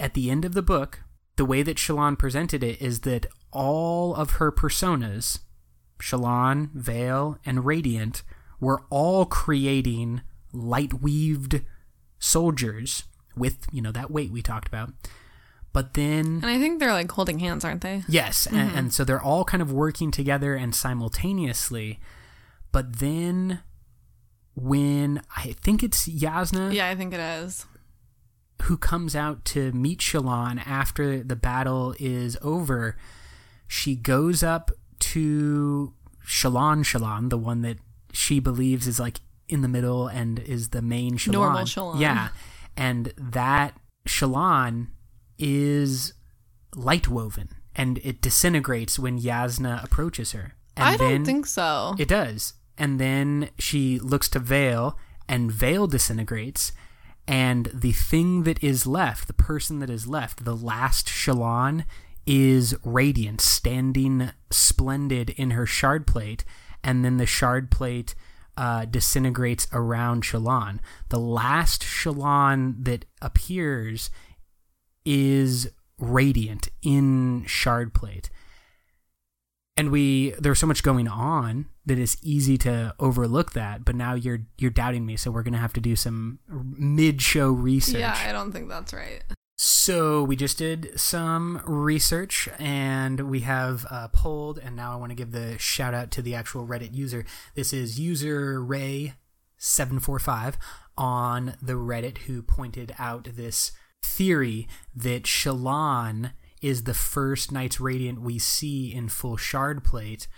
at 0.00 0.14
the 0.14 0.30
end 0.30 0.44
of 0.44 0.54
the 0.54 0.62
book, 0.62 1.00
the 1.36 1.44
way 1.44 1.62
that 1.62 1.76
Shallan 1.76 2.18
presented 2.18 2.64
it 2.64 2.80
is 2.80 3.00
that 3.00 3.26
all 3.52 4.14
of 4.14 4.32
her 4.32 4.50
personas, 4.50 5.40
Shallan, 6.00 6.70
Veil, 6.72 7.38
and 7.44 7.64
Radiant, 7.64 8.22
were 8.60 8.82
all 8.90 9.24
creating 9.24 10.22
light 10.52 10.94
weaved 10.94 11.62
soldiers 12.18 13.04
with, 13.36 13.66
you 13.70 13.80
know, 13.80 13.92
that 13.92 14.10
weight 14.10 14.32
we 14.32 14.42
talked 14.42 14.68
about. 14.68 14.92
But 15.72 15.94
then 15.94 16.40
And 16.42 16.46
I 16.46 16.58
think 16.58 16.80
they're 16.80 16.92
like 16.92 17.10
holding 17.10 17.38
hands, 17.38 17.64
aren't 17.64 17.82
they? 17.82 18.02
Yes, 18.08 18.46
and, 18.46 18.56
mm-hmm. 18.56 18.78
and 18.78 18.94
so 18.94 19.04
they're 19.04 19.22
all 19.22 19.44
kind 19.44 19.62
of 19.62 19.70
working 19.72 20.10
together 20.10 20.54
and 20.54 20.74
simultaneously. 20.74 22.00
But 22.72 22.98
then, 22.98 23.60
when 24.54 25.22
I 25.36 25.52
think 25.60 25.82
it's 25.82 26.08
Jasnah 26.08 26.72
Yeah, 26.74 26.88
I 26.88 26.94
think 26.94 27.14
it 27.14 27.20
is. 27.20 27.66
who 28.62 28.76
comes 28.76 29.14
out 29.14 29.44
to 29.46 29.72
meet 29.72 30.00
Shallan 30.00 30.66
after 30.66 31.22
the 31.22 31.36
battle 31.36 31.94
is 31.98 32.36
over, 32.42 32.96
she 33.66 33.94
goes 33.94 34.42
up 34.42 34.70
to 35.00 35.92
Shallan 36.26 36.82
Shallan, 36.84 37.30
the 37.30 37.38
one 37.38 37.62
that 37.62 37.78
she 38.12 38.40
believes 38.40 38.86
is 38.86 38.98
like 38.98 39.20
in 39.48 39.62
the 39.62 39.68
middle 39.68 40.08
and 40.08 40.38
is 40.40 40.70
the 40.70 40.82
main 40.82 41.16
Shallan. 41.18 41.32
Normal 41.32 41.62
Shallan. 41.62 42.00
Yeah. 42.00 42.28
And 42.76 43.12
that 43.16 43.78
Shallan 44.06 44.88
is 45.38 46.12
light 46.74 47.08
woven 47.08 47.48
and 47.74 47.98
it 48.02 48.20
disintegrates 48.20 48.98
when 48.98 49.20
Jasnah 49.20 49.82
approaches 49.84 50.32
her. 50.32 50.54
And 50.76 50.88
I 50.88 50.96
don't 50.96 51.24
think 51.24 51.46
so. 51.46 51.94
it 51.98 52.08
does. 52.08 52.54
And 52.76 53.00
then 53.00 53.50
she 53.58 53.98
looks 53.98 54.28
to 54.30 54.38
Veil, 54.38 54.96
and 55.28 55.50
Veil 55.50 55.86
disintegrates. 55.86 56.72
And 57.26 57.70
the 57.74 57.92
thing 57.92 58.44
that 58.44 58.62
is 58.62 58.86
left, 58.86 59.26
the 59.26 59.34
person 59.34 59.80
that 59.80 59.90
is 59.90 60.06
left, 60.06 60.44
the 60.44 60.56
last 60.56 61.06
Shallan, 61.06 61.84
is 62.26 62.74
radiant, 62.84 63.40
standing 63.40 64.30
splendid 64.50 65.30
in 65.30 65.50
her 65.50 65.66
shard 65.66 66.06
plate. 66.06 66.44
And 66.82 67.04
then 67.04 67.16
the 67.16 67.26
shard 67.26 67.70
plate 67.70 68.14
uh, 68.56 68.84
disintegrates 68.86 69.66
around 69.72 70.22
Shallan. 70.22 70.78
The 71.10 71.20
last 71.20 71.82
Shallan 71.82 72.84
that 72.84 73.04
appears 73.20 74.10
is 75.08 75.70
radiant 75.98 76.68
in 76.82 77.44
shard 77.46 77.94
plate. 77.94 78.28
And 79.76 79.90
we 79.90 80.32
there's 80.38 80.58
so 80.58 80.66
much 80.66 80.82
going 80.82 81.08
on 81.08 81.66
that 81.86 81.98
it's 81.98 82.16
easy 82.22 82.58
to 82.58 82.94
overlook 82.98 83.52
that 83.52 83.84
but 83.84 83.94
now 83.94 84.12
you're 84.14 84.40
you're 84.58 84.70
doubting 84.70 85.06
me 85.06 85.16
so 85.16 85.30
we're 85.30 85.42
gonna 85.44 85.56
have 85.56 85.72
to 85.72 85.80
do 85.80 85.96
some 85.96 86.40
mid-show 86.48 87.48
research. 87.50 88.00
Yeah, 88.00 88.18
I 88.26 88.32
don't 88.32 88.52
think 88.52 88.68
that's 88.68 88.92
right. 88.92 89.22
so 89.56 90.22
we 90.24 90.36
just 90.36 90.58
did 90.58 90.98
some 91.00 91.62
research 91.64 92.48
and 92.58 93.30
we 93.30 93.40
have 93.40 93.86
uh, 93.90 94.08
polled 94.08 94.58
and 94.58 94.76
now 94.76 94.92
i 94.92 94.96
want 94.96 95.10
to 95.10 95.16
give 95.16 95.32
the 95.32 95.56
shout 95.58 95.94
out 95.94 96.10
to 96.10 96.22
the 96.22 96.34
actual 96.34 96.66
reddit 96.66 96.94
user. 96.94 97.24
This 97.54 97.72
is 97.72 97.98
user 97.98 98.62
ray 98.62 99.14
745 99.56 100.58
on 100.96 101.54
the 101.62 101.74
reddit 101.74 102.18
who 102.26 102.42
pointed 102.42 102.94
out 102.98 103.28
this 103.36 103.70
theory 104.02 104.68
that 104.94 105.24
Shallan 105.24 106.32
is 106.60 106.84
the 106.84 106.94
first 106.94 107.52
Knights 107.52 107.80
Radiant 107.80 108.20
we 108.20 108.38
see 108.38 108.92
in 108.92 109.08
full 109.08 109.36
shard 109.36 109.84
plate. 109.84 110.28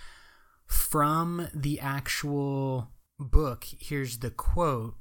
From 0.67 1.49
the 1.55 1.81
actual 1.81 2.91
book, 3.19 3.65
here's 3.79 4.19
the 4.19 4.31
quote. 4.31 4.97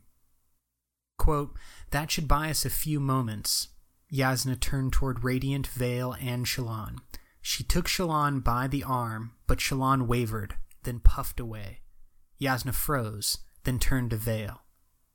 Quote, 1.17 1.55
that 1.91 2.09
should 2.09 2.27
buy 2.27 2.49
us 2.49 2.65
a 2.65 2.69
few 2.69 2.99
moments. 2.99 3.69
Jasnah 4.11 4.59
turned 4.59 4.93
toward 4.93 5.23
Radiant, 5.23 5.67
Veil, 5.67 6.15
and 6.19 6.45
Shallan. 6.45 6.97
She 7.41 7.63
took 7.63 7.87
Shallan 7.87 8.43
by 8.43 8.67
the 8.67 8.83
arm, 8.83 9.33
but 9.45 9.59
Shallan 9.59 10.07
wavered, 10.07 10.55
then 10.83 10.99
puffed 10.99 11.39
away. 11.39 11.81
Jasnah 12.41 12.73
froze, 12.73 13.39
then 13.63 13.79
turned 13.79 14.11
to 14.11 14.17
Veil. 14.17 14.61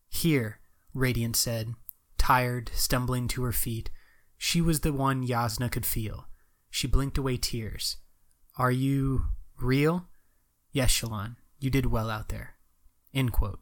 Here, 0.08 0.60
Radiant 0.92 1.36
said, 1.36 1.74
tired, 2.24 2.70
stumbling 2.72 3.28
to 3.28 3.42
her 3.42 3.52
feet. 3.52 3.90
She 4.38 4.62
was 4.62 4.80
the 4.80 4.94
one 4.94 5.26
Jasnah 5.26 5.70
could 5.70 5.84
feel. 5.84 6.26
She 6.70 6.86
blinked 6.86 7.18
away 7.18 7.36
tears. 7.36 7.98
Are 8.56 8.70
you 8.70 9.26
real? 9.60 10.08
Yes, 10.72 10.90
Shallan. 10.90 11.36
You 11.58 11.68
did 11.68 11.84
well 11.84 12.08
out 12.08 12.30
there. 12.30 12.54
End 13.12 13.30
quote. 13.30 13.60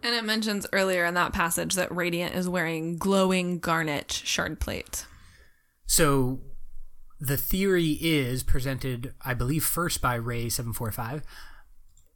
And 0.00 0.14
it 0.14 0.22
mentions 0.22 0.68
earlier 0.72 1.04
in 1.04 1.14
that 1.14 1.32
passage 1.32 1.74
that 1.74 1.94
Radiant 1.94 2.36
is 2.36 2.48
wearing 2.48 2.98
glowing 2.98 3.58
garnet 3.58 4.12
shard 4.12 4.60
plate. 4.60 5.04
So 5.86 6.38
the 7.18 7.36
theory 7.36 7.98
is 8.00 8.44
presented, 8.44 9.12
I 9.24 9.34
believe, 9.34 9.64
first 9.64 10.00
by 10.00 10.20
Ray745 10.20 11.22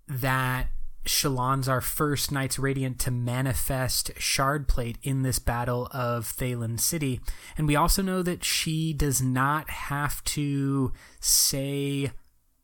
that 0.07 0.68
Shallan's 1.05 1.68
our 1.68 1.80
first 1.80 2.30
Knights 2.30 2.59
Radiant 2.59 2.98
to 3.01 3.11
manifest 3.11 4.11
Shard 4.18 4.68
Plate 4.68 4.98
in 5.03 5.22
this 5.22 5.38
battle 5.38 5.88
of 5.92 6.26
Thaylen 6.26 6.78
City. 6.78 7.20
And 7.57 7.66
we 7.66 7.76
also 7.76 8.03
know 8.03 8.22
that 8.22 8.44
she 8.44 8.92
does 8.92 9.22
not 9.22 9.70
have 9.70 10.22
to 10.24 10.92
say 11.20 12.12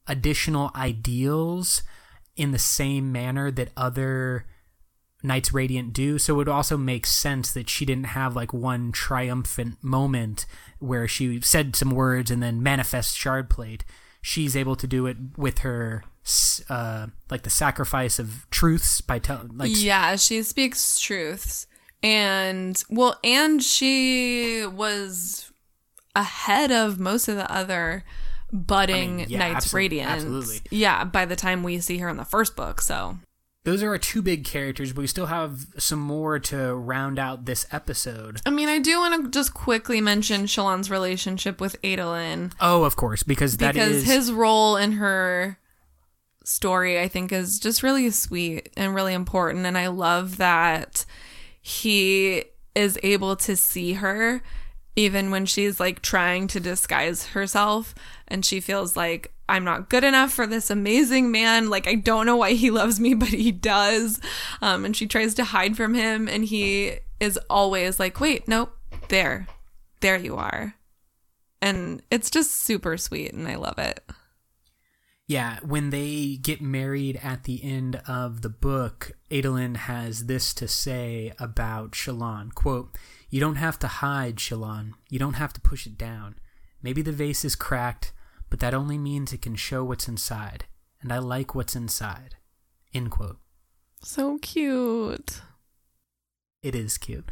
additional 0.07 0.70
ideals 0.74 1.82
in 2.37 2.51
the 2.51 2.59
same 2.59 3.11
manner 3.11 3.51
that 3.51 3.72
other 3.76 4.47
Knights 5.22 5.53
Radiant 5.53 5.93
do. 5.93 6.18
So 6.18 6.34
it 6.34 6.37
would 6.37 6.49
also 6.49 6.76
make 6.76 7.07
sense 7.07 7.53
that 7.53 7.70
she 7.70 7.84
didn't 7.87 8.07
have 8.07 8.37
like 8.37 8.53
one 8.53 8.93
triumphant 8.93 9.82
moment 9.82 10.47
where 10.78 11.09
she 11.09 11.41
said 11.41 11.74
some 11.74 11.91
words 11.91 12.30
and 12.30 12.43
then 12.43 12.62
manifest 12.62 13.16
Shard 13.16 13.49
Plate. 13.49 13.84
She's 14.20 14.57
able 14.57 14.76
to 14.76 14.87
do 14.87 15.07
it 15.07 15.16
with 15.37 15.61
her 15.61 16.05
uh, 16.68 17.07
like 17.31 17.43
the 17.43 17.51
sacrifice 17.51 18.18
of 18.18 18.47
truths 18.51 19.01
by 19.01 19.18
telling 19.18 19.57
like 19.57 19.70
yeah, 19.74 20.16
she 20.16 20.43
speaks 20.43 20.99
truths. 20.99 21.66
And 22.03 22.83
well, 22.91 23.18
and 23.24 23.62
she 23.62 24.66
was 24.66 25.51
ahead 26.14 26.70
of 26.70 26.99
most 26.99 27.29
of 27.29 27.37
the 27.37 27.51
other 27.53 28.05
budding 28.53 29.14
I 29.14 29.16
mean, 29.16 29.27
yeah, 29.29 29.39
Knights 29.39 29.66
absol- 29.68 29.74
Radiant. 29.74 30.11
absolutely. 30.11 30.61
Yeah, 30.70 31.05
by 31.05 31.24
the 31.24 31.37
time 31.37 31.62
we 31.62 31.81
see 31.81 31.99
her 31.99 32.09
in 32.09 32.16
the 32.16 32.24
first 32.24 32.55
book, 32.55 32.81
so 32.81 33.18
Those 33.64 33.83
are 33.83 33.89
our 33.89 33.99
two 33.99 34.22
big 34.22 34.45
characters, 34.45 34.93
but 34.93 35.01
we 35.01 35.07
still 35.09 35.27
have 35.27 35.66
some 35.79 35.99
more 35.99 36.39
to 36.39 36.74
round 36.74 37.18
out 37.18 37.45
this 37.47 37.66
episode. 37.72 38.41
I 38.47 38.51
mean, 38.51 38.68
I 38.68 38.79
do 38.79 38.99
want 39.01 39.24
to 39.24 39.31
just 39.31 39.53
quickly 39.55 40.01
mention 40.01 40.45
Shallan's 40.47 40.91
relationship 40.91 41.61
with 41.61 41.81
Adolin 41.83 42.53
Oh, 42.61 42.85
of 42.85 42.95
course, 42.97 43.22
because 43.22 43.57
that 43.57 43.74
because 43.74 43.91
is 43.97 44.07
his 44.07 44.33
role 44.33 44.77
in 44.77 44.93
her 44.93 45.59
story, 46.47 47.01
I 47.01 47.09
think, 47.09 47.32
is 47.32 47.59
just 47.59 47.82
really 47.82 48.11
sweet 48.11 48.70
and 48.76 48.94
really 48.94 49.14
important. 49.14 49.66
And 49.66 49.76
I 49.76 49.88
love 49.88 50.36
that 50.36 51.05
he 51.61 52.44
is 52.74 52.99
able 53.03 53.36
to 53.36 53.57
see 53.57 53.94
her 53.94 54.42
even 54.94 55.30
when 55.30 55.44
she's 55.44 55.78
like 55.78 56.01
trying 56.01 56.47
to 56.49 56.61
disguise 56.61 57.26
herself 57.28 57.94
and 58.28 58.44
she 58.44 58.61
feels 58.61 58.97
like 58.97 59.32
I'm 59.49 59.64
not 59.64 59.88
good 59.88 60.05
enough 60.05 60.32
for 60.32 60.47
this 60.47 60.70
amazing 60.70 61.30
man. 61.30 61.70
Like, 61.70 61.86
I 61.86 61.94
don't 61.94 62.26
know 62.26 62.36
why 62.36 62.53
he 62.53 62.70
loves 62.70 62.99
me, 62.99 63.14
but 63.14 63.28
he 63.28 63.53
does. 63.53 64.20
Um, 64.61 64.84
and 64.84 64.97
she 64.97 65.07
tries 65.07 65.34
to 65.34 65.44
hide 65.44 65.76
from 65.76 65.94
him, 65.94 66.28
and 66.28 66.44
he 66.44 66.99
is 67.20 67.38
always 67.49 68.01
like, 68.01 68.18
wait, 68.20 68.49
nope, 68.49 68.76
there, 69.09 69.47
there 70.01 70.16
you 70.16 70.36
are. 70.36 70.74
And 71.62 72.03
it's 72.11 72.30
just 72.30 72.53
super 72.53 72.97
sweet, 72.97 73.32
and 73.32 73.47
I 73.47 73.55
love 73.55 73.78
it. 73.78 74.01
Yeah, 75.29 75.59
when 75.62 75.91
they 75.91 76.39
get 76.41 76.61
married 76.61 77.18
at 77.20 77.45
the 77.45 77.64
end 77.64 78.01
of 78.07 78.43
the 78.43 78.49
book, 78.49 79.12
Adolin 79.29 79.77
has 79.77 80.27
this 80.27 80.55
to 80.55 80.68
say 80.68 81.33
about 81.41 81.93
Shallan. 81.93 82.55
Quote, 82.55 82.97
You 83.29 83.41
don't 83.41 83.57
have 83.57 83.77
to 83.81 83.89
hide, 83.89 84.37
Shallan. 84.37 84.93
You 85.11 85.18
don't 85.18 85.35
have 85.35 85.53
to 85.55 85.61
push 85.61 85.85
it 85.85 85.99
down. 85.99 86.37
Maybe 86.81 87.03
the 87.03 87.11
vase 87.11 87.45
is 87.45 87.57
cracked, 87.57 88.12
but 88.51 88.61
that 88.61 88.74
only 88.74 88.99
means 88.99 89.33
it 89.33 89.43
can 89.43 89.57
show 89.57 89.83
what's 89.83 90.07
inside. 90.07 90.66
And 91.03 91.12
I 91.12 91.18
like 91.18 91.55
what's 91.55 91.74
inside. 91.74 92.37
End 92.95 93.11
quote. 93.11 93.39
So 94.03 94.39
cute. 94.39 95.41
It 96.62 96.77
is 96.77 96.99
cute. 96.99 97.29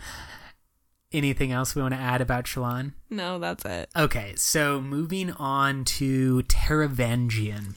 Anything 1.14 1.52
else 1.52 1.76
we 1.76 1.82
want 1.82 1.94
to 1.94 2.00
add 2.00 2.20
about 2.20 2.44
Shallan? 2.44 2.92
No, 3.08 3.38
that's 3.38 3.64
it. 3.64 3.88
Okay, 3.96 4.34
so 4.36 4.80
moving 4.80 5.30
on 5.32 5.84
to 5.84 6.42
Taravangian. 6.42 7.76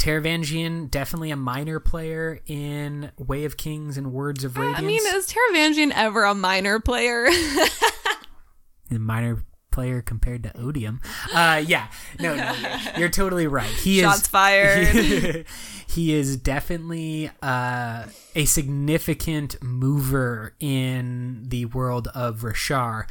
Taravangian, 0.00 0.90
definitely 0.90 1.30
a 1.30 1.36
minor 1.36 1.78
player 1.78 2.40
in 2.46 3.12
Way 3.16 3.44
of 3.44 3.56
Kings 3.56 3.96
and 3.96 4.12
Words 4.12 4.42
of 4.42 4.56
Radiance. 4.56 4.78
I 4.78 4.82
mean, 4.82 5.00
is 5.14 5.32
Taravangian 5.32 5.92
ever 5.94 6.24
a 6.24 6.34
minor 6.34 6.80
player? 6.80 7.26
a 8.90 8.98
minor 8.98 9.44
player 9.70 10.02
compared 10.02 10.42
to 10.44 10.56
Odium. 10.56 11.00
Uh, 11.32 11.62
yeah, 11.64 11.88
no, 12.18 12.34
no, 12.34 12.52
you're, 12.52 12.98
you're 12.98 13.08
totally 13.08 13.46
right. 13.46 13.70
He 13.70 14.00
Shots 14.00 14.22
is 14.22 14.28
fired. 14.28 15.46
he 15.88 16.14
is 16.14 16.36
definitely 16.36 17.30
uh, 17.42 18.06
a 18.34 18.44
significant 18.44 19.62
mover 19.62 20.54
in 20.60 21.44
the 21.48 21.66
world 21.66 22.08
of 22.14 22.40
Roshar. 22.40 23.08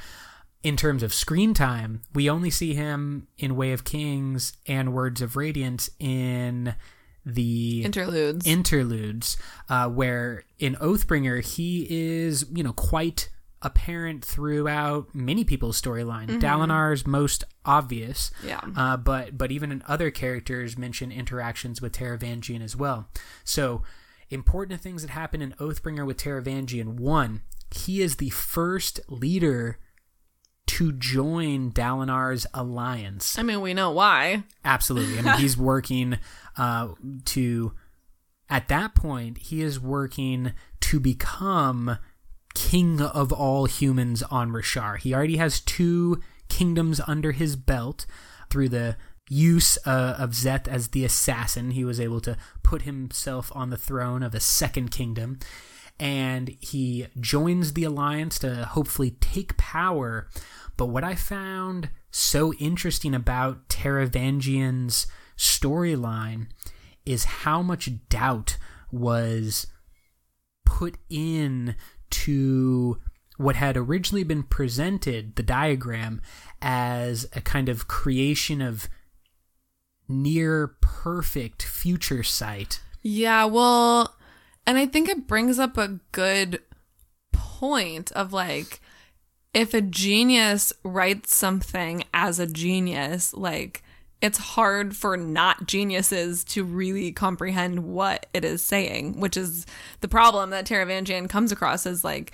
In 0.61 0.75
terms 0.75 1.03
of 1.03 1.13
screen 1.13 1.53
time, 1.53 2.01
we 2.13 2.29
only 2.29 2.49
see 2.49 2.73
him 2.73 3.27
in 3.37 3.55
Way 3.55 3.71
of 3.71 3.85
Kings 3.85 4.57
and 4.67 4.93
Words 4.93 5.21
of 5.21 5.37
Radiance 5.37 5.89
in 5.99 6.75
the 7.25 7.83
Interludes. 7.83 8.45
interludes, 8.45 9.37
uh, 9.69 9.87
where 9.87 10.43
in 10.57 10.75
Oathbringer 10.75 11.43
he 11.43 11.87
is, 11.89 12.45
you 12.51 12.63
know, 12.63 12.73
quite 12.73 13.29
apparent 13.61 14.23
throughout 14.23 15.13
many 15.13 15.43
people's 15.43 15.81
storyline. 15.81 16.27
Dalinar's 16.39 17.05
most 17.05 17.43
obvious, 17.65 18.31
yeah. 18.43 18.61
uh, 18.75 18.97
but 18.97 19.37
but 19.37 19.51
even 19.51 19.71
in 19.71 19.83
other 19.87 20.11
characters 20.11 20.77
mention 20.77 21.11
interactions 21.11 21.81
with 21.81 21.93
Taravangian 21.93 22.63
as 22.63 22.75
well. 22.75 23.09
So 23.43 23.83
important 24.29 24.81
things 24.81 25.01
that 25.01 25.11
happen 25.11 25.41
in 25.41 25.53
Oathbringer 25.53 26.05
with 26.05 26.17
Taravangian. 26.17 26.99
One, 26.99 27.41
he 27.71 28.01
is 28.01 28.15
the 28.17 28.29
first 28.29 28.99
leader 29.09 29.79
to 30.67 30.91
join 30.91 31.71
Dalinar's 31.71 32.45
alliance. 32.53 33.39
I 33.39 33.41
mean, 33.41 33.61
we 33.61 33.73
know 33.73 33.91
why. 33.91 34.43
Absolutely. 34.63 35.17
I 35.17 35.21
mean, 35.23 35.33
he's 35.39 35.57
working 35.71 36.19
uh, 36.57 36.89
to, 37.25 37.73
at 38.49 38.67
that 38.67 38.93
point, 38.93 39.39
he 39.39 39.61
is 39.61 39.79
working 39.79 40.53
to 40.81 40.99
become 40.99 41.97
king 42.59 42.99
of 42.99 43.31
all 43.31 43.65
humans 43.67 44.21
on 44.23 44.51
Roshar. 44.51 44.99
He 44.99 45.13
already 45.13 45.37
has 45.37 45.61
two 45.61 46.21
kingdoms 46.49 46.99
under 47.07 47.31
his 47.31 47.55
belt 47.55 48.05
through 48.49 48.67
the 48.67 48.97
use 49.29 49.77
uh, 49.85 50.17
of 50.19 50.31
Szeth 50.31 50.67
as 50.67 50.89
the 50.89 51.05
assassin. 51.05 51.71
He 51.71 51.85
was 51.85 52.01
able 52.01 52.19
to 52.19 52.35
put 52.61 52.81
himself 52.81 53.49
on 53.55 53.69
the 53.69 53.77
throne 53.77 54.21
of 54.21 54.35
a 54.35 54.41
second 54.41 54.91
kingdom. 54.91 55.39
And 56.01 56.57
he 56.59 57.07
joins 57.17 57.73
the 57.73 57.85
alliance 57.85 58.37
to 58.39 58.65
hopefully 58.65 59.11
take 59.21 59.55
power. 59.55 60.27
But 60.75 60.87
what 60.87 61.05
I 61.05 61.15
found 61.15 61.89
so 62.11 62.53
interesting 62.55 63.15
about 63.15 63.69
Taravangian's 63.69 65.07
storyline 65.37 66.47
is 67.05 67.23
how 67.23 67.61
much 67.61 67.89
doubt 68.09 68.57
was 68.91 69.65
put 70.65 70.97
in 71.09 71.75
to 72.09 72.99
what 73.37 73.55
had 73.55 73.77
originally 73.77 74.23
been 74.23 74.43
presented, 74.43 75.35
the 75.35 75.43
diagram, 75.43 76.21
as 76.61 77.25
a 77.33 77.41
kind 77.41 77.69
of 77.69 77.87
creation 77.87 78.61
of 78.61 78.89
near 80.09 80.75
perfect 80.81 81.63
future 81.63 82.23
sight. 82.23 82.81
Yeah, 83.01 83.45
well, 83.45 84.15
and 84.67 84.77
I 84.77 84.85
think 84.85 85.07
it 85.07 85.27
brings 85.27 85.57
up 85.57 85.77
a 85.77 85.99
good 86.11 86.61
point 87.31 88.11
of 88.11 88.33
like, 88.33 88.81
if 89.53 89.73
a 89.73 89.81
genius 89.81 90.73
writes 90.83 91.35
something 91.35 92.03
as 92.13 92.39
a 92.39 92.47
genius, 92.47 93.33
like, 93.33 93.83
it's 94.21 94.37
hard 94.37 94.95
for 94.95 95.15
not 95.15 95.65
geniuses 95.65 96.43
to 96.43 96.63
really 96.63 97.11
comprehend 97.11 97.85
what 97.85 98.25
it 98.33 98.43
is 98.43 98.61
saying, 98.61 99.19
which 99.19 99.37
is 99.37 99.65
the 100.01 100.07
problem 100.07 100.49
that 100.49 100.65
Taravangian 100.65 101.29
comes 101.29 101.51
across 101.51 101.85
as 101.85 102.03
like, 102.03 102.33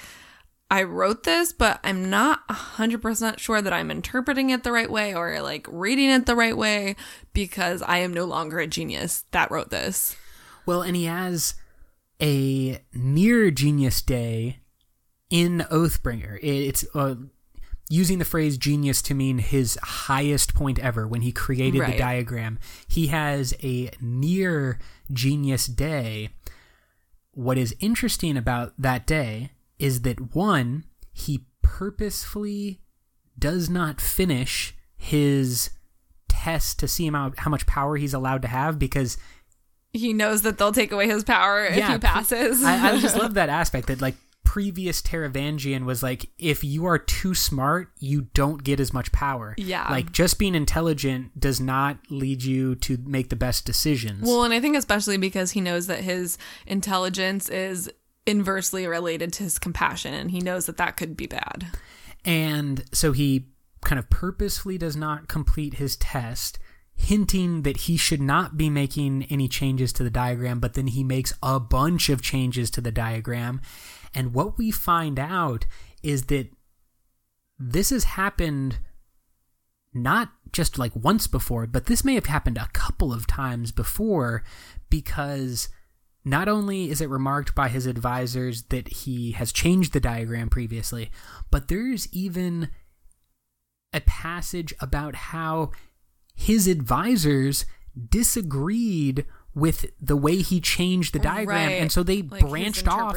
I 0.72 0.82
wrote 0.82 1.24
this, 1.24 1.54
but 1.54 1.80
I'm 1.84 2.10
not 2.10 2.48
100% 2.48 3.38
sure 3.38 3.62
that 3.62 3.74
I'm 3.74 3.92
interpreting 3.92 4.50
it 4.50 4.64
the 4.64 4.72
right 4.72 4.90
way 4.90 5.14
or 5.14 5.42
like 5.42 5.68
reading 5.70 6.10
it 6.10 6.26
the 6.26 6.36
right 6.36 6.58
way 6.58 6.96
because 7.34 7.84
I 7.84 8.00
am 8.00 8.14
no 8.14 8.26
longer 8.26 8.58
a 8.60 8.68
genius 8.68 9.26
that 9.32 9.52
wrote 9.52 9.70
this. 9.70 10.16
Well, 10.66 10.82
and 10.82 10.96
he 10.96 11.06
has 11.06 11.54
a 12.20 12.82
near 12.94 13.52
genius 13.52 14.02
day 14.02 14.58
in 15.30 15.66
Oathbringer. 15.70 16.40
It's 16.42 16.84
uh, 16.96 17.16
using 17.90 18.20
the 18.20 18.26
phrase 18.26 18.58
genius 18.58 19.02
to 19.04 19.14
mean 19.14 19.38
his 19.38 19.78
highest 19.84 20.56
point 20.56 20.80
ever 20.80 21.08
when 21.08 21.22
he 21.22 21.32
created 21.32 21.82
the 21.86 21.98
diagram. 21.98 22.58
He 22.88 23.08
has 23.08 23.54
a 23.64 23.92
near 24.02 24.80
genius 25.12 25.68
day. 25.68 26.30
What 27.32 27.58
is 27.58 27.76
interesting 27.80 28.38
about 28.38 28.74
that 28.78 29.06
day 29.06 29.52
is 29.78 30.02
that 30.02 30.36
one, 30.36 30.86
he 31.12 31.46
purposefully 31.62 32.82
does 33.38 33.70
not 33.70 34.00
finish 34.00 34.74
his 34.96 35.70
test 36.28 36.80
to 36.80 36.88
see 36.88 37.10
out 37.14 37.40
how 37.40 37.52
much 37.52 37.68
power 37.68 37.98
he's 37.98 38.14
allowed 38.14 38.42
to 38.42 38.48
have 38.48 38.80
because 38.80 39.18
he 39.94 40.14
knows 40.14 40.42
that 40.42 40.58
they'll 40.58 40.72
take 40.72 40.92
away 40.92 41.08
his 41.08 41.24
power 41.24 41.66
if 41.66 41.76
he 41.88 41.98
passes. 41.98 42.64
I, 42.64 42.92
I 42.92 43.00
just 43.00 43.18
love 43.18 43.36
that 43.36 43.50
aspect 43.50 43.88
that 43.88 44.02
like 44.02 44.16
previous 44.56 45.02
Taravangian 45.02 45.84
was 45.84 46.02
like 46.02 46.30
if 46.38 46.64
you 46.64 46.86
are 46.86 46.98
too 46.98 47.36
smart, 47.36 47.90
you 48.00 48.22
don't 48.34 48.64
get 48.64 48.80
as 48.80 48.94
much 48.94 49.12
power. 49.12 49.54
Yeah. 49.58 49.86
Like 49.92 50.14
just 50.14 50.40
being 50.40 50.56
intelligent 50.56 51.38
does 51.38 51.60
not 51.60 51.98
lead 52.10 52.42
you 52.42 52.76
to 52.76 52.98
make 53.04 53.28
the 53.28 53.36
best 53.36 53.66
decisions. 53.66 54.22
well, 54.26 54.46
and 54.46 54.54
I 54.54 54.62
think 54.62 54.78
especially 54.78 55.18
because 55.18 55.52
he 55.52 55.60
knows 55.60 55.88
that 55.88 56.06
his 56.06 56.38
intelligence 56.66 57.50
is 57.50 57.92
inversely 58.26 58.88
related 58.88 59.34
to 59.34 59.44
his 59.44 59.60
compassion, 59.60 60.14
and 60.14 60.32
he 60.32 60.40
knows 60.40 60.68
that 60.68 60.78
that 60.78 60.96
could 60.96 61.18
be 61.18 61.28
bad. 61.28 61.68
and 62.24 62.86
so 62.94 63.12
he 63.12 63.48
kind 63.84 64.00
of 64.00 64.10
purposefully 64.10 64.78
does 64.78 64.96
not 64.96 65.28
complete 65.28 65.74
his 65.74 65.98
test 65.98 66.60
hinting 66.98 67.64
that 67.64 67.76
he 67.76 67.98
should 67.98 68.22
not 68.22 68.56
be 68.56 68.70
making 68.70 69.24
any 69.30 69.50
changes 69.50 69.92
to 69.92 70.02
the 70.02 70.10
diagram 70.10 70.62
but 70.62 70.76
then 70.76 70.88
he 70.88 71.04
makes 71.04 71.34
a 71.44 71.60
bunch 71.60 72.08
of 72.08 72.22
changes 72.22 72.72
to 72.72 72.80
the 72.80 72.92
diagram 72.92 73.60
and 74.16 74.34
what 74.34 74.58
we 74.58 74.72
find 74.72 75.20
out 75.20 75.66
is 76.02 76.24
that 76.26 76.50
this 77.60 77.90
has 77.90 78.06
happened 78.06 78.80
not 79.94 80.32
just 80.52 80.78
like 80.78 80.96
once 80.96 81.28
before, 81.28 81.68
but 81.68 81.86
this 81.86 82.04
may 82.04 82.16
have 82.16 82.26
happened 82.26 82.58
a 82.58 82.70
couple 82.74 83.14
of 83.14 83.28
times 83.28 83.72
before 83.72 84.44
because 84.90 85.70
not 86.24 86.48
only 86.48 86.90
is 86.90 87.02
it 87.02 87.10
remarked 87.10 87.54
by 87.54 87.70
his 87.70 87.86
advisors 87.86 88.64
that 88.64 88.88
he 88.88 89.32
has 89.34 89.52
changed 89.52 89.94
the 89.94 90.00
diagram 90.00 90.50
previously, 90.50 91.12
but 91.52 91.68
there's 91.68 92.08
even 92.12 92.70
a 93.94 94.02
passage 94.02 94.74
about 94.82 95.16
how 95.16 95.72
his 96.34 96.68
advisors 96.68 97.66
disagreed 98.10 99.26
with 99.56 99.86
the 100.02 100.18
way 100.18 100.38
he 100.42 100.60
changed 100.60 101.14
the 101.14 101.20
diagram. 101.20 101.70
Right. 101.70 101.82
and 101.82 101.90
so 101.92 102.04
they 102.04 102.22
Like 102.22 102.42
branched 102.48 102.88
off. 102.88 103.14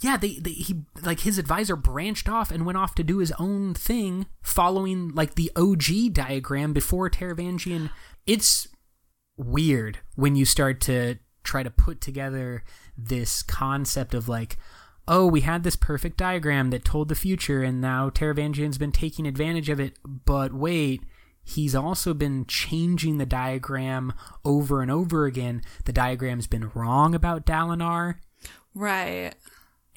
yeah 0.00 0.16
they, 0.16 0.34
they 0.38 0.52
he 0.52 0.82
like 1.02 1.20
his 1.20 1.38
advisor 1.38 1.74
branched 1.76 2.28
off 2.28 2.50
and 2.52 2.64
went 2.64 2.78
off 2.78 2.94
to 2.94 3.02
do 3.02 3.18
his 3.18 3.32
own 3.38 3.74
thing 3.74 4.26
following 4.42 5.08
like 5.08 5.34
the 5.34 5.50
og 5.56 5.82
diagram 6.12 6.72
before 6.72 7.10
Taravangian 7.10 7.90
it's 8.26 8.68
weird 9.36 9.98
when 10.14 10.36
you 10.36 10.44
start 10.44 10.80
to 10.82 11.16
try 11.42 11.62
to 11.62 11.70
put 11.70 12.00
together 12.00 12.62
this 12.96 13.42
concept 13.42 14.14
of 14.14 14.28
like 14.28 14.56
oh 15.08 15.26
we 15.26 15.40
had 15.40 15.64
this 15.64 15.74
perfect 15.76 16.16
diagram 16.16 16.70
that 16.70 16.84
told 16.84 17.08
the 17.08 17.14
future 17.16 17.62
and 17.62 17.80
now 17.80 18.08
Taravangian's 18.08 18.78
been 18.78 18.92
taking 18.92 19.26
advantage 19.26 19.68
of 19.68 19.80
it. 19.80 19.96
But 20.04 20.52
wait 20.52 21.02
he's 21.42 21.74
also 21.74 22.14
been 22.14 22.44
changing 22.46 23.18
the 23.18 23.26
diagram 23.26 24.12
over 24.44 24.82
and 24.82 24.90
over 24.90 25.26
again 25.26 25.62
the 25.84 25.92
diagram's 25.92 26.46
been 26.46 26.70
wrong 26.74 27.14
about 27.14 27.46
Dalinar 27.46 28.16
Right. 28.74 29.34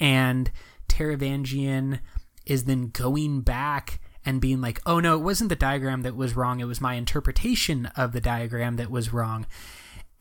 and 0.00 0.50
Taravangian 0.88 2.00
is 2.46 2.64
then 2.64 2.88
going 2.88 3.40
back 3.40 4.00
and 4.24 4.40
being 4.40 4.60
like, 4.60 4.80
"Oh 4.86 5.00
no, 5.00 5.16
it 5.16 5.22
wasn't 5.22 5.48
the 5.48 5.56
diagram 5.56 6.02
that 6.02 6.16
was 6.16 6.34
wrong; 6.36 6.60
it 6.60 6.64
was 6.64 6.80
my 6.80 6.94
interpretation 6.94 7.86
of 7.96 8.12
the 8.12 8.20
diagram 8.20 8.76
that 8.76 8.90
was 8.90 9.12
wrong." 9.12 9.46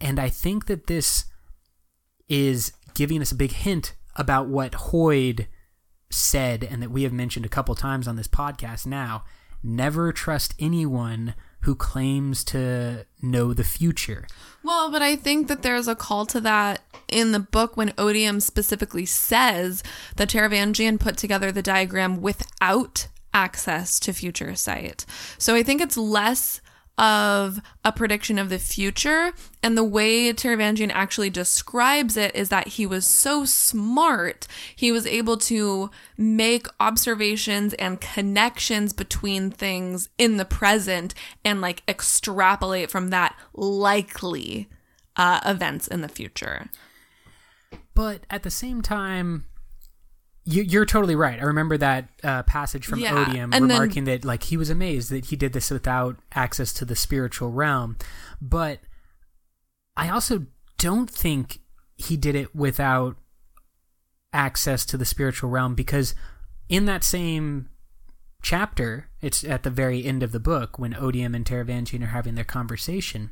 And 0.01 0.19
I 0.19 0.29
think 0.29 0.65
that 0.65 0.87
this 0.87 1.25
is 2.27 2.73
giving 2.93 3.21
us 3.21 3.31
a 3.31 3.35
big 3.35 3.51
hint 3.51 3.95
about 4.15 4.47
what 4.47 4.73
Hoid 4.73 5.47
said 6.09 6.63
and 6.63 6.81
that 6.81 6.91
we 6.91 7.03
have 7.03 7.13
mentioned 7.13 7.45
a 7.45 7.49
couple 7.49 7.75
times 7.75 8.07
on 8.07 8.15
this 8.15 8.27
podcast 8.27 8.85
now. 8.85 9.23
Never 9.63 10.11
trust 10.11 10.53
anyone 10.59 11.35
who 11.61 11.75
claims 11.75 12.43
to 12.43 13.05
know 13.21 13.53
the 13.53 13.63
future. 13.63 14.27
Well, 14.63 14.91
but 14.91 15.01
I 15.01 15.15
think 15.15 15.47
that 15.47 15.61
there's 15.61 15.87
a 15.87 15.95
call 15.95 16.25
to 16.27 16.41
that 16.41 16.81
in 17.07 17.31
the 17.31 17.39
book 17.39 17.77
when 17.77 17.93
Odium 17.97 18.41
specifically 18.41 19.05
says 19.05 19.81
that 20.17 20.29
Taravangian 20.29 20.99
put 20.99 21.15
together 21.15 21.51
the 21.51 21.61
diagram 21.61 22.21
without 22.21 23.07
access 23.33 23.99
to 24.01 24.13
future 24.13 24.55
sight. 24.55 25.05
So 25.37 25.55
I 25.55 25.63
think 25.63 25.81
it's 25.81 25.97
less 25.97 26.61
of 26.97 27.59
a 27.83 27.91
prediction 27.91 28.37
of 28.37 28.49
the 28.49 28.59
future. 28.59 29.33
And 29.63 29.77
the 29.77 29.83
way 29.83 30.31
Taravangian 30.31 30.91
actually 30.93 31.29
describes 31.29 32.17
it 32.17 32.35
is 32.35 32.49
that 32.49 32.69
he 32.69 32.85
was 32.85 33.05
so 33.05 33.45
smart 33.45 34.47
he 34.75 34.91
was 34.91 35.07
able 35.07 35.37
to 35.37 35.89
make 36.17 36.67
observations 36.79 37.73
and 37.75 37.99
connections 37.99 38.93
between 38.93 39.49
things 39.49 40.09
in 40.17 40.37
the 40.37 40.45
present 40.45 41.15
and 41.43 41.61
like 41.61 41.81
extrapolate 41.87 42.91
from 42.91 43.09
that 43.09 43.35
likely 43.53 44.69
uh, 45.15 45.39
events 45.45 45.87
in 45.87 46.01
the 46.01 46.09
future. 46.09 46.69
But 47.95 48.21
at 48.29 48.43
the 48.43 48.51
same 48.51 48.81
time, 48.81 49.45
you, 50.45 50.63
you're 50.63 50.85
totally 50.85 51.15
right. 51.15 51.39
I 51.39 51.43
remember 51.43 51.77
that 51.77 52.09
uh, 52.23 52.43
passage 52.43 52.85
from 52.85 52.99
Yeah, 52.99 53.25
Odium 53.27 53.53
and 53.53 53.69
then- 53.69 53.79
remarking 53.79 54.03
that 54.05 54.25
like 54.25 54.43
he 54.43 54.57
was 54.57 54.69
amazed 54.69 55.09
that 55.11 55.25
he 55.27 55.35
did 55.35 55.53
this 55.53 55.71
without 55.71 56.17
access 56.33 56.73
to 56.73 56.85
the 56.85 56.95
spiritual 56.95 57.49
realm. 57.51 57.97
But 58.41 58.79
I 59.95 60.09
also 60.09 60.47
don't 60.77 61.09
think 61.09 61.59
he 61.95 62.17
did 62.17 62.35
it 62.35 62.53
without 62.55 63.15
access 64.33 64.85
to 64.87 64.97
the 64.97 65.05
spiritual 65.05 65.49
realm 65.49 65.75
because 65.75 66.15
in 66.67 66.85
that 66.85 67.03
same 67.03 67.69
chapter, 68.41 69.09
it's 69.21 69.43
at 69.43 69.63
the 69.63 69.69
very 69.69 70.03
end 70.03 70.23
of 70.23 70.31
the 70.31 70.39
book 70.39 70.77
when 70.79 70.95
Odium 70.95 71.33
and 71.35 71.45
Taravangian 71.45 72.03
are 72.03 72.07
having 72.07 72.35
their 72.35 72.43
conversation. 72.43 73.29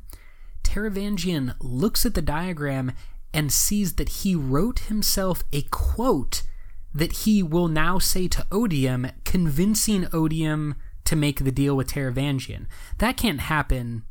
Taravangian 0.64 1.55
looks 1.59 2.05
at 2.05 2.14
the 2.14 2.22
diagram 2.22 2.91
and 3.34 3.51
sees 3.51 3.93
that 3.95 4.09
he 4.09 4.36
wrote 4.36 4.80
himself 4.80 5.43
a 5.51 5.64
quote 5.64 6.43
that 6.94 7.14
he 7.14 7.42
will 7.42 7.68
now 7.68 8.00
say 8.00 8.28
to 8.28 8.46
Odium, 8.52 9.08
convincing 9.24 10.08
Odium 10.14 10.76
to 11.06 11.16
make 11.16 11.44
the 11.44 11.52
deal 11.52 11.76
with 11.76 11.92
Taravangian. 11.92 12.68
That 13.00 13.18
can't 13.18 13.42
happen 13.42 14.04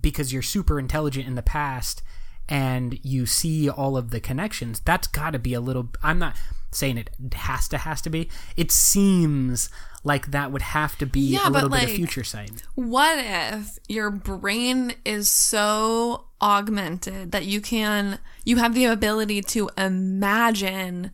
because 0.00 0.32
you're 0.32 0.42
super 0.42 0.78
intelligent 0.78 1.26
in 1.26 1.34
the 1.34 1.42
past 1.42 2.02
and 2.48 2.98
you 3.04 3.26
see 3.26 3.70
all 3.70 3.96
of 3.96 4.10
the 4.10 4.20
connections. 4.20 4.80
That's 4.80 5.06
got 5.06 5.30
to 5.30 5.38
be 5.38 5.54
a 5.54 5.60
little. 5.60 5.88
I'm 6.02 6.18
not 6.18 6.36
saying 6.72 6.98
it 6.98 7.10
has 7.34 7.68
to 7.68 7.78
has 7.78 8.00
to 8.02 8.10
be. 8.10 8.28
It 8.56 8.70
seems 8.70 9.70
like 10.02 10.30
that 10.30 10.50
would 10.50 10.62
have 10.62 10.96
to 10.98 11.06
be 11.06 11.20
Yeah, 11.20 11.48
a 11.48 11.50
little 11.50 11.68
bit 11.68 11.82
of 11.82 11.88
like, 11.88 11.96
future 11.96 12.24
sight. 12.24 12.62
What 12.74 13.18
if 13.18 13.78
your 13.88 14.10
brain 14.10 14.94
is 15.04 15.30
so 15.30 16.24
augmented 16.40 17.32
that 17.32 17.44
you 17.44 17.60
can 17.60 18.18
you 18.44 18.56
have 18.56 18.74
the 18.74 18.86
ability 18.86 19.42
to 19.42 19.70
imagine 19.76 21.12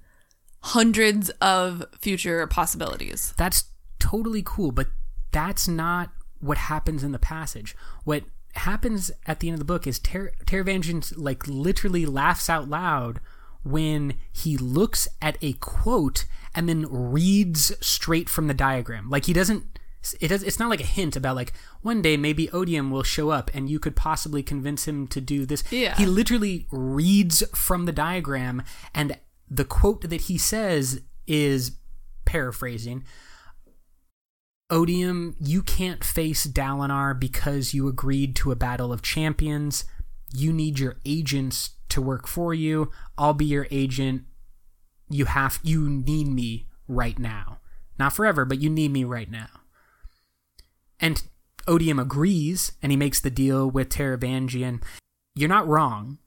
hundreds 0.67 1.31
of 1.41 1.85
future 2.01 2.47
possibilities? 2.47 3.35
that's 3.37 3.65
totally 3.99 4.43
cool, 4.45 4.73
but 4.73 4.89
that's 5.33 5.67
not 5.67 6.11
what 6.41 6.59
happens 6.59 7.03
in 7.03 7.13
the 7.13 7.19
passage. 7.19 7.77
What 8.05 8.25
happens 8.55 9.11
at 9.27 9.41
the 9.41 9.49
end 9.49 9.55
of 9.55 9.59
the 9.59 9.65
book 9.65 9.87
is 9.87 9.99
Ter- 9.99 10.33
Taravangian 10.47 11.13
like 11.17 11.47
literally 11.47 12.07
laughs 12.07 12.49
out 12.49 12.69
loud 12.69 13.21
when 13.63 14.15
he 14.33 14.57
looks 14.57 15.09
at 15.21 15.37
a 15.43 15.55
quote 15.55 16.25
and 16.55 16.69
then 16.69 16.87
reads 16.89 17.73
straight 17.87 18.29
from 18.29 18.47
the 18.47 18.55
diagram. 18.55 19.11
Like 19.11 19.27
he 19.27 19.33
doesn't 19.33 19.79
it 20.21 20.29
does 20.29 20.45
it's 20.45 20.61
not 20.61 20.71
like 20.71 20.81
a 20.81 20.87
hint 20.87 21.17
about 21.17 21.35
like 21.35 21.53
one 21.83 22.01
day 22.01 22.17
maybe 22.17 22.49
Odium 22.51 22.93
will 22.93 23.03
show 23.03 23.31
up 23.31 23.51
and 23.53 23.69
you 23.69 23.81
could 23.81 23.97
possibly 23.97 24.43
convince 24.43 24.87
him 24.87 25.07
to 25.09 25.21
do 25.21 25.45
this. 25.45 25.65
Yeah. 25.71 25.97
He 25.97 26.07
literally 26.07 26.67
reads 26.71 27.43
from 27.55 27.87
the 27.87 27.93
diagram 27.93 28.63
and 28.95 29.19
the 29.51 29.65
quote 29.65 30.03
that 30.09 30.23
he 30.23 30.39
says 30.39 31.03
is 31.27 31.73
paraphrasing 32.25 33.05
Odium, 34.69 35.37
you 35.39 35.63
can't 35.63 36.03
face 36.03 36.47
Dalinar 36.47 37.19
because 37.19 37.73
you 37.73 37.87
agreed 37.87 38.35
to 38.37 38.51
a 38.51 38.57
battle 38.57 38.93
of 38.93 39.01
champions. 39.01 39.85
You 40.35 40.53
need 40.53 40.79
your 40.79 40.97
agents 41.05 41.71
to 41.91 42.03
work 42.03 42.27
for 42.27 42.53
you. 42.53 42.91
I'll 43.17 43.35
be 43.35 43.45
your 43.45 43.69
agent. 43.71 44.25
You 45.09 45.27
have 45.27 45.61
you 45.63 45.89
need 45.89 46.27
me 46.27 46.67
right 46.89 47.17
now. 47.17 47.59
Not 47.97 48.13
forever, 48.13 48.45
but 48.45 48.61
you 48.61 48.69
need 48.69 48.91
me 48.91 49.05
right 49.05 49.31
now. 49.31 49.49
And 50.99 51.23
Odium 51.69 52.01
agrees 52.01 52.73
and 52.83 52.91
he 52.91 52.97
makes 52.97 53.21
the 53.21 53.31
deal 53.31 53.71
with 53.71 53.89
Taravangian. 53.89 54.83
You're 55.37 55.49
not 55.49 55.69
wrong 55.69 56.19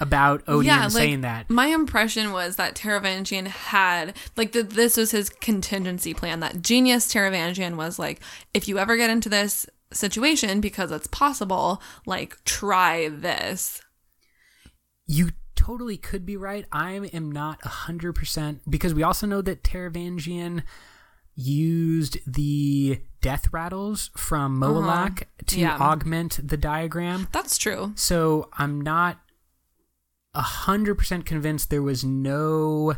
about 0.00 0.42
Odium 0.46 0.90
saying 0.90 1.22
that. 1.22 1.50
My 1.50 1.66
impression 1.66 2.32
was 2.32 2.56
that 2.56 2.74
Taravangian 2.74 3.46
had 3.48 4.14
like 4.36 4.52
that 4.52 4.70
this 4.70 4.96
was 4.96 5.10
his 5.10 5.28
contingency 5.28 6.14
plan. 6.14 6.40
That 6.40 6.62
genius 6.62 7.12
Taravangian 7.12 7.76
was 7.76 7.98
like, 7.98 8.20
if 8.54 8.68
you 8.68 8.78
ever 8.78 8.96
get 8.96 9.10
into 9.10 9.28
this 9.28 9.66
situation 9.92 10.60
because 10.60 10.90
it's 10.90 11.06
possible, 11.08 11.82
like 12.06 12.42
try 12.44 13.08
this. 13.08 13.80
You 15.06 15.30
totally 15.56 15.96
could 15.96 16.24
be 16.24 16.36
right. 16.36 16.66
I 16.70 16.92
am 16.92 17.32
not 17.32 17.60
100% 17.62 18.60
because 18.68 18.94
we 18.94 19.02
also 19.02 19.26
know 19.26 19.42
that 19.42 19.62
Taravangian 19.62 20.62
used 21.34 22.18
the 22.26 23.00
death 23.20 23.52
rattles 23.52 24.10
from 24.16 24.62
uh-huh. 24.62 24.72
Moelach 24.72 25.22
to 25.46 25.60
Yeah. 25.60 25.76
augment 25.78 26.40
the 26.46 26.56
diagram. 26.56 27.28
That's 27.32 27.58
true. 27.58 27.92
So 27.96 28.48
I'm 28.54 28.80
not 28.80 29.18
100% 30.34 31.24
convinced 31.24 31.70
there 31.70 31.82
was 31.82 32.04
no 32.04 32.94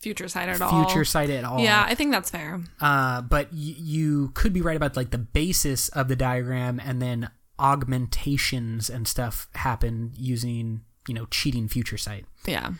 Future 0.00 0.28
sight 0.28 0.48
at 0.48 0.60
all. 0.62 0.86
future 0.86 1.04
sight 1.04 1.28
at 1.30 1.44
all. 1.44 1.60
Yeah, 1.60 1.84
I 1.86 1.94
think 1.94 2.10
that's 2.10 2.30
fair. 2.30 2.60
Uh, 2.80 3.20
but 3.20 3.52
y- 3.52 3.74
you 3.76 4.30
could 4.34 4.52
be 4.54 4.62
right 4.62 4.76
about 4.76 4.96
like 4.96 5.10
the 5.10 5.18
basis 5.18 5.88
of 5.90 6.08
the 6.08 6.16
diagram 6.16 6.80
and 6.80 7.02
then 7.02 7.30
augmentations 7.58 8.88
and 8.88 9.06
stuff 9.06 9.48
happen 9.54 10.12
using, 10.14 10.80
you 11.06 11.12
know, 11.14 11.26
cheating 11.26 11.68
future 11.68 11.98
sight. 11.98 12.24
Yeah. 12.46 12.72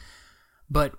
But 0.70 0.94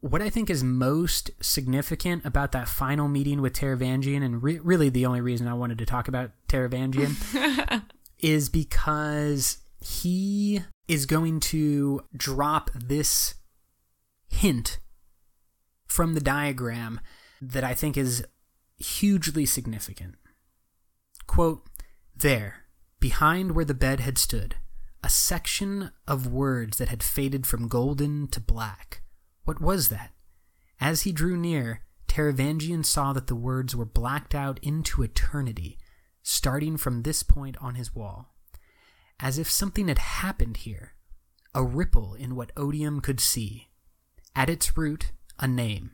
what 0.00 0.22
I 0.22 0.30
think 0.30 0.48
is 0.48 0.62
most 0.62 1.30
significant 1.40 2.24
about 2.24 2.52
that 2.52 2.68
final 2.68 3.08
meeting 3.08 3.40
with 3.40 3.54
Taravangian, 3.54 4.22
and 4.22 4.42
re- 4.42 4.60
really 4.60 4.90
the 4.90 5.06
only 5.06 5.22
reason 5.22 5.48
I 5.48 5.54
wanted 5.54 5.78
to 5.78 5.86
talk 5.86 6.06
about 6.06 6.30
Taravangian, 6.48 7.82
is 8.20 8.48
because 8.48 9.58
he 9.80 10.62
is 10.86 11.06
going 11.06 11.40
to 11.40 12.02
drop 12.16 12.70
this 12.74 13.34
hint 14.28 14.78
from 15.86 16.14
the 16.14 16.20
diagram 16.20 17.00
that 17.40 17.64
I 17.64 17.74
think 17.74 17.96
is 17.96 18.24
hugely 18.78 19.46
significant. 19.46 20.16
Quote, 21.26 21.66
There, 22.16 22.64
behind 23.00 23.52
where 23.52 23.64
the 23.64 23.74
bed 23.74 24.00
had 24.00 24.18
stood, 24.18 24.56
a 25.02 25.08
section 25.08 25.90
of 26.08 26.26
words 26.26 26.78
that 26.78 26.88
had 26.88 27.02
faded 27.02 27.46
from 27.46 27.68
golden 27.68 28.26
to 28.28 28.40
black. 28.40 29.02
What 29.44 29.60
was 29.60 29.88
that? 29.88 30.12
As 30.80 31.02
he 31.02 31.12
drew 31.12 31.36
near, 31.36 31.82
Taravangian 32.08 32.84
saw 32.84 33.12
that 33.12 33.26
the 33.26 33.36
words 33.36 33.74
were 33.74 33.84
blacked 33.84 34.34
out 34.34 34.58
into 34.62 35.02
eternity, 35.02 35.78
starting 36.22 36.76
from 36.76 37.02
this 37.02 37.22
point 37.22 37.56
on 37.60 37.74
his 37.74 37.94
wall, 37.94 38.33
as 39.20 39.38
if 39.38 39.50
something 39.50 39.88
had 39.88 39.98
happened 39.98 40.58
here, 40.58 40.94
a 41.54 41.62
ripple 41.62 42.14
in 42.14 42.34
what 42.34 42.52
Odium 42.56 43.00
could 43.00 43.20
see. 43.20 43.68
At 44.36 44.50
its 44.50 44.76
root, 44.76 45.12
a 45.38 45.46
name, 45.46 45.92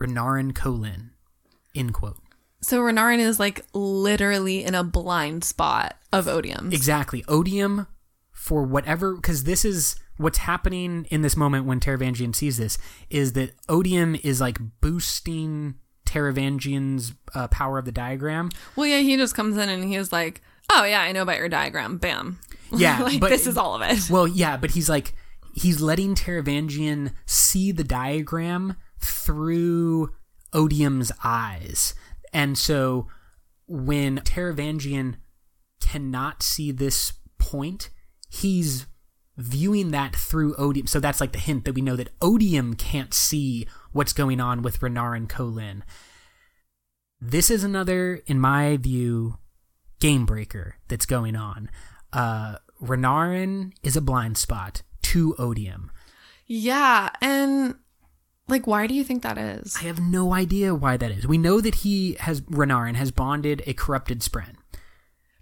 Renarin 0.00 0.52
Kholin. 0.52 1.10
End 1.74 1.92
quote. 1.92 2.18
So 2.62 2.80
Renarin 2.80 3.18
is 3.18 3.38
like 3.38 3.64
literally 3.74 4.64
in 4.64 4.74
a 4.74 4.84
blind 4.84 5.44
spot 5.44 5.96
of 6.12 6.28
Odium. 6.28 6.72
Exactly. 6.72 7.24
Odium, 7.28 7.86
for 8.32 8.62
whatever, 8.62 9.16
because 9.16 9.44
this 9.44 9.64
is 9.64 9.96
what's 10.16 10.38
happening 10.38 11.06
in 11.10 11.22
this 11.22 11.36
moment 11.36 11.66
when 11.66 11.80
Taravangian 11.80 12.34
sees 12.34 12.56
this, 12.56 12.78
is 13.10 13.32
that 13.32 13.54
Odium 13.68 14.16
is 14.22 14.40
like 14.40 14.58
boosting 14.80 15.74
Taravangian's 16.06 17.14
uh, 17.34 17.48
power 17.48 17.78
of 17.78 17.84
the 17.84 17.92
diagram. 17.92 18.50
Well, 18.76 18.86
yeah, 18.86 19.00
he 19.00 19.16
just 19.16 19.34
comes 19.34 19.56
in 19.56 19.68
and 19.68 19.84
he's 19.84 20.12
like, 20.12 20.40
"Oh 20.72 20.84
yeah, 20.84 21.00
I 21.02 21.12
know 21.12 21.22
about 21.22 21.38
your 21.38 21.48
diagram." 21.48 21.98
Bam. 21.98 22.38
Yeah, 22.76 23.02
like 23.02 23.20
but- 23.20 23.30
this 23.30 23.46
is 23.46 23.56
all 23.56 23.74
of 23.76 23.82
it. 23.82 23.98
Well, 24.10 24.26
yeah, 24.26 24.56
but 24.56 24.72
he's 24.72 24.88
like 24.88 25.14
he's 25.54 25.80
letting 25.80 26.14
Taravangian 26.16 27.12
see 27.26 27.70
the 27.70 27.84
diagram 27.84 28.74
through 28.98 30.12
Odium's 30.52 31.12
eyes. 31.22 31.94
And 32.32 32.58
so 32.58 33.06
when 33.68 34.18
Taravangian 34.18 35.16
cannot 35.80 36.42
see 36.42 36.72
this 36.72 37.12
point, 37.38 37.90
he's 38.28 38.86
viewing 39.36 39.92
that 39.92 40.16
through 40.16 40.56
Odium. 40.56 40.88
So 40.88 40.98
that's 40.98 41.20
like 41.20 41.32
the 41.32 41.38
hint 41.38 41.64
that 41.66 41.74
we 41.74 41.82
know 41.82 41.94
that 41.96 42.10
Odium 42.20 42.74
can't 42.74 43.14
see 43.14 43.68
what's 43.92 44.12
going 44.12 44.40
on 44.40 44.62
with 44.62 44.80
Renarin 44.80 45.28
Kholin. 45.28 45.82
This 47.20 47.50
is 47.50 47.62
another, 47.62 48.20
in 48.26 48.40
my 48.40 48.76
view, 48.76 49.38
game 50.00 50.26
breaker 50.26 50.76
that's 50.88 51.06
going 51.06 51.36
on. 51.36 51.70
Uh, 52.12 52.56
Renarin 52.82 53.72
is 53.82 53.96
a 53.96 54.00
blind 54.00 54.36
spot 54.36 54.82
to 55.02 55.34
Odium. 55.38 55.90
Yeah, 56.46 57.10
and 57.20 57.76
like, 58.48 58.66
why 58.66 58.86
do 58.86 58.94
you 58.94 59.04
think 59.04 59.22
that 59.22 59.38
is? 59.38 59.76
I 59.76 59.84
have 59.84 60.00
no 60.00 60.34
idea 60.34 60.74
why 60.74 60.96
that 60.96 61.10
is. 61.10 61.26
We 61.26 61.38
know 61.38 61.60
that 61.60 61.76
he 61.76 62.16
has 62.20 62.42
Renarin 62.42 62.94
has 62.96 63.10
bonded 63.10 63.62
a 63.66 63.72
corrupted 63.72 64.20
Spren. 64.20 64.56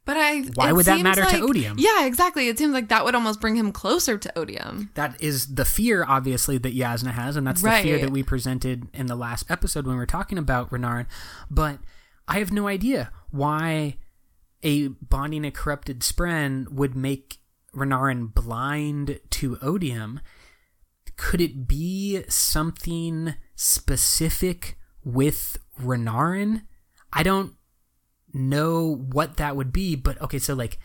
But 0.04 0.16
I. 0.16 0.42
Why 0.54 0.72
would 0.72 0.86
that 0.86 1.00
matter 1.00 1.24
to 1.24 1.40
Odium? 1.40 1.76
Yeah, 1.78 2.06
exactly. 2.06 2.48
It 2.48 2.58
seems 2.58 2.72
like 2.72 2.88
that 2.88 3.04
would 3.04 3.14
almost 3.14 3.40
bring 3.40 3.56
him 3.56 3.72
closer 3.72 4.18
to 4.18 4.38
Odium. 4.38 4.90
That 4.94 5.20
is 5.20 5.54
the 5.54 5.64
fear, 5.64 6.04
obviously, 6.06 6.58
that 6.58 6.74
Jasnah 6.74 7.12
has, 7.12 7.36
and 7.36 7.46
that's 7.46 7.62
the 7.62 7.70
fear 7.70 7.98
that 7.98 8.10
we 8.10 8.22
presented 8.22 8.88
in 8.92 9.06
the 9.06 9.16
last 9.16 9.50
episode 9.50 9.86
when 9.86 9.94
we 9.96 10.00
were 10.00 10.06
talking 10.06 10.38
about 10.38 10.70
Renarin. 10.70 11.06
But 11.50 11.78
I 12.26 12.38
have 12.38 12.52
no 12.52 12.68
idea 12.68 13.10
why 13.30 13.96
a 14.62 14.88
bonding 14.88 15.44
a 15.44 15.50
corrupted 15.50 16.00
Spren 16.00 16.68
would 16.70 16.94
make 16.94 17.38
Renarin 17.74 18.32
blind 18.32 19.20
to 19.30 19.58
Odium. 19.60 20.20
Could 21.16 21.40
it 21.40 21.66
be 21.66 22.22
something 22.28 23.34
specific 23.54 24.78
with 25.04 25.58
Renarin? 25.80 26.62
I 27.12 27.22
don't 27.22 27.54
know 28.32 28.96
what 28.96 29.36
that 29.36 29.56
would 29.56 29.72
be, 29.72 29.96
but 29.96 30.20
okay, 30.20 30.38
so 30.38 30.54
like 30.54 30.78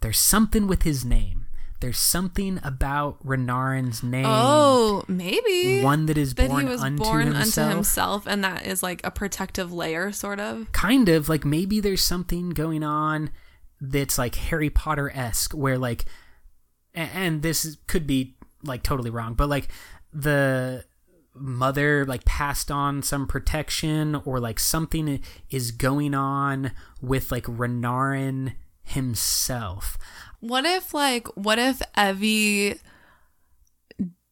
there's 0.00 0.18
something 0.18 0.66
with 0.66 0.82
his 0.82 1.04
name. 1.04 1.45
There's 1.86 1.98
something 1.98 2.58
about 2.64 3.24
Renarin's 3.24 4.02
name. 4.02 4.26
Oh, 4.26 5.04
maybe 5.06 5.82
One 5.84 6.06
that 6.06 6.18
is 6.18 6.34
that 6.34 6.48
born 6.48 6.64
he 6.66 6.68
was 6.68 6.82
unto 6.82 7.00
born 7.04 7.26
himself. 7.32 7.66
unto 7.66 7.76
himself, 7.76 8.26
and 8.26 8.42
that 8.42 8.66
is 8.66 8.82
like 8.82 9.00
a 9.06 9.12
protective 9.12 9.72
layer, 9.72 10.10
sort 10.10 10.40
of. 10.40 10.72
kind 10.72 11.08
of 11.08 11.28
like 11.28 11.44
maybe 11.44 11.78
there's 11.78 12.00
something 12.02 12.50
going 12.50 12.82
on 12.82 13.30
that's 13.80 14.18
like 14.18 14.34
Harry 14.34 14.68
Potter 14.68 15.12
esque, 15.14 15.52
where 15.52 15.78
like, 15.78 16.06
and 16.92 17.42
this 17.42 17.64
is- 17.64 17.78
could 17.86 18.04
be 18.04 18.36
like 18.64 18.82
totally 18.82 19.10
wrong, 19.10 19.34
but 19.34 19.48
like 19.48 19.68
the 20.12 20.84
mother 21.36 22.04
like 22.04 22.24
passed 22.24 22.68
on 22.68 23.00
some 23.00 23.28
protection 23.28 24.16
or 24.24 24.40
like 24.40 24.58
something 24.58 25.20
is 25.50 25.70
going 25.70 26.14
on 26.14 26.72
with 27.00 27.30
like 27.30 27.44
Renarin 27.44 28.54
himself. 28.82 29.96
What 30.46 30.64
if, 30.64 30.94
like, 30.94 31.26
what 31.36 31.58
if 31.58 31.80
Evi 31.96 32.78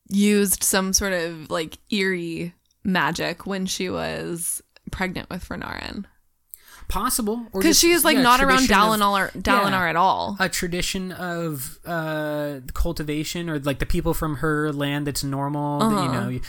used 0.08 0.62
some 0.62 0.92
sort 0.92 1.12
of 1.12 1.50
like 1.50 1.78
eerie 1.90 2.54
magic 2.84 3.46
when 3.46 3.66
she 3.66 3.88
was 3.90 4.62
pregnant 4.90 5.30
with 5.30 5.48
Renarin? 5.48 6.04
Possible, 6.86 7.46
Because 7.54 7.78
she 7.78 7.92
is 7.92 8.04
like 8.04 8.16
yeah, 8.18 8.22
not 8.22 8.40
around 8.40 8.66
tradition 8.66 8.76
of- 8.76 9.00
Dalinar, 9.00 9.32
Dalinar 9.42 9.70
Yeah. 9.70 9.88
at 9.88 9.96
all. 9.96 10.36
a 10.38 10.50
tradition 10.50 11.12
of 11.12 11.78
uh 11.86 12.60
cultivation 12.74 13.48
or 13.48 13.58
like 13.58 13.78
the 13.78 13.86
people 13.86 14.12
from 14.12 14.36
her 14.36 14.70
land 14.70 15.06
that's 15.06 15.24
normal 15.24 15.78
that, 15.90 16.04
you 16.04 16.12
know 16.12 16.40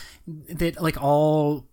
that 0.60 0.82
like 0.82 1.02
all 1.02 1.66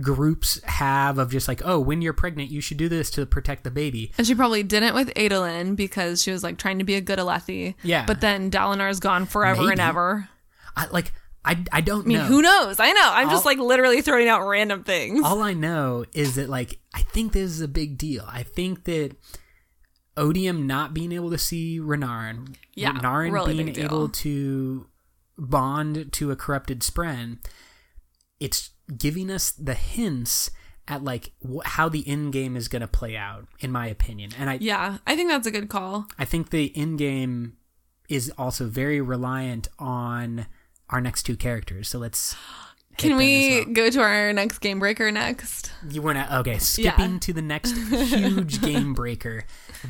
groups 0.00 0.58
have 0.64 1.18
of 1.18 1.30
just 1.30 1.46
like 1.48 1.60
oh 1.64 1.78
when 1.78 2.00
you're 2.00 2.14
pregnant 2.14 2.50
you 2.50 2.62
should 2.62 2.78
do 2.78 2.88
this 2.88 3.10
to 3.10 3.26
protect 3.26 3.62
the 3.62 3.70
baby 3.70 4.10
And 4.16 4.26
she 4.26 4.34
probably 4.34 4.62
didn't 4.62 4.94
with 4.94 5.12
Adolin 5.14 5.76
because 5.76 6.22
she 6.22 6.30
was 6.30 6.42
like 6.42 6.56
trying 6.56 6.78
to 6.78 6.84
be 6.84 6.94
a 6.94 7.00
good 7.02 7.18
Alethi. 7.18 7.74
Yeah. 7.82 8.06
But 8.06 8.22
then 8.22 8.50
Dalinar's 8.50 9.00
gone 9.00 9.26
forever 9.26 9.70
and 9.70 9.80
ever. 9.80 10.28
I, 10.76 10.86
like 10.86 11.12
i 11.44 11.62
i 11.72 11.80
don't 11.82 12.04
I 12.04 12.08
mean, 12.08 12.18
know 12.18 12.24
who 12.24 12.40
knows? 12.40 12.80
I 12.80 12.92
know. 12.92 13.10
I'm 13.12 13.28
just 13.28 13.44
like 13.44 13.58
literally 13.58 14.00
throwing 14.00 14.28
out 14.28 14.46
random 14.46 14.84
things. 14.84 15.22
all 15.24 15.42
i 15.42 15.52
know 15.52 16.06
is 16.14 16.36
that 16.36 16.48
like 16.48 16.78
i 16.94 17.02
think 17.02 17.32
this 17.32 17.50
is 17.50 17.60
a 17.60 17.68
big 17.68 17.98
deal 17.98 18.24
i 18.28 18.42
think 18.44 18.84
that 18.84 19.16
odium 20.16 20.66
not 20.66 20.94
being 20.94 21.12
able 21.12 21.30
to 21.30 21.38
see 21.38 21.78
renarin 21.80 22.54
Yeah, 22.74 22.92
renarin 22.92 23.32
really 23.32 23.54
being 23.62 23.76
able 23.78 24.08
to 24.08 24.86
bond 25.36 26.12
to 26.12 26.30
a 26.30 26.36
corrupted 26.36 26.80
spren 26.80 27.38
it's 28.38 28.70
giving 28.98 29.30
us 29.30 29.50
the 29.52 29.74
hints 29.74 30.50
at 30.88 31.04
like 31.04 31.32
wh- 31.42 31.64
how 31.64 31.88
the 31.88 32.06
end 32.08 32.32
game 32.32 32.56
is 32.56 32.68
going 32.68 32.82
to 32.82 32.88
play 32.88 33.16
out 33.16 33.46
in 33.60 33.70
my 33.70 33.86
opinion 33.86 34.30
and 34.38 34.50
i 34.50 34.58
yeah, 34.60 34.98
I 35.06 35.14
think 35.16 35.30
that's 35.30 35.46
a 35.46 35.50
good 35.50 35.68
call. 35.68 36.06
i 36.18 36.24
think 36.24 36.50
the 36.50 36.72
end 36.76 36.98
game 36.98 37.56
is 38.08 38.32
also 38.36 38.66
very 38.66 39.00
reliant 39.00 39.68
on 39.78 40.46
our 40.90 41.00
next 41.00 41.22
two 41.22 41.36
characters 41.36 41.88
so 41.88 41.98
let's 41.98 42.34
Can 42.98 43.16
we 43.16 43.62
well. 43.64 43.72
go 43.72 43.90
to 43.90 44.00
our 44.02 44.34
next 44.34 44.58
game 44.58 44.78
breaker 44.78 45.10
next? 45.10 45.72
you 45.88 46.02
want 46.02 46.18
to 46.18 46.38
okay 46.40 46.58
skipping 46.58 47.12
Yeah. 47.12 47.18
to 47.20 47.32
the 47.32 47.40
next 47.42 47.70
huge 47.78 48.60
game 48.60 48.92
breaker 48.92 49.44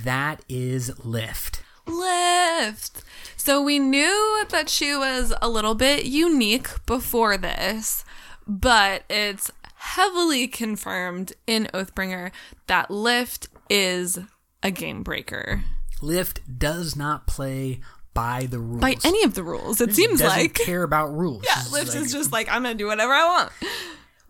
that 0.04 0.44
is 0.48 1.04
lift 1.04 1.62
Lift. 1.84 3.02
So 3.36 3.60
we 3.60 3.80
knew 3.80 4.44
that 4.50 4.68
she 4.68 4.94
was 4.94 5.34
a 5.42 5.48
little 5.48 5.74
bit 5.74 6.04
unique 6.06 6.68
before 6.86 7.36
this, 7.36 8.04
but 8.46 9.04
it's 9.08 9.50
heavily 9.74 10.46
confirmed 10.48 11.32
in 11.46 11.68
Oathbringer 11.74 12.30
that 12.66 12.90
Lift 12.90 13.48
is 13.68 14.18
a 14.62 14.70
game 14.70 15.02
breaker 15.02 15.64
lift 16.02 16.58
does 16.58 16.96
not 16.96 17.26
play 17.26 17.80
by 18.14 18.46
the 18.50 18.58
rules 18.58 18.80
by 18.80 18.96
any 19.04 19.24
of 19.24 19.34
the 19.34 19.42
rules. 19.42 19.80
It 19.80 19.94
seems 19.94 20.20
like 20.20 20.28
doesn't 20.28 20.42
like 20.42 20.54
care 20.54 20.82
about 20.82 21.16
rules 21.16 21.44
yeah, 21.46 21.62
Lift 21.72 21.94
like- 21.94 22.04
is 22.04 22.12
just 22.12 22.32
like 22.32 22.48
I'm 22.48 22.62
gonna 22.62 22.74
do 22.74 22.86
whatever 22.86 23.12
I 23.12 23.24
want. 23.24 23.52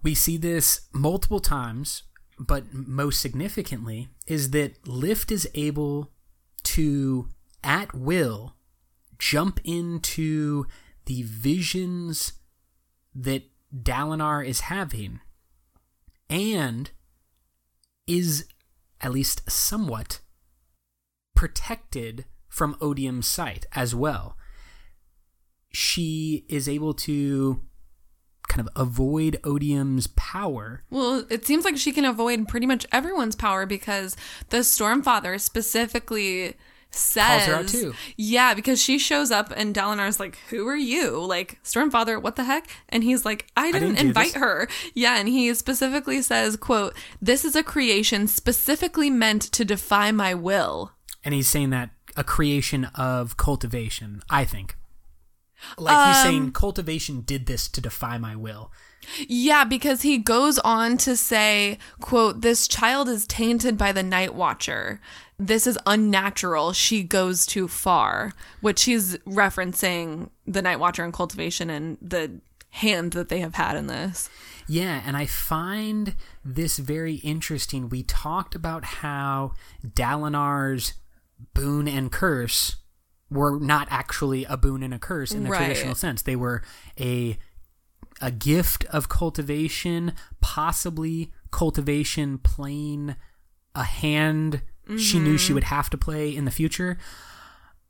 we 0.03 0.15
see 0.15 0.37
this 0.37 0.83
multiple 0.93 1.41
times, 1.41 2.05
but 2.39 2.73
most 2.73 3.21
significantly 3.21 4.09
is 4.27 4.51
that 4.51 4.87
Lift 4.87 5.33
is 5.33 5.49
able 5.55 6.13
to, 6.65 7.29
at 7.65 7.93
will, 7.93 8.55
jump 9.19 9.59
into 9.65 10.67
the 11.07 11.23
visions 11.23 12.35
that 13.15 13.43
Dalinar 13.75 14.47
is 14.47 14.61
having 14.61 15.21
and 16.29 16.91
is 18.07 18.47
at 19.01 19.13
least 19.13 19.51
somewhat 19.51 20.21
protected 21.35 22.25
from 22.49 22.77
Odium's 22.81 23.27
sight 23.27 23.67
as 23.73 23.95
well. 23.95 24.37
She 25.73 26.45
is 26.49 26.69
able 26.69 26.93
to 26.95 27.63
kind 28.49 28.67
of 28.67 28.69
avoid 28.77 29.39
Odium's 29.43 30.07
power. 30.09 30.83
Well, 30.91 31.25
it 31.31 31.47
seems 31.47 31.65
like 31.65 31.79
she 31.79 31.93
can 31.93 32.05
avoid 32.05 32.49
pretty 32.49 32.67
much 32.67 32.87
everyone's 32.93 33.35
power 33.35 33.65
because 33.65 34.17
the 34.51 34.59
Stormfather 34.59 35.41
specifically 35.41 36.57
says, 36.95 37.47
her 37.47 37.55
out 37.55 37.69
too. 37.69 37.95
"Yeah," 38.17 38.55
because 38.55 38.81
she 38.81 38.99
shows 38.99 39.31
up 39.31 39.53
and 39.57 39.75
Dalinar's 39.75 40.21
like, 40.21 40.39
"Who 40.51 40.67
are 40.69 40.77
you?" 40.77 41.19
Like 41.25 41.59
Stormfather, 41.65 42.21
what 42.21 42.37
the 42.37 42.45
heck? 42.45 42.69
And 42.89 43.03
he's 43.03 43.25
like, 43.25 43.47
"I 43.57 43.73
didn't, 43.73 43.95
didn't 43.95 44.07
invite 44.09 44.35
her." 44.35 44.69
Yeah, 44.95 45.17
and 45.19 45.29
he 45.29 45.53
specifically 45.55 46.23
says, 46.23 46.57
"quote 46.57 46.95
This 47.21 47.45
is 47.45 47.57
a 47.57 47.63
creation 47.63 48.27
specifically 48.29 49.11
meant 49.11 49.43
to 49.43 49.65
defy 49.65 50.13
my 50.13 50.35
will." 50.35 50.93
And 51.25 51.35
he's 51.35 51.49
saying 51.49 51.71
that 51.71 51.91
a 52.17 52.25
creation 52.25 52.87
of 52.95 53.37
cultivation, 53.37 54.23
I 54.29 54.45
think. 54.45 54.77
Like 55.79 56.09
he's 56.09 56.25
Um, 56.25 56.31
saying 56.31 56.53
cultivation 56.53 57.21
did 57.21 57.47
this 57.47 57.69
to 57.69 57.81
defy 57.81 58.19
my 58.19 58.35
will. 58.35 58.73
Yeah, 59.29 59.65
because 59.65 60.03
he 60.03 60.19
goes 60.19 60.59
on 60.61 60.97
to 60.99 61.17
say, 61.17 61.79
quote, 62.01 62.41
this 62.41 62.69
child 62.69 63.09
is 63.09 63.27
tainted 63.27 63.77
by 63.77 63.93
the 63.93 64.03
night 64.03 64.35
watcher. 64.35 65.01
This 65.47 65.67
is 65.67 65.79
unnatural. 65.87 66.73
She 66.73 67.03
goes 67.03 67.45
too 67.47 67.67
far, 67.67 68.33
which 68.61 68.79
she's 68.79 69.17
referencing 69.19 70.31
the 70.47 70.63
night 70.63 70.79
watcher 70.79 71.03
and 71.03 71.13
cultivation 71.13 71.69
and 71.69 71.99
the 72.01 72.41
hand 72.71 73.13
that 73.13 73.29
they 73.29 73.41
have 73.41 73.57
had 73.57 73.77
in 73.77 73.89
this. 73.89 74.31
Yeah, 74.69 75.03
and 75.05 75.17
I 75.17 75.27
find 75.27 76.15
this 76.45 76.79
very 76.79 77.17
interesting. 77.17 77.89
We 77.89 78.05
talked 78.05 78.55
about 78.55 78.85
how 78.85 79.53
Dalinar's 79.85 80.95
boon 81.55 81.89
and 81.89 82.13
curse 82.13 82.77
were 83.29 83.59
not 83.59 83.89
actually 83.91 84.45
a 84.45 84.57
boon 84.57 84.83
and 84.85 84.95
a 84.95 84.99
curse 84.99 85.33
in 85.33 85.43
the 85.43 85.51
Right. 85.51 85.59
traditional 85.67 85.95
sense. 85.97 86.23
They 86.23 86.37
were 86.37 86.63
a 87.01 87.39
a 88.21 88.31
gift 88.31 88.85
of 88.85 89.09
cultivation, 89.09 90.13
possibly 90.41 91.33
cultivation 91.51 92.39
playing 92.39 93.17
a 93.75 93.83
hand 93.83 94.63
she 94.99 95.19
knew 95.19 95.31
Mm-hmm. 95.35 95.37
she 95.37 95.53
would 95.53 95.65
have 95.65 95.89
to 95.91 95.97
play 95.99 96.35
in 96.35 96.45
the 96.45 96.51
future. 96.51 96.99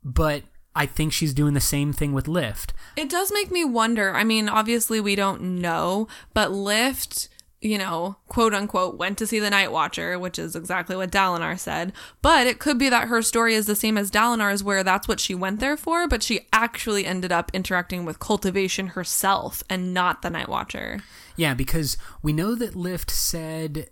But 0.03 0.43
I 0.75 0.85
think 0.85 1.13
she's 1.13 1.33
doing 1.33 1.53
the 1.53 1.59
same 1.59 1.93
thing 1.93 2.13
with 2.13 2.27
Lift. 2.27 2.73
It 2.95 3.09
does 3.09 3.31
make 3.33 3.51
me 3.51 3.63
wonder. 3.65 4.15
I 4.15 4.23
mean, 4.23 4.49
obviously 4.49 4.99
we 4.99 5.15
don't 5.15 5.41
know, 5.61 6.07
but 6.33 6.51
Lift, 6.51 7.29
you 7.61 7.77
know, 7.77 8.17
quote 8.27 8.53
unquote, 8.53 8.97
went 8.97 9.17
to 9.19 9.27
see 9.27 9.39
the 9.39 9.49
Night 9.49 9.71
Watcher, 9.71 10.17
which 10.19 10.37
is 10.39 10.55
exactly 10.55 10.95
what 10.95 11.11
Dalinar 11.11 11.57
said. 11.57 11.93
But 12.21 12.47
it 12.47 12.59
could 12.59 12.77
be 12.77 12.89
that 12.89 13.07
her 13.07 13.21
story 13.21 13.53
is 13.55 13.65
the 13.67 13.75
same 13.75 13.97
as 13.97 14.11
Dalinar's, 14.11 14.63
where 14.63 14.83
that's 14.83 15.07
what 15.07 15.19
she 15.19 15.33
went 15.35 15.59
there 15.59 15.77
for, 15.77 16.07
but 16.07 16.23
she 16.23 16.47
actually 16.51 17.05
ended 17.05 17.31
up 17.31 17.51
interacting 17.53 18.03
with 18.03 18.19
cultivation 18.19 18.87
herself 18.87 19.63
and 19.69 19.93
not 19.93 20.21
the 20.21 20.29
Night 20.29 20.49
Watcher. 20.49 20.99
Yeah, 21.35 21.53
because 21.53 21.97
we 22.21 22.33
know 22.33 22.55
that 22.55 22.75
Lift 22.75 23.09
said 23.09 23.89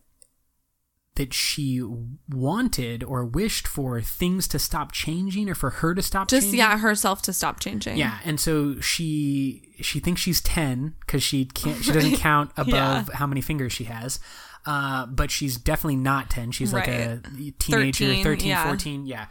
that 1.15 1.33
she 1.33 1.81
wanted 2.29 3.03
or 3.03 3.25
wished 3.25 3.67
for 3.67 3.99
things 4.01 4.47
to 4.47 4.57
stop 4.57 4.91
changing 4.93 5.49
or 5.49 5.55
for 5.55 5.69
her 5.69 5.93
to 5.93 6.01
stop 6.01 6.29
Just 6.29 6.43
changing. 6.45 6.59
yeah, 6.59 6.77
herself 6.77 7.21
to 7.23 7.33
stop 7.33 7.59
changing. 7.59 7.97
Yeah, 7.97 8.19
and 8.23 8.39
so 8.39 8.79
she 8.79 9.73
she 9.81 9.99
thinks 9.99 10.21
she's 10.21 10.39
10 10.41 10.95
cuz 11.07 11.21
she 11.21 11.45
can't 11.45 11.83
she 11.83 11.91
doesn't 11.91 12.15
count 12.17 12.51
above 12.55 13.09
Yeah. 13.09 13.15
how 13.17 13.27
many 13.27 13.41
fingers 13.41 13.73
she 13.73 13.83
has. 13.85 14.19
Uh, 14.65 15.05
but 15.07 15.31
she's 15.31 15.57
definitely 15.57 15.95
not 15.95 16.29
10. 16.29 16.51
She's 16.51 16.71
like 16.71 16.87
a 16.87 17.19
teenager, 17.59 18.05
13, 18.05 18.23
13, 18.23 18.47
yeah. 18.47 18.63
14, 18.67 19.05
yeah. 19.07 19.25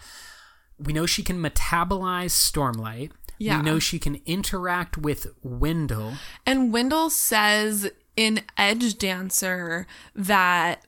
We 0.76 0.92
know 0.92 1.06
she 1.06 1.22
can 1.22 1.40
metabolize 1.40 2.32
Stormlight. 2.32 3.12
Yeah. 3.38 3.58
We 3.58 3.62
know 3.62 3.78
she 3.78 3.98
can 4.00 4.20
interact 4.26 4.98
with 4.98 5.28
Wyndle. 5.42 6.16
And 6.44 6.72
Wyndle 6.74 7.10
says 7.10 7.90
in 8.16 8.40
Edgedancer 8.58 9.86
that 10.16 10.84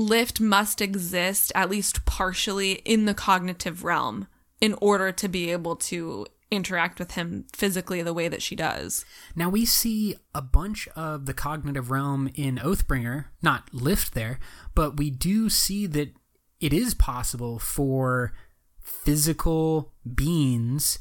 Lift 0.00 0.40
must 0.40 0.80
exist 0.80 1.52
at 1.54 1.68
least 1.68 2.06
partially 2.06 2.72
in 2.84 3.04
the 3.04 3.14
cognitive 3.14 3.84
realm 3.84 4.26
in 4.60 4.74
order 4.80 5.12
to 5.12 5.28
be 5.28 5.50
able 5.50 5.76
to 5.76 6.26
interact 6.50 6.98
with 6.98 7.12
him 7.12 7.44
physically 7.52 8.02
the 8.02 8.14
way 8.14 8.26
that 8.26 8.42
she 8.42 8.56
does. 8.56 9.04
Now 9.36 9.48
we 9.50 9.64
see 9.64 10.16
a 10.34 10.40
bunch 10.42 10.88
of 10.96 11.26
the 11.26 11.34
cognitive 11.34 11.90
realm 11.90 12.30
in 12.34 12.56
Oathbringer, 12.56 13.26
not 13.42 13.72
Lift 13.72 14.14
there, 14.14 14.40
but 14.74 14.96
we 14.96 15.10
do 15.10 15.48
see 15.50 15.86
that 15.88 16.14
it 16.60 16.72
is 16.72 16.94
possible 16.94 17.58
for 17.58 18.32
physical 18.80 19.92
beings 20.14 20.98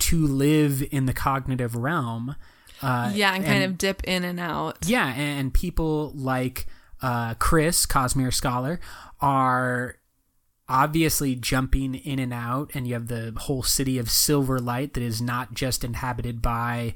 to 0.00 0.26
live 0.26 0.82
in 0.90 1.06
the 1.06 1.14
cognitive 1.14 1.76
realm. 1.76 2.36
Uh, 2.82 3.12
yeah, 3.14 3.32
and 3.32 3.44
kind 3.44 3.64
of 3.64 3.78
dip 3.78 4.02
in 4.04 4.24
and 4.24 4.40
out. 4.40 4.78
yeah, 4.84 5.14
and 5.14 5.54
people 5.54 6.12
like 6.14 6.66
uh, 7.04 7.34
Khriss, 7.34 7.86
Cosmere 7.86 8.32
Scholar, 8.32 8.80
are 9.20 9.96
obviously 10.70 11.34
jumping 11.34 11.94
in 11.94 12.18
and 12.18 12.32
out, 12.32 12.70
and 12.72 12.88
you 12.88 12.94
have 12.94 13.08
the 13.08 13.34
whole 13.36 13.62
city 13.62 13.98
of 13.98 14.06
Silverlight 14.06 14.94
that 14.94 15.02
is 15.02 15.20
not 15.20 15.52
just 15.52 15.84
inhabited 15.84 16.40
by 16.40 16.94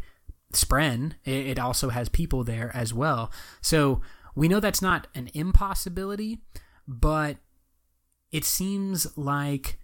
Spren, 0.54 1.12
it, 1.26 1.46
it 1.46 1.58
also 1.58 1.90
has 1.90 2.08
people 2.08 2.42
there 2.42 2.70
as 2.74 2.94
well. 2.94 3.30
So 3.60 4.00
we 4.34 4.48
know 4.48 4.60
that's 4.60 4.80
not 4.80 5.08
an 5.14 5.28
impossibility, 5.34 6.38
but 6.86 7.36
it 8.32 8.46
seems 8.46 9.06
like 9.18 9.78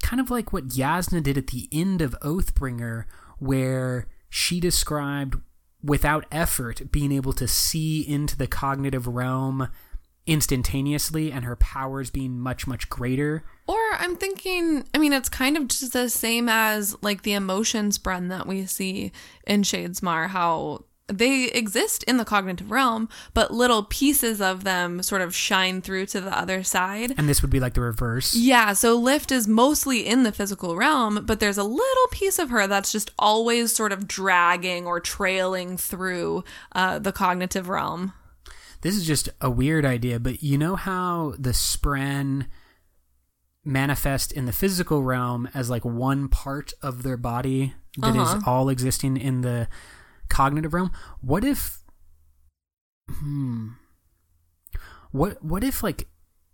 kind 0.00 0.20
of 0.20 0.30
like 0.30 0.52
what 0.52 0.68
Jasnah 0.68 1.24
did 1.24 1.36
at 1.36 1.48
the 1.48 1.68
end 1.72 2.00
of 2.02 2.14
Oathbringer, 2.20 3.06
where 3.40 4.06
she 4.28 4.60
described 4.60 5.40
without 5.82 6.26
effort 6.32 6.90
being 6.90 7.12
able 7.12 7.32
to 7.34 7.46
see 7.46 8.00
into 8.00 8.36
the 8.36 8.46
cognitive 8.46 9.06
realm 9.06 9.68
instantaneously 10.26 11.30
and 11.30 11.44
her 11.44 11.56
powers 11.56 12.10
being 12.10 12.38
much 12.38 12.66
much 12.66 12.88
greater. 12.88 13.44
Or 13.66 13.78
I'm 13.92 14.16
thinking, 14.16 14.84
I 14.92 14.98
mean, 14.98 15.12
it's 15.12 15.28
kind 15.28 15.56
of 15.56 15.68
just 15.68 15.92
the 15.92 16.10
same 16.10 16.48
as 16.48 16.96
like 17.00 17.22
the 17.22 17.34
emotion 17.34 17.90
spren 17.90 18.28
that 18.30 18.46
we 18.46 18.66
see 18.66 19.12
in 19.46 19.62
Shadesmar, 19.62 20.28
how 20.28 20.85
they 21.08 21.44
exist 21.44 22.02
in 22.04 22.16
the 22.16 22.24
cognitive 22.24 22.68
realm, 22.70 23.08
but 23.32 23.52
little 23.52 23.84
pieces 23.84 24.40
of 24.40 24.64
them 24.64 25.02
sort 25.04 25.22
of 25.22 25.34
shine 25.34 25.80
through 25.80 26.06
to 26.06 26.20
the 26.20 26.36
other 26.36 26.64
side. 26.64 27.14
and 27.16 27.28
this 27.28 27.42
would 27.42 27.50
be 27.50 27.60
like 27.60 27.74
the 27.74 27.80
reverse 27.80 28.34
Yeah, 28.34 28.72
so 28.72 28.96
Lift 28.96 29.30
is 29.30 29.46
mostly 29.46 30.04
in 30.04 30.24
the 30.24 30.32
physical 30.32 30.74
realm, 30.74 31.24
but 31.24 31.38
there's 31.38 31.58
a 31.58 31.62
little 31.62 32.06
piece 32.10 32.40
of 32.40 32.50
her 32.50 32.66
that's 32.66 32.90
just 32.90 33.12
always 33.18 33.72
sort 33.72 33.92
of 33.92 34.08
dragging 34.08 34.84
or 34.86 34.98
trailing 34.98 35.76
through 35.76 36.42
uh, 36.72 36.98
the 36.98 37.12
cognitive 37.12 37.68
realm. 37.68 38.12
this 38.80 38.96
is 38.96 39.06
just 39.06 39.28
a 39.40 39.48
weird 39.50 39.84
idea 39.84 40.18
but 40.18 40.42
you 40.42 40.58
know 40.58 40.74
how 40.76 41.34
the 41.38 41.50
spren 41.50 42.46
manifest 43.64 44.32
in 44.32 44.46
the 44.46 44.52
physical 44.52 45.02
realm 45.02 45.48
as 45.54 45.68
like 45.70 45.84
one 45.84 46.28
part 46.28 46.72
of 46.82 47.02
their 47.02 47.16
body 47.16 47.74
that 47.98 48.14
is 48.14 48.28
Uh-huh. 48.28 48.40
all 48.50 48.68
existing 48.68 49.16
in 49.16 49.40
the 49.40 49.68
cognitive 50.28 50.74
realm 50.74 50.90
what 51.20 51.44
if 51.44 51.78
hmm 53.08 53.68
what 55.12 55.42
what 55.42 55.62
if 55.64 55.82
like 55.82 56.08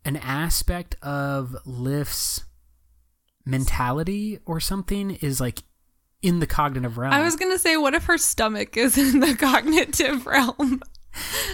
an 0.05 0.17
aspect 0.17 0.97
of 1.03 1.57
lift's 1.65 2.45
mentality 3.45 4.39
or 4.45 4.61
something 4.61 5.13
is 5.13 5.41
like 5.41 5.63
in 6.23 6.39
the 6.39 6.47
cognitive 6.47 6.99
realm 6.99 7.13
I 7.13 7.23
was 7.23 7.37
gonna 7.37 7.59
say, 7.59 7.77
what 7.77 7.95
if 7.95 8.05
her 8.05 8.19
stomach 8.19 8.77
is 8.77 8.97
in 8.97 9.21
the 9.21 9.35
cognitive 9.39 10.27
realm? 10.27 10.83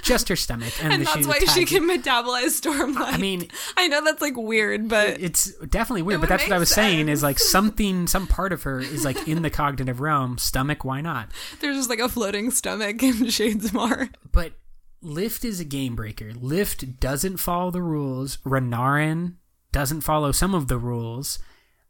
Just 0.02 0.28
her 0.28 0.36
stomach 0.36 0.72
and, 0.82 0.92
and 0.92 1.06
that 1.06 1.14
that's 1.16 1.26
why 1.26 1.38
she 1.40 1.64
can 1.64 1.84
metabolize 1.84 2.60
Stormlight. 2.60 3.14
I 3.14 3.16
mean, 3.18 3.48
I 3.76 3.88
know 3.88 4.04
that's 4.04 4.22
like 4.22 4.36
weird, 4.36 4.88
but 4.88 5.20
it's 5.20 5.52
definitely 5.66 6.02
weird, 6.02 6.20
but 6.20 6.28
that's 6.28 6.44
what 6.44 6.52
I 6.52 6.58
was 6.58 6.70
saying 6.70 7.08
is 7.08 7.22
like 7.22 7.38
something, 7.38 8.06
some 8.06 8.26
part 8.26 8.52
of 8.52 8.62
her 8.62 8.80
is 8.80 9.04
like 9.04 9.26
in 9.26 9.42
the 9.42 9.50
cognitive 9.50 10.00
realm. 10.00 10.38
Stomach, 10.38 10.84
why 10.84 11.00
not? 11.00 11.30
there's 11.60 11.76
just 11.76 11.90
like 11.90 11.98
a 11.98 12.08
floating 12.08 12.50
stomach 12.50 13.02
in 13.02 13.14
Shadesmar. 13.26 14.10
But 14.30 14.52
Lift 15.00 15.44
is 15.44 15.60
a 15.60 15.64
game 15.64 15.94
breaker. 15.94 16.32
Lift 16.32 16.98
doesn't 16.98 17.36
follow 17.36 17.70
the 17.70 17.82
rules. 17.82 18.38
Renarin 18.38 19.34
doesn't 19.70 20.00
follow 20.00 20.32
some 20.32 20.54
of 20.54 20.68
the 20.68 20.78
rules. 20.78 21.38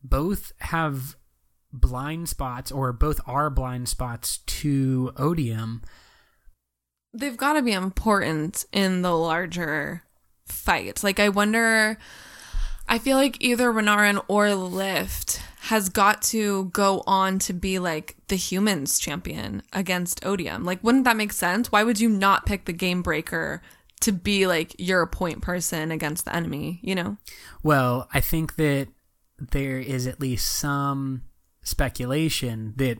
Both 0.03 0.53
have 0.61 1.17
blind 1.73 2.29
spots, 2.29 2.71
or 2.71 2.93
both 2.93 3.21
are 3.27 3.51
blind 3.51 3.89
spots 3.89 4.39
to 4.39 5.13
Odium. 5.17 5.83
They've 7.13 7.37
got 7.37 7.55
to 7.55 7.63
be 7.63 7.73
important 7.73 8.65
in 8.73 9.03
the 9.03 9.17
larger 9.17 10.03
fight. 10.47 11.03
Like, 11.03 11.19
I 11.21 11.29
wonder. 11.29 11.99
I 12.91 12.99
feel 12.99 13.19
like 13.19 13.37
either 13.41 13.71
Renarin 13.71 14.23
or 14.29 14.55
Lift 14.55 15.43
has 15.63 15.91
got 15.91 16.23
to 16.23 16.67
go 16.67 17.03
on 17.07 17.39
to 17.41 17.53
be 17.53 17.79
like 17.79 18.17
the 18.29 18.37
humans 18.37 18.99
champion 18.99 19.63
against 19.75 20.25
Odium. 20.25 20.65
Like, 20.65 20.83
wouldn't 20.83 21.05
that 21.05 21.17
make 21.17 21.33
sense? 21.33 21.71
Why 21.71 21.85
would 21.85 22.01
you 22.01 22.09
not 22.09 22.47
pick 22.47 22.65
the 22.65 22.73
game 22.73 23.03
breaker 23.03 23.61
to 24.01 24.13
be 24.13 24.47
like 24.47 24.75
your 24.79 25.07
point 25.07 25.43
person 25.43 25.91
against 25.91 26.25
the 26.25 26.35
enemy, 26.35 26.81
you 26.83 26.95
know? 26.95 27.19
Well, 27.63 28.09
I 28.15 28.21
think 28.21 28.57
that 28.57 28.89
there 29.39 29.79
is 29.79 30.07
at 30.07 30.21
least 30.21 30.47
some 30.47 31.23
speculation 31.63 32.73
that 32.77 32.99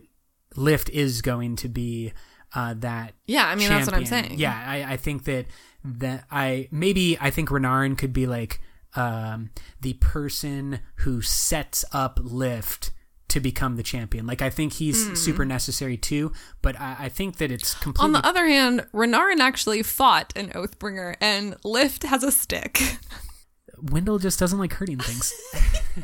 Lift 0.55 0.91
is 0.91 1.23
going 1.23 1.57
to 1.57 1.69
be 1.69 2.13
uh, 2.55 2.75
that 2.79 3.15
Yeah, 3.27 3.47
I 3.47 3.55
mean, 3.55 3.69
that's 3.69 3.87
what 3.87 3.95
I'm 3.95 4.07
saying. 4.07 4.39
Yeah, 4.39 4.63
I, 4.67 4.93
I 4.93 4.97
think 4.97 5.25
that 5.25 5.47
that 5.85 6.25
I 6.31 6.69
maybe 6.71 7.19
I 7.21 7.31
think 7.31 7.49
Renarin 7.51 7.97
could 7.97 8.13
be 8.13 8.27
like 8.27 8.61
um, 8.95 9.51
the 9.81 9.95
person 9.95 10.81
who 10.97 11.21
sets 11.23 11.85
up 11.93 12.19
Lift 12.23 12.91
to 13.29 13.41
become 13.41 13.77
the 13.77 13.83
champion. 13.83 14.27
Like 14.27 14.41
I 14.41 14.51
think 14.51 14.75
he's 14.75 15.19
super 15.19 15.45
necessary 15.45 15.97
too, 15.97 16.33
but 16.63 16.81
I, 16.81 16.97
I 17.01 17.09
think 17.09 17.37
that 17.37 17.51
it's 17.51 17.75
Hmm. 17.75 17.91
On 17.99 18.13
the 18.13 18.27
other 18.27 18.47
hand, 18.47 18.87
Renarin 18.93 19.39
actually 19.41 19.83
fought 19.83 20.33
an 20.35 20.49
Oathbringer, 20.51 21.17
and 21.21 21.57
Lift 21.65 22.05
has 22.05 22.23
a 22.23 22.33
stick. 22.33 22.81
Wyndle 23.83 24.19
just 24.19 24.41
doesn't 24.41 24.59
like 24.59 24.73
hurting 24.73 24.99
things. 24.99 25.33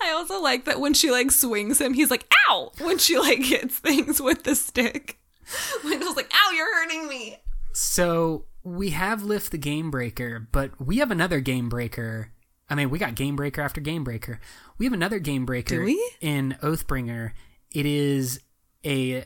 I 0.00 0.10
also 0.12 0.40
like 0.40 0.64
that 0.64 0.80
when 0.80 0.94
she 0.94 1.10
like 1.10 1.30
swings 1.30 1.80
him, 1.80 1.92
he's 1.92 2.10
like, 2.10 2.32
ow! 2.48 2.72
When 2.80 2.98
she 2.98 3.18
like 3.18 3.42
hits 3.42 3.78
things 3.78 4.20
with 4.20 4.44
the 4.44 4.54
stick. 4.54 5.18
Wyndle's 5.84 6.16
like, 6.16 6.30
ow, 6.34 6.50
you're 6.52 6.74
hurting 6.74 7.08
me. 7.08 7.38
So 7.72 8.44
we 8.62 8.90
have 8.90 9.22
Lift 9.22 9.50
the 9.50 9.58
Game 9.58 9.90
Breaker, 9.90 10.48
but 10.52 10.70
we 10.84 10.98
have 10.98 11.10
another 11.10 11.40
Game 11.40 11.68
Breaker. 11.68 12.32
I 12.68 12.74
mean, 12.74 12.90
we 12.90 12.98
got 12.98 13.14
Game 13.14 13.36
Breaker 13.36 13.62
after 13.62 13.80
Game 13.80 14.04
Breaker. 14.04 14.40
We 14.76 14.86
have 14.86 14.92
another 14.92 15.18
Game 15.18 15.46
Breaker 15.46 15.88
in 16.20 16.56
Oathbringer. 16.62 17.32
It 17.72 17.86
is 17.86 18.40
a 18.84 19.24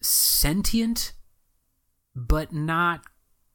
sentient, 0.00 1.12
but 2.14 2.52
not 2.52 3.02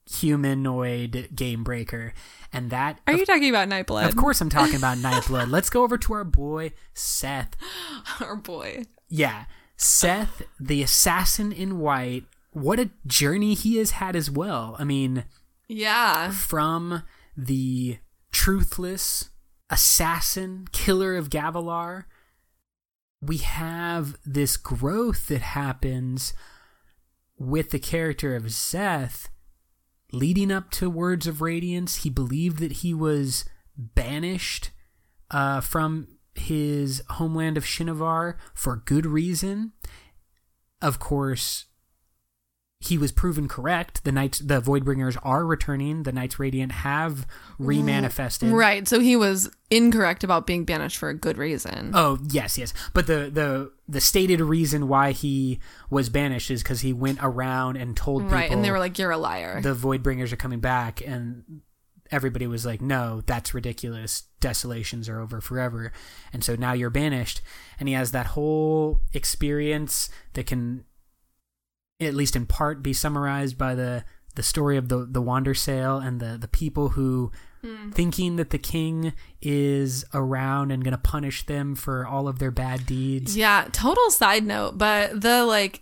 humanoid 0.10 1.30
Game 1.36 1.64
Breaker, 1.64 2.14
and 2.52 2.72
that 2.72 3.00
Are 3.06 3.14
you 3.16 3.26
talking 3.26 3.50
about 3.50 3.70
Nightblood? 3.70 4.08
of 4.08 4.16
course 4.16 4.42
I'm 4.42 4.50
talking 4.50 4.76
about 4.76 4.98
Nightblood. 4.98 5.52
Let's 5.52 5.70
go 5.70 5.84
over 5.84 5.98
to 6.00 6.14
our 6.14 6.24
boy 6.24 6.72
Szeth. 6.96 7.54
Our 8.20 8.36
boy. 8.36 8.86
Yeah, 9.08 9.46
Szeth, 9.80 10.42
the 10.60 10.84
assassin 10.84 11.52
in 11.52 11.80
white. 11.80 12.26
What 12.52 12.80
a 12.80 12.90
journey 13.08 13.54
he 13.54 13.78
has 13.78 13.92
had 13.92 14.16
as 14.16 14.30
well. 14.30 14.76
I 14.78 14.84
mean, 14.84 15.24
Yeah. 15.68 16.32
from 16.32 17.04
the 17.38 18.00
truthless 18.32 19.30
assassin, 19.70 20.68
killer 20.72 21.16
of 21.16 21.30
Gavilar, 21.30 22.06
we 23.22 23.38
have 23.38 24.18
this 24.26 24.58
growth 24.58 25.28
that 25.28 25.42
happens 25.42 26.34
with 27.38 27.70
the 27.70 27.80
character 27.80 28.36
of 28.36 28.44
Szeth 28.46 29.30
leading 30.12 30.52
up 30.52 30.72
to 30.72 30.90
Words 30.90 31.28
of 31.28 31.40
Radiance. 31.42 31.98
He 31.98 32.10
believed 32.10 32.60
that 32.60 32.72
he 32.84 32.94
was 32.94 33.46
banished 33.78 34.72
uh, 35.32 35.62
from 35.62 36.08
his 36.40 37.02
homeland 37.10 37.58
of 37.58 37.64
Shinovar 37.66 38.36
for 38.54 38.78
good 38.78 39.06
reason. 39.06 39.74
Of 40.82 41.00
course, 41.00 41.66
he 42.82 42.98
was 42.98 43.12
proven 43.12 43.50
correct. 43.50 44.06
The 44.06 44.12
knights, 44.14 44.40
the 44.40 44.62
Voidbringers 44.62 45.18
are 45.22 45.46
returning. 45.46 46.04
The 46.04 46.14
Knights 46.14 46.40
Radiant 46.40 46.72
have 46.72 47.28
remanifested. 47.60 48.54
Right. 48.54 48.88
So 48.88 49.02
he 49.02 49.18
was 49.18 49.50
incorrect 49.70 50.24
about 50.24 50.48
being 50.48 50.64
banished 50.64 50.98
for 50.98 51.10
a 51.10 51.14
good 51.14 51.38
reason. 51.38 51.92
Oh 51.94 52.20
yes, 52.30 52.58
yes. 52.58 52.74
But 52.94 53.08
the 53.08 53.30
the 53.32 53.74
the 53.90 54.00
stated 54.00 54.40
reason 54.40 54.88
why 54.88 55.12
he 55.12 55.60
was 55.90 56.08
banished 56.08 56.50
is 56.50 56.64
because 56.64 56.80
he 56.80 56.94
went 56.94 57.20
around 57.22 57.76
and 57.76 57.98
told 57.98 58.24
people 58.24 58.38
right. 58.38 58.50
And 58.50 58.64
they 58.64 58.72
were 58.72 58.80
like, 58.80 58.98
you're 58.98 59.12
a 59.12 59.18
liar. 59.18 59.60
the 59.62 59.76
Voidbringers 59.76 60.32
are 60.32 60.38
coming 60.38 60.62
back, 60.62 61.06
and 61.06 61.62
everybody 62.12 62.48
was 62.48 62.66
like, 62.66 62.82
"No, 62.82 63.22
that's 63.26 63.54
ridiculous. 63.54 64.24
Desolations 64.40 65.08
are 65.10 65.20
over 65.20 65.42
forever." 65.42 65.92
And 66.34 66.44
so 66.44 66.56
now 66.56 66.74
you're 66.74 66.90
banished, 66.90 67.42
and 67.80 67.88
he 67.90 67.96
has 67.96 68.12
that 68.12 68.28
whole 68.28 69.02
experience 69.14 70.10
that 70.34 70.46
can, 70.48 70.86
at 72.00 72.14
least 72.14 72.36
in 72.36 72.46
part, 72.46 72.82
be 72.84 72.94
summarized 72.94 73.58
by 73.58 73.76
the 73.76 74.04
the 74.36 74.44
story 74.44 74.78
of 74.78 74.90
the 74.90 75.08
the 75.10 75.22
Wandersail 75.22 76.06
and 76.06 76.20
the 76.20 76.38
the 76.38 76.48
people 76.48 76.90
who. 76.90 77.32
Hmm. 77.62 77.90
Thinking 77.90 78.38
that 78.38 78.52
the 78.52 78.58
king 78.58 79.12
is 79.42 80.06
around 80.14 80.72
and 80.72 80.82
gonna 80.82 80.98
punish 80.98 81.46
them 81.46 81.76
for 81.76 82.08
all 82.08 82.30
of 82.30 82.40
their 82.40 82.52
bad 82.52 82.86
deeds. 82.86 83.36
yeah. 83.36 83.68
Total 83.74 84.10
side 84.12 84.46
note, 84.46 84.78
but 84.78 85.20
the 85.20 85.44
like 85.44 85.82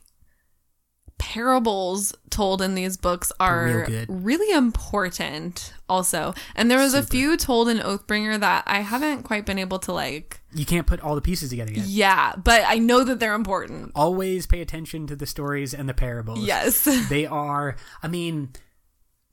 parables 1.18 2.14
told 2.30 2.62
in 2.62 2.76
these 2.76 2.98
books 2.98 3.32
are 3.40 3.86
Real 3.88 4.06
really 4.08 4.56
important 4.56 5.74
also. 5.90 6.34
And 6.56 6.70
there 6.70 6.80
was 6.80 6.94
a 6.94 7.04
few 7.04 7.38
told 7.38 7.70
in 7.70 7.78
Oathbringer 7.78 8.40
that 8.40 8.64
I 8.68 8.82
haven't 8.82 9.24
quite 9.24 9.46
been 9.46 9.60
able 9.60 9.80
to 9.80 9.94
like 9.94 10.42
You 10.54 10.66
can't 10.66 10.86
put 10.86 11.02
all 11.02 11.16
the 11.16 11.22
pieces 11.22 11.50
together 11.50 11.72
yet. 11.72 11.88
yeah, 11.88 12.34
but 12.36 12.64
I 12.66 12.78
know 12.78 13.04
that 13.04 13.20
they're 13.20 13.34
important. 13.34 13.92
Always 13.96 14.46
pay 14.46 14.62
attention 14.62 15.08
to 15.08 15.16
the 15.16 15.26
stories 15.26 15.74
and 15.74 15.90
the 15.90 15.94
parables. 15.94 16.40
Yes. 16.40 16.84
they 17.10 17.26
are 17.26 17.76
i 18.04 18.08
mean 18.08 18.50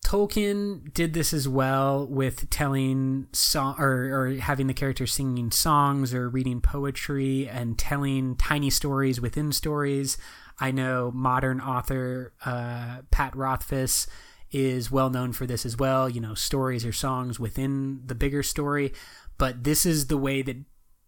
tolkien 0.04 0.92
did 0.92 1.14
this 1.14 1.32
as 1.32 1.48
well 1.48 2.06
with 2.06 2.48
telling 2.50 3.26
song 3.32 3.74
or, 3.78 4.12
or 4.12 4.34
having 4.34 4.66
the 4.66 4.74
characters 4.74 5.12
singing 5.12 5.50
songs 5.50 6.12
or 6.12 6.28
reading 6.28 6.60
poetry 6.60 7.48
and 7.48 7.78
telling 7.78 8.36
tiny 8.36 8.68
stories 8.70 9.20
within 9.20 9.50
stories 9.50 10.18
i 10.60 10.70
know 10.70 11.10
modern 11.14 11.60
author 11.60 12.32
uh, 12.44 12.98
pat 13.10 13.34
rothfuss 13.34 14.06
is 14.54 14.88
well 14.90 15.10
known 15.10 15.32
for 15.32 15.46
this 15.46 15.66
as 15.66 15.76
well. 15.76 16.08
You 16.08 16.20
know 16.20 16.34
stories 16.34 16.86
or 16.86 16.92
songs 16.92 17.40
within 17.40 18.02
the 18.06 18.14
bigger 18.14 18.42
story. 18.42 18.92
But 19.36 19.64
this 19.64 19.84
is 19.84 20.06
the 20.06 20.16
way 20.16 20.42
that 20.42 20.56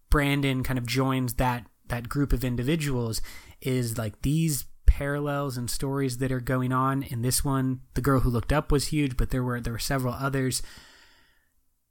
brandon 0.09 0.63
kind 0.63 0.77
of 0.77 0.85
joins 0.85 1.35
that 1.35 1.65
that 1.87 2.09
group 2.09 2.33
of 2.33 2.43
individuals 2.43 3.21
is 3.61 3.97
like 3.97 4.21
these 4.21 4.65
parallels 4.85 5.57
and 5.57 5.69
stories 5.69 6.17
that 6.17 6.31
are 6.31 6.41
going 6.41 6.73
on. 6.73 7.03
In 7.03 7.21
this 7.21 7.43
one 7.43 7.81
the 7.93 8.01
girl 8.01 8.19
who 8.19 8.29
looked 8.29 8.51
up 8.51 8.69
was 8.71 8.87
huge 8.87 9.15
but 9.15 9.29
there 9.29 9.43
were 9.43 9.61
there 9.61 9.73
were 9.73 9.79
several 9.79 10.13
others. 10.13 10.61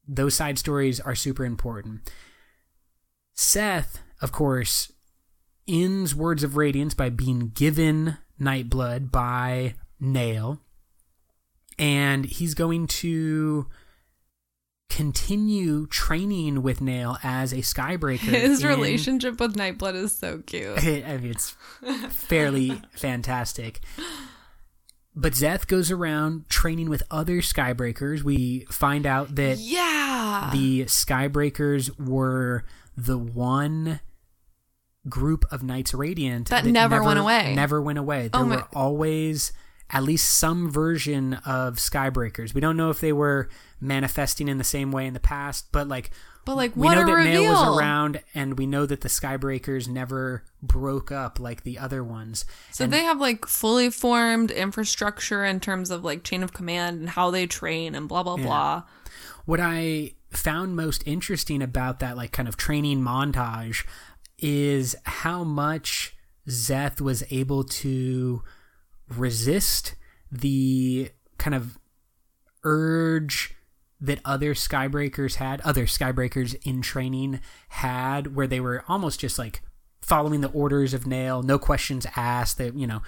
Those 0.06 0.34
side 0.34 0.58
stories 0.58 1.00
are 1.00 1.14
super 1.14 1.46
important. 1.46 2.10
Szeth 3.34 4.00
of 4.20 4.30
course 4.30 4.92
ends 5.68 6.14
words 6.14 6.42
of 6.42 6.56
radiance 6.56 6.94
by 6.94 7.08
being 7.10 7.50
given 7.54 8.16
nightblood 8.40 9.10
by 9.10 9.74
Nale 10.00 10.60
and 11.78 12.24
he's 12.24 12.54
going 12.54 12.86
to 12.86 13.66
continue 14.88 15.86
training 15.88 16.62
with 16.62 16.80
Nale 16.80 17.18
as 17.22 17.52
a 17.52 17.56
skybreaker 17.56 18.18
His 18.18 18.62
in- 18.62 18.68
relationship 18.68 19.40
with 19.40 19.56
Nightblood 19.56 19.94
is 19.94 20.16
so 20.16 20.38
cute. 20.46 20.78
I 20.78 21.16
mean, 21.18 21.30
it's 21.32 21.56
fairly 22.10 22.80
fantastic. 22.92 23.80
But 25.14 25.32
Szeth 25.32 25.66
goes 25.66 25.90
around 25.90 26.48
training 26.48 26.88
with 26.90 27.02
other 27.10 27.38
Skybreakers. 27.38 28.22
We 28.22 28.66
find 28.70 29.06
out 29.06 29.34
that 29.36 29.58
Yeah. 29.58 30.50
the 30.52 30.84
Skybreakers 30.84 31.98
were 31.98 32.64
the 32.96 33.18
one 33.18 34.00
group 35.08 35.44
of 35.52 35.62
Knights 35.62 35.94
Radiant 35.94 36.48
That 36.48 36.64
never 36.66 37.02
went 37.02 37.18
away. 37.18 37.54
Never 37.54 37.80
went 37.80 37.98
away. 37.98 38.30
Oh 38.32 38.38
there 38.38 38.40
Oh 38.42 38.44
my- 38.46 38.56
were 38.56 38.68
always 38.74 39.52
at 39.90 40.02
least 40.02 40.34
some 40.38 40.68
version 40.70 41.34
of 41.46 41.76
Skybreakers. 41.76 42.52
We 42.54 42.60
don't 42.60 42.76
know 42.76 42.90
if 42.90 43.00
they 43.00 43.12
were 43.12 43.48
manifesting 43.80 44.48
in 44.48 44.58
the 44.58 44.64
same 44.64 44.90
way 44.90 45.06
in 45.06 45.14
the 45.14 45.20
past, 45.20 45.66
but 45.72 45.86
like 45.86 46.10
but 46.44 46.56
like 46.56 46.76
we 46.76 46.88
know 46.88 47.04
that 47.06 47.12
reveal. 47.12 47.42
Nale 47.42 47.52
was 47.52 47.78
around, 47.78 48.20
and 48.32 48.56
we 48.56 48.66
know 48.66 48.86
that 48.86 49.00
the 49.00 49.08
Skybreakers 49.08 49.88
never 49.88 50.44
broke 50.62 51.10
up 51.10 51.40
like 51.40 51.64
the 51.64 51.76
other 51.78 52.04
ones. 52.04 52.44
So 52.72 52.84
And- 52.84 52.92
they 52.92 53.02
have 53.02 53.20
like 53.20 53.46
fully 53.46 53.90
formed 53.90 54.50
infrastructure 54.52 55.44
in 55.44 55.58
terms 55.60 55.90
of 55.90 56.04
like 56.04 56.22
chain 56.24 56.42
of 56.44 56.52
command 56.52 57.00
and 57.00 57.08
how 57.10 57.30
they 57.32 57.46
train 57.46 57.94
and 57.94 58.08
blah 58.08 58.22
blah 58.22 58.36
blah. 58.36 58.82
what 59.44 59.60
I 59.60 60.12
found 60.30 60.74
most 60.76 61.02
interesting 61.06 61.62
about 61.62 62.00
that 62.00 62.16
like 62.16 62.32
kind 62.32 62.48
of 62.48 62.56
training 62.56 63.00
montage 63.00 63.84
is 64.38 64.96
how 65.04 65.44
much 65.44 66.16
Szeth 66.48 67.00
was 67.00 67.24
able 67.30 67.64
to 67.64 68.42
resist 69.16 69.94
the 70.30 71.10
kind 71.38 71.54
of 71.54 71.78
urge 72.64 73.54
that 74.00 74.20
other 74.24 74.52
skybreakers 74.54 75.36
had 75.36 75.60
other 75.62 75.86
skybreakers 75.86 76.54
in 76.66 76.82
training 76.82 77.40
had 77.68 78.34
where 78.34 78.46
they 78.46 78.60
were 78.60 78.84
almost 78.88 79.20
just 79.20 79.38
like 79.38 79.62
following 80.02 80.40
the 80.40 80.50
orders 80.50 80.92
of 80.92 81.06
Nale 81.06 81.42
no 81.42 81.58
questions 81.58 82.06
asked 82.14 82.58
that 82.58 82.74
you 82.74 82.86
know 82.86 83.00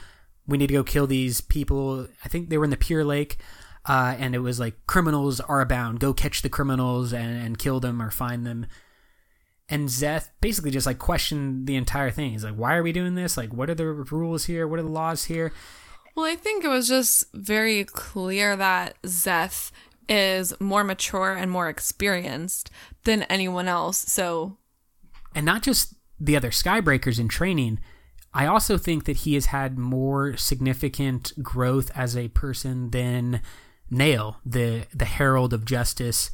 we 0.49 0.57
need 0.57 0.69
to 0.69 0.75
go 0.75 0.83
kill 0.83 1.07
these 1.07 1.41
people. 1.43 2.09
I 2.25 2.29
think 2.29 2.49
they 2.49 2.59
were 2.59 2.65
in 2.65 2.71
the 2.71 2.77
Purelake 2.77 3.37
uh, 3.87 4.17
and 4.19 4.35
it 4.35 4.41
was 4.41 4.59
like 4.59 4.87
criminals 4.87 5.41
are 5.41 5.61
abound. 5.61 6.01
Go 6.01 6.13
catch 6.13 6.43
the 6.43 6.49
criminals 6.49 7.13
and, 7.13 7.39
and 7.39 7.59
kill 7.59 7.79
them 7.79 8.03
or 8.03 8.11
find 8.11 8.47
them 8.47 8.67
and 9.69 9.89
Szeth 9.89 10.31
basically 10.40 10.70
just 10.70 10.86
like 10.86 10.99
questioned 10.99 11.66
the 11.66 11.77
entire 11.77 12.11
thing. 12.11 12.32
He's 12.32 12.45
like, 12.45 12.55
"Why 12.55 12.74
are 12.77 12.82
we 12.82 12.93
doing 12.93 13.15
this? 13.15 13.36
Like, 13.36 13.53
what 13.53 13.70
are 13.70 13.74
the 13.74 13.86
rules 13.86 14.47
here? 14.47 14.66
What 14.66 14.78
are 14.78 14.85
the 14.85 14.89
laws 14.89 15.24
here?" 15.24 15.53
Well, 16.16 16.27
I 16.27 16.35
think 16.35 16.65
it 16.65 16.69
was 16.69 16.89
just 16.89 17.24
very 17.32 17.85
clear 17.85 18.57
that 18.57 19.01
Szeth 19.03 19.70
is 20.09 20.59
more 20.59 20.82
mature 20.82 21.35
and 21.35 21.51
more 21.51 21.69
experienced 21.69 22.70
than 23.05 23.23
anyone 23.24 23.69
else. 23.69 23.99
So 23.99 24.57
and 25.35 25.45
not 25.47 25.62
just 25.62 25.95
the 26.19 26.36
other 26.36 26.51
skybreakers 26.51 27.20
in 27.20 27.28
training 27.28 27.78
i 28.35 28.45
also 28.47 28.77
think 28.77 29.05
that 29.05 29.19
he 29.19 29.35
has 29.35 29.47
had 29.47 29.78
more 29.78 30.36
significant 30.36 31.32
growth 31.43 31.90
as 31.95 32.16
a 32.16 32.28
person 32.28 32.90
than 32.90 33.40
Nale 33.90 34.39
the 34.45 34.86
the 34.93 35.05
herald 35.05 35.53
of 35.53 35.65
justice 35.65 36.31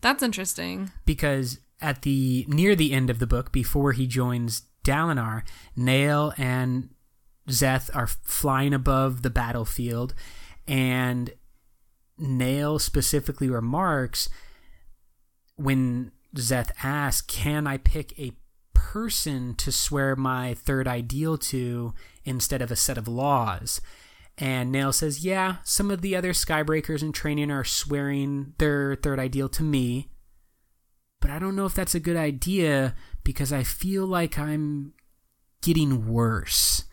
that's 0.00 0.22
interesting. 0.22 0.92
because 1.06 1.58
at 1.82 2.02
the 2.02 2.46
near 2.48 2.74
the 2.74 2.92
end 2.92 3.10
of 3.10 3.18
the 3.18 3.26
book 3.26 3.52
before 3.52 3.92
he 3.92 4.06
joins 4.06 4.62
dalinar 4.84 5.42
Nale 5.76 6.32
and 6.36 6.90
Szeth 7.48 7.94
are 7.94 8.06
flying 8.06 8.72
above 8.72 9.22
the 9.22 9.30
battlefield 9.30 10.14
and 10.66 11.32
Nale 12.18 12.78
specifically 12.78 13.48
remarks 13.48 14.28
when 15.56 16.12
Szeth 16.34 16.70
asks, 16.82 17.26
Can 17.26 17.66
I 17.66 17.78
pick 17.78 18.18
a 18.18 18.32
person 18.74 19.54
to 19.56 19.72
swear 19.72 20.16
my 20.16 20.54
third 20.54 20.88
ideal 20.88 21.36
to 21.38 21.94
instead 22.24 22.62
of 22.62 22.70
a 22.70 22.76
set 22.76 22.98
of 22.98 23.08
laws? 23.08 23.80
And 24.38 24.72
Nale 24.72 24.92
says, 24.92 25.24
Yeah, 25.24 25.56
some 25.64 25.90
of 25.90 26.00
the 26.00 26.16
other 26.16 26.32
Skybreakers 26.32 27.02
in 27.02 27.12
training 27.12 27.50
are 27.50 27.64
swearing 27.64 28.54
their 28.58 28.96
third 28.96 29.18
ideal 29.18 29.48
to 29.50 29.62
me. 29.62 30.08
But 31.22 31.30
I 31.30 31.38
don't 31.38 31.56
know 31.56 31.64
if 31.64 31.74
that's 31.74 31.94
a 31.94 32.00
good 32.00 32.16
idea 32.16 32.94
because 33.24 33.52
I 33.52 33.62
feel 33.62 34.04
like 34.06 34.38
I'm 34.38 34.92
getting 35.62 36.06
worse. 36.08 36.84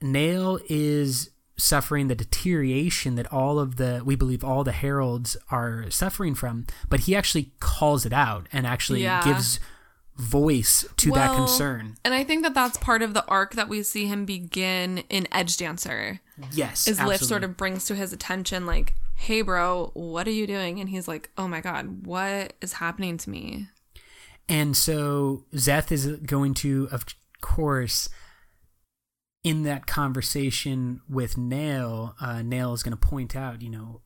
Nale 0.00 0.60
is 0.68 1.30
suffering 1.56 2.08
the 2.08 2.14
deterioration 2.14 3.14
that 3.14 3.32
all 3.32 3.58
of 3.58 3.76
the 3.76 4.02
we 4.04 4.14
believe 4.14 4.44
all 4.44 4.62
the 4.62 4.72
heralds 4.72 5.38
are 5.50 5.90
suffering 5.90 6.34
from 6.34 6.66
but 6.90 7.00
he 7.00 7.16
actually 7.16 7.50
calls 7.60 8.04
it 8.04 8.12
out 8.12 8.46
and 8.52 8.66
actually 8.66 9.02
Yeah. 9.02 9.24
gives 9.24 9.58
voice 10.18 10.84
to 10.98 11.10
that 11.12 11.34
concern 11.34 11.96
And 12.04 12.12
I 12.12 12.24
think 12.24 12.42
that 12.42 12.52
that's 12.52 12.76
part 12.76 13.00
of 13.00 13.14
the 13.14 13.24
arc 13.26 13.54
that 13.54 13.70
we 13.70 13.82
see 13.82 14.04
him 14.06 14.26
begin 14.26 14.98
in 15.08 15.24
Edgedancer. 15.32 16.20
yes 16.52 16.86
Is 16.86 17.00
Lift 17.00 17.24
sort 17.24 17.42
of 17.42 17.56
brings 17.56 17.86
to 17.86 17.94
his 17.94 18.12
attention, 18.12 18.66
like, 18.66 18.94
hey, 19.16 19.42
bro, 19.42 19.90
what 19.94 20.28
are 20.28 20.32
you 20.32 20.46
doing? 20.46 20.78
And 20.78 20.88
he's 20.88 21.08
like, 21.08 21.30
oh 21.36 21.48
my 21.48 21.60
God, 21.60 22.06
what 22.06 22.52
is 22.60 22.74
happening 22.74 23.16
to 23.18 23.30
me? 23.30 23.68
And 24.48 24.76
so 24.76 25.44
Szeth 25.52 25.90
is 25.90 26.06
going 26.06 26.54
to, 26.54 26.88
of 26.92 27.04
course, 27.40 28.08
in 29.42 29.62
that 29.64 29.86
conversation 29.86 31.00
with 31.08 31.36
Nale, 31.36 32.14
uh, 32.20 32.42
Nale 32.42 32.74
is 32.74 32.82
going 32.82 32.96
to 32.96 33.08
point 33.08 33.34
out, 33.34 33.62
you 33.62 33.70
know, 33.70 34.02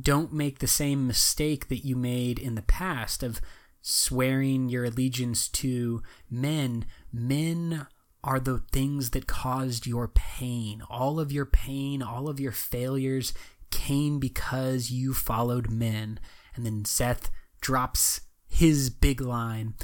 don't 0.00 0.32
make 0.32 0.58
the 0.58 0.66
same 0.66 1.06
mistake 1.06 1.68
that 1.68 1.84
you 1.84 1.96
made 1.96 2.38
in 2.38 2.54
the 2.54 2.62
past 2.62 3.22
of 3.22 3.40
swearing 3.80 4.68
your 4.68 4.84
allegiance 4.84 5.48
to 5.48 6.02
men. 6.30 6.86
Men 7.12 7.86
are 8.22 8.40
the 8.40 8.62
things 8.72 9.10
that 9.10 9.26
caused 9.26 9.86
your 9.86 10.08
pain. 10.08 10.82
All 10.88 11.20
of 11.20 11.30
your 11.30 11.44
pain, 11.44 12.02
all 12.02 12.28
of 12.28 12.40
your 12.40 12.52
failures 12.52 13.34
came 13.74 14.20
because 14.20 14.92
you 14.92 15.12
followed 15.12 15.68
men. 15.68 16.20
And 16.54 16.64
then 16.64 16.84
Szeth 16.84 17.28
drops 17.60 18.20
his 18.48 18.88
big 18.88 19.20
line 19.20 19.74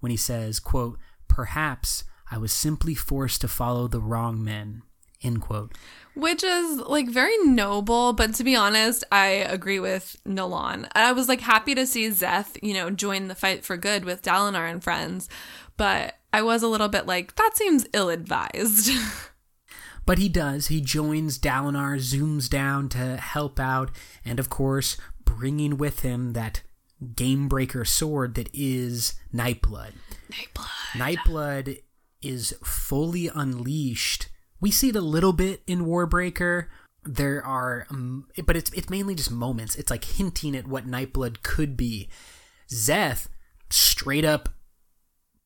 when 0.00 0.10
he 0.10 0.16
says, 0.16 0.60
quote, 0.60 0.98
perhaps 1.28 2.04
I 2.30 2.36
was 2.36 2.52
simply 2.52 2.94
forced 2.94 3.40
to 3.40 3.48
follow 3.48 3.88
the 3.88 4.02
wrong 4.02 4.44
men, 4.44 4.82
end 5.22 5.40
quote. 5.40 5.72
Which 6.14 6.44
is 6.44 6.78
like 6.80 7.08
very 7.08 7.36
noble, 7.44 8.12
but 8.12 8.34
to 8.34 8.44
be 8.44 8.54
honest, 8.54 9.02
I 9.10 9.28
agree 9.28 9.80
with 9.80 10.16
Nolan. 10.26 10.86
I 10.92 11.12
was 11.12 11.26
like 11.28 11.40
happy 11.40 11.74
to 11.74 11.86
see 11.86 12.08
Szeth, 12.08 12.58
you 12.62 12.74
know, 12.74 12.90
join 12.90 13.28
the 13.28 13.34
fight 13.34 13.64
for 13.64 13.78
good 13.78 14.04
with 14.04 14.22
Dalinar 14.22 14.70
and 14.70 14.84
friends, 14.84 15.28
but 15.78 16.16
I 16.34 16.42
was 16.42 16.62
a 16.62 16.68
little 16.68 16.88
bit 16.88 17.06
like, 17.06 17.34
that 17.36 17.56
seems 17.56 17.86
ill 17.94 18.10
advised. 18.10 18.90
But 20.08 20.16
he 20.16 20.30
does. 20.30 20.68
He 20.68 20.80
joins 20.80 21.38
Dalinar, 21.38 21.98
zooms 21.98 22.48
down 22.48 22.88
to 22.88 23.18
help 23.18 23.60
out, 23.60 23.90
and 24.24 24.40
of 24.40 24.48
course, 24.48 24.96
bringing 25.22 25.76
with 25.76 26.00
him 26.00 26.32
that 26.32 26.62
game 27.14 27.46
breaker 27.46 27.84
sword 27.84 28.34
that 28.36 28.48
is 28.54 29.20
Nightblood. 29.34 29.92
Nightblood. 30.32 30.92
Nightblood 30.94 31.82
is 32.22 32.54
fully 32.64 33.28
unleashed. 33.34 34.30
We 34.62 34.70
see 34.70 34.88
it 34.88 34.96
a 34.96 35.02
little 35.02 35.34
bit 35.34 35.62
in 35.66 35.84
Warbreaker. 35.84 36.68
There 37.04 37.44
are, 37.44 37.86
um, 37.90 38.28
but 38.46 38.56
it's 38.56 38.72
it's 38.72 38.88
mainly 38.88 39.14
just 39.14 39.30
moments. 39.30 39.76
It's 39.76 39.90
like 39.90 40.06
hinting 40.06 40.56
at 40.56 40.66
what 40.66 40.86
Nightblood 40.86 41.42
could 41.42 41.76
be. 41.76 42.08
Szeth 42.66 43.26
straight 43.68 44.24
up 44.24 44.48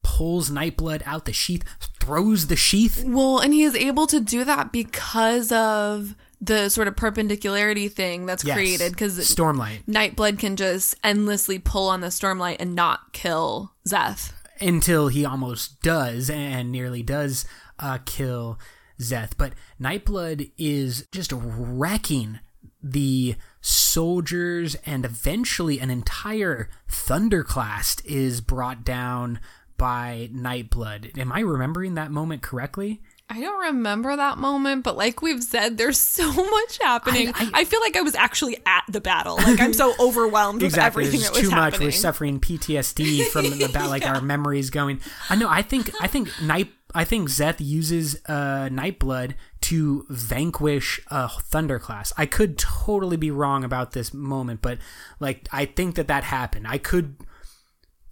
pulls 0.03 0.51
Nightblood 0.51 1.03
out 1.07 1.25
the 1.25 1.33
sheath, 1.33 1.65
throws 2.01 2.49
the 2.49 2.57
sheath. 2.57 3.05
Well, 3.07 3.39
and 3.39 3.53
he 3.55 3.63
is 3.63 3.75
able 3.75 4.07
to 4.09 4.21
do 4.21 4.45
that 4.45 4.73
because 4.73 5.51
of 5.53 6.15
the 6.41 6.69
sort 6.69 6.89
of 6.89 6.97
perpendicularity 6.97 7.89
thing 7.89 8.27
that's 8.27 8.45
Yes. 8.45 8.57
created 8.57 8.93
because 8.93 9.17
Stormlight. 9.19 9.85
Nightblood 9.87 10.39
can 10.41 10.57
just 10.57 10.97
endlessly 11.05 11.59
pull 11.61 11.89
on 11.89 12.01
the 12.01 12.09
Stormlight 12.09 12.57
and 12.59 12.75
not 12.75 13.13
kill 13.13 13.73
Szeth. 13.89 14.33
until 14.61 15.07
he 15.09 15.25
almost 15.25 15.81
does 15.83 16.29
and 16.29 16.73
nearly 16.73 17.03
does 17.05 17.45
uh, 17.79 17.99
kill 18.05 18.59
Szeth. 19.01 19.33
But 19.39 19.53
Nightblood 19.81 20.51
is 20.59 21.07
just 21.13 21.33
wrecking 21.33 22.41
the 22.83 23.37
soldiers, 23.61 24.75
and 24.85 25.05
eventually 25.05 25.79
an 25.79 25.91
entire 25.91 26.69
Thunderclast 26.91 28.05
is 28.05 28.41
brought 28.41 28.83
down 28.85 29.39
by 29.83 30.31
Nightblood. 30.33 31.19
Am 31.19 31.33
I 31.33 31.41
remembering 31.41 31.95
that 31.95 32.13
moment 32.13 32.41
correctly? 32.41 33.03
I 33.29 33.41
don't 33.41 33.61
remember 33.75 34.15
that 34.15 34.39
moment, 34.39 34.85
but 34.85 34.97
like 34.97 35.23
we've 35.23 35.43
said, 35.43 35.77
there's 35.77 35.99
so 35.99 36.31
much 36.51 36.79
happening. 36.81 37.33
I, 37.35 37.51
I- 37.53 37.65
feel 37.65 37.81
like 37.81 37.97
I 37.97 38.03
was 38.03 38.15
actually 38.15 38.59
at 38.65 38.85
the 38.89 39.01
battle. 39.01 39.37
Like 39.39 39.59
I'm 39.61 39.73
so 39.73 39.93
overwhelmed 40.01 40.63
with 40.63 40.67
exactly. 40.71 41.03
everything 41.07 41.21
There's 41.23 41.31
that 41.33 41.41
was 41.41 41.49
too 41.51 41.57
much. 41.57 41.73
happening. 41.73 41.87
We're 41.89 41.93
suffering 41.93 42.39
PTSD 42.39 43.25
from 43.27 43.51
the 43.59 43.71
battle. 43.73 43.91
like 43.91 44.07
our 44.07 44.21
memories 44.35 44.71
going. 44.71 45.01
I 45.29 45.35
know. 45.35 45.49
I 45.49 45.63
think. 45.63 45.91
I 46.01 46.07
think 46.07 46.29
night. 46.41 46.69
I 46.95 47.03
think 47.05 47.29
Szeth 47.29 47.57
uses 47.59 48.17
uh, 48.27 48.69
Nightblood 48.71 49.35
to 49.63 50.07
vanquish 50.11 51.01
a 51.09 51.27
Thunderclast. 51.27 52.13
I 52.17 52.27
could 52.27 52.57
totally 52.57 53.17
be 53.17 53.33
wrong 53.33 53.65
about 53.65 53.93
this 53.93 54.15
moment, 54.15 54.63
but 54.63 54.79
like 55.19 55.49
I 55.51 55.65
think 55.65 55.97
that 55.97 56.07
that 56.07 56.23
happened. 56.23 56.67
I 56.69 56.79
could 56.79 57.17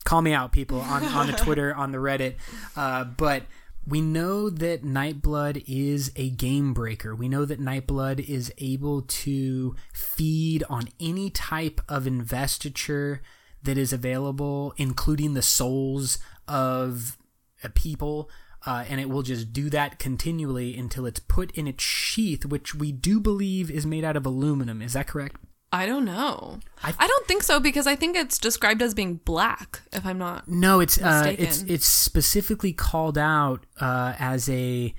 call 0.05 0.23
me 0.23 0.33
out, 0.33 0.53
people 0.53 0.81
on 0.81 1.05
on 1.05 1.27
the 1.27 1.33
Twitter, 1.45 1.75
on 1.75 1.93
the 1.93 1.99
Reddit, 1.99 2.37
uh, 2.77 3.05
but. 3.05 3.45
We 3.87 4.03
know 4.03 4.51
that 4.51 4.85
Nightblood 4.85 5.65
is 5.67 6.13
a 6.15 6.29
game 6.29 6.75
breaker. 6.75 7.15
We 7.15 7.31
know 7.31 7.47
that 7.47 7.59
Nightblood 7.59 8.21
is 8.21 8.53
able 8.59 9.03
to 9.03 9.75
feed 9.93 10.63
on 10.69 10.91
any 11.01 11.31
type 11.31 11.81
of 11.89 12.07
investiture 12.07 13.23
that 13.63 13.79
is 13.79 13.93
available, 13.93 14.75
including 14.77 15.33
the 15.33 15.43
souls 15.43 16.19
of 16.47 17.17
a 17.65 17.69
people. 17.71 18.31
Uh, 18.67 18.85
and 18.89 19.01
it 19.01 19.09
will 19.09 19.23
just 19.23 19.53
do 19.53 19.71
that 19.71 19.99
continually 19.99 20.77
until 20.77 21.07
it's 21.07 21.21
put 21.21 21.51
in 21.53 21.67
its 21.67 21.83
sheath, 21.83 22.45
which 22.45 22.75
we 22.75 22.93
do 22.93 23.19
believe 23.19 23.71
is 23.71 23.87
made 23.87 24.05
out 24.05 24.17
of 24.17 24.27
aluminum. 24.27 24.83
Is 24.83 24.93
that 24.93 25.07
correct? 25.07 25.37
I 25.73 25.87
don't 25.87 26.05
know. 26.05 26.59
I- 26.83 26.95
I, 26.99 27.07
don't 27.07 27.27
think 27.29 27.43
so 27.45 27.61
because 27.61 27.87
I 27.87 27.95
think 27.95 28.17
it's 28.17 28.39
described 28.39 28.83
as 28.83 28.93
being 28.93 29.21
black. 29.25 29.83
If 29.93 30.05
I'm 30.05 30.19
not, 30.19 30.49
No, 30.49 30.81
it's 30.81 31.01
uh, 31.01 31.35
it's 31.39 31.63
it's 31.63 31.87
specifically 31.87 32.73
called 32.73 33.17
out 33.17 33.67
uh, 33.81 34.15
as 34.19 34.49
a. 34.49 34.93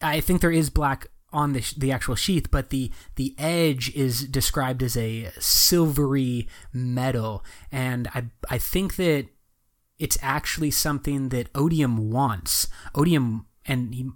I 0.00 0.20
think 0.20 0.40
there 0.40 0.50
is 0.52 0.70
black 0.70 1.08
on 1.32 1.52
the 1.52 1.60
sh- 1.60 1.74
the 1.74 1.92
actual 1.92 2.14
sheath, 2.14 2.50
but 2.50 2.70
the 2.70 2.90
the 3.16 3.34
edge 3.36 3.94
is 3.94 4.24
described 4.26 4.82
as 4.82 4.96
a 4.96 5.30
silvery 5.38 6.48
metal, 6.72 7.44
and 7.70 8.08
I 8.14 8.24
I 8.48 8.56
think 8.58 8.96
that 8.96 9.26
it's 9.98 10.16
actually 10.22 10.70
something 10.70 11.28
that 11.30 11.50
Odium 11.54 12.10
wants. 12.10 12.68
Odium 12.94 13.46
and 13.66 13.94
he 13.94 14.02
you 14.02 14.14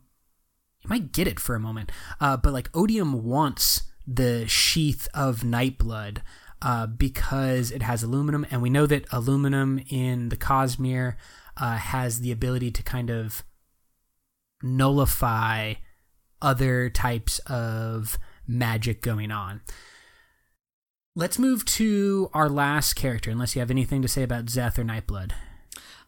might 0.89 1.12
get 1.12 1.28
it 1.28 1.39
for 1.39 1.55
a 1.55 1.61
moment, 1.61 1.93
uh, 2.20 2.39
but 2.39 2.55
like 2.55 2.70
Odium 2.73 3.24
wants 3.24 3.82
the 4.06 4.47
sheath 4.48 5.09
of 5.14 5.40
Nightblood 5.40 6.18
uh, 6.62 6.86
because 6.86 7.70
it 7.70 7.82
has 7.82 8.02
aluminum, 8.02 8.47
and 8.51 8.60
we 8.60 8.70
know 8.70 8.86
that 8.86 9.06
aluminum 9.12 9.81
in 9.89 10.28
the 10.28 10.36
Cosmere 10.36 11.16
uh, 11.56 11.77
has 11.77 12.20
the 12.20 12.32
ability 12.32 12.70
to 12.70 12.82
kind 12.82 13.10
of 13.10 13.44
nullify 14.62 15.74
other 16.43 16.90
types 16.90 17.39
of 17.40 18.18
magic 18.47 19.02
going 19.02 19.31
on. 19.31 19.62
Let's 21.14 21.39
move 21.39 21.64
to 21.66 22.31
our 22.32 22.48
last 22.48 22.94
character, 22.94 23.31
unless 23.31 23.55
you 23.55 23.60
have 23.60 23.70
anything 23.70 24.02
to 24.02 24.09
say 24.09 24.22
about 24.22 24.47
Szeth 24.47 24.78
or 24.78 24.85
Nightblood. 24.85 25.32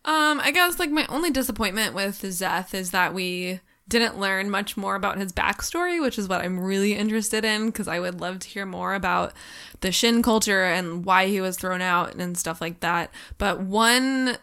um, 0.05 0.41
I 0.41 0.51
guess 0.53 0.79
like 0.79 0.91
my 0.91 1.07
only 1.07 1.31
disappointment 1.31 1.95
with 1.95 2.23
Szeth 2.23 2.75
is 2.75 2.91
that 2.91 3.15
we 3.15 3.61
didn't 3.89 4.19
learn 4.19 4.49
much 4.49 4.77
more 4.77 4.95
about 4.95 5.19
his 5.19 5.33
backstory, 5.33 6.01
which 6.01 6.19
is 6.19 6.29
what 6.29 6.41
I'm 6.41 6.61
really 6.61 6.95
interested 6.95 7.45
in 7.45 7.67
because 7.67 7.89
I 7.89 8.01
would 8.01 8.21
love 8.21 8.39
to 8.41 8.49
hear 8.49 8.65
more 8.65 8.95
about 8.95 9.33
the 9.81 9.93
Shin 9.93 10.23
culture 10.23 10.65
and 10.65 11.05
why 11.05 11.27
he 11.27 11.41
was 11.41 11.57
thrown 11.57 11.83
out 11.83 12.15
and 12.15 12.39
stuff 12.39 12.61
like 12.61 12.81
that. 12.81 13.11
But 13.39 13.61
one 13.61 14.39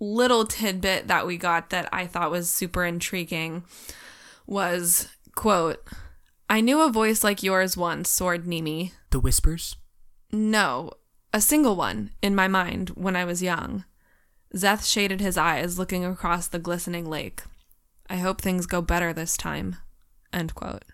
little 0.00 0.46
tidbit 0.46 1.08
that 1.08 1.26
we 1.26 1.36
got 1.36 1.70
that 1.70 1.88
I 1.92 2.06
thought 2.06 2.30
was 2.30 2.50
super 2.50 2.84
intriguing 2.84 3.64
was 4.46 5.08
quote, 5.34 5.84
I 6.48 6.60
knew 6.60 6.80
a 6.80 6.90
voice 6.90 7.22
like 7.22 7.42
yours 7.42 7.76
once, 7.76 8.08
sword-nimi. 8.08 8.92
The 9.10 9.20
Whispers? 9.20 9.76
No, 10.32 10.92
a 11.32 11.40
single 11.40 11.76
one 11.76 12.10
in 12.22 12.34
my 12.34 12.48
mind 12.48 12.90
when 12.90 13.16
I 13.16 13.24
was 13.24 13.42
young. 13.42 13.84
Szeth 14.54 14.90
shaded 14.90 15.20
his 15.20 15.36
eyes, 15.36 15.78
looking 15.78 16.04
across 16.04 16.48
the 16.48 16.58
glistening 16.58 17.08
lake. 17.08 17.42
I 18.08 18.16
hope 18.16 18.40
things 18.40 18.66
go 18.66 18.80
better 18.80 19.12
this 19.12 19.36
time. 19.36 19.76
End 20.32 20.54
quote. 20.54 20.84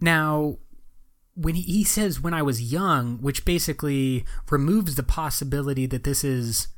Now, 0.00 0.58
when 1.34 1.54
he, 1.54 1.84
says 1.84 2.20
when 2.20 2.34
I 2.34 2.42
was 2.42 2.72
young, 2.72 3.18
which 3.18 3.44
basically 3.44 4.24
removes 4.50 4.94
the 4.94 5.02
possibility 5.02 5.86
that 5.86 6.04
this 6.04 6.24
is 6.24 6.68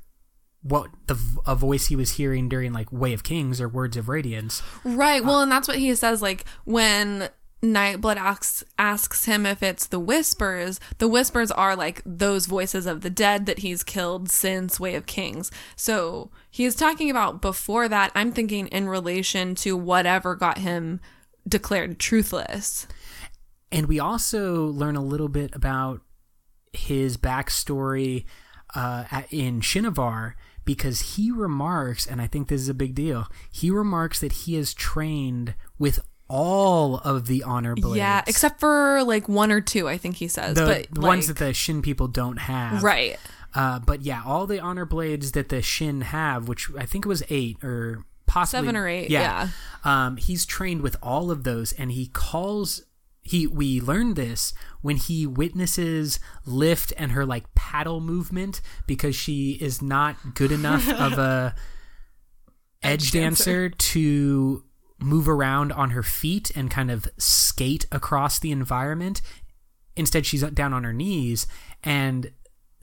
what 0.63 0.91
the 1.07 1.17
a 1.47 1.55
voice 1.55 1.87
he 1.87 1.97
was 1.97 2.13
hearing 2.13 2.49
during 2.49 2.73
like 2.73 2.91
Way 2.93 3.13
of 3.13 3.23
Kings 3.23 3.61
or 3.61 3.69
Words 3.69 3.97
of 3.97 4.09
Radiance. 4.09 4.63
Right. 4.85 5.25
Well, 5.25 5.41
and 5.41 5.51
that's 5.51 5.69
what 5.69 5.79
he 5.79 5.95
says. 5.95 6.21
Like 6.21 6.45
when 6.65 7.29
Nightblood 7.63 8.17
asks 8.17 8.63
asks 8.79 9.25
him 9.25 9.45
if 9.45 9.63
it's 9.63 9.87
the 9.87 9.99
whispers. 9.99 10.79
The 10.99 11.09
whispers 11.09 11.51
are 11.51 11.75
like 11.75 12.03
those 12.07 12.47
voices 12.47 12.87
of 12.87 13.01
the 13.01 13.11
dead 13.11 13.47
that 13.47 13.61
he's 13.61 13.83
killed 13.83 14.31
since 14.31 14.79
Way 14.79 14.95
of 14.95 15.07
Kings. 15.07 15.51
So 15.75 16.31
he's 16.51 16.77
talking 16.77 17.11
about 17.11 17.43
before 17.43 17.89
that. 17.89 18.13
I'm 18.15 18.33
thinking 18.33 18.69
in 18.69 18.89
relation 18.89 19.57
to 19.57 19.77
whatever 19.77 20.37
got 20.37 20.59
him 20.59 21.01
declared 21.49 21.99
truthless. 21.99 22.87
And 23.73 23.87
we 23.87 23.99
also 23.99 24.67
learn 24.67 24.97
a 24.97 25.05
little 25.05 25.29
bit 25.29 25.55
about 25.55 26.01
his 26.73 27.17
backstory 27.17 28.25
uh, 28.75 29.05
in 29.31 29.61
Shinovar 29.61 30.35
because 30.65 31.15
he 31.15 31.31
remarks, 31.31 32.07
and 32.07 32.21
I 32.21 32.27
think 32.27 32.49
this 32.49 32.61
is 32.61 32.69
a 32.69 32.75
big 32.75 32.95
deal, 32.95 33.27
he 33.51 33.71
remarks 33.71 34.21
that 34.21 34.33
he 34.33 34.55
is 34.57 34.75
trained 34.75 35.55
with 35.79 35.99
all 36.29 36.97
of 36.99 37.27
the 37.27 37.43
honor 37.43 37.75
blades. 37.75 37.97
Yeah, 37.97 38.23
except 38.27 38.61
for 38.61 39.03
like 39.05 39.29
one 39.29 39.51
or 39.51 39.61
two, 39.61 39.89
I 39.89 39.97
think 39.97 40.17
he 40.17 40.29
says. 40.29 40.57
The, 40.57 40.65
but 40.65 40.95
the 40.95 41.01
like, 41.01 41.09
ones 41.09 41.27
that 41.29 41.39
the 41.39 41.53
Shin 41.53 41.83
people 41.83 42.09
don't 42.09 42.37
have. 42.39 42.83
Right. 42.83 43.19
Uh, 43.55 43.79
but 43.79 44.03
yeah, 44.03 44.23
all 44.25 44.47
the 44.47 44.61
honor 44.61 44.85
blades 44.85 45.33
that 45.33 45.49
the 45.49 45.63
Shin 45.63 46.03
have, 46.03 46.49
which 46.49 46.69
I 46.77 46.85
think 46.85 47.07
it 47.07 47.09
was 47.09 47.23
eight 47.31 47.63
or 47.65 48.05
possibly 48.27 48.67
seven 48.67 48.77
or 48.77 48.87
eight. 48.87 49.11
Yeah. 49.11 49.49
yeah. 49.85 50.07
Um, 50.07 50.17
he's 50.19 50.45
trained 50.45 50.83
with 50.83 50.97
all 51.03 51.31
of 51.31 51.45
those, 51.45 51.73
and 51.73 51.91
he 51.93 52.07
calls. 52.07 52.85
He 53.23 53.47
we 53.47 53.79
learned 53.81 54.17
this 54.17 54.55
when 54.81 54.97
he 54.97 55.27
witnesses 55.27 56.19
Lift 56.47 56.95
and 56.97 57.13
her 57.13 57.27
like 57.27 57.55
paddle 57.55 58.01
movement 58.01 58.63
because 58.87 59.15
she 59.15 59.59
is 59.61 59.83
not 59.83 60.35
good 60.35 60.51
enough 60.51 60.89
of 60.89 61.19
a 61.19 61.55
edge, 62.83 63.03
edge 63.03 63.11
dancer. 63.11 63.69
dancer 63.69 63.77
to 63.77 64.65
move 64.99 65.29
around 65.29 65.73
on 65.73 65.91
her 65.91 66.03
feet 66.03 66.51
and 66.55 66.71
kind 66.71 66.91
of 66.91 67.09
skate 67.19 67.87
across 67.93 68.39
the 68.39 68.51
environment. 68.51 69.21
Instead, 69.97 70.27
she's 70.27 70.43
down 70.43 70.73
on 70.73 70.85
her 70.85 70.93
knees, 70.93 71.47
and 71.83 72.33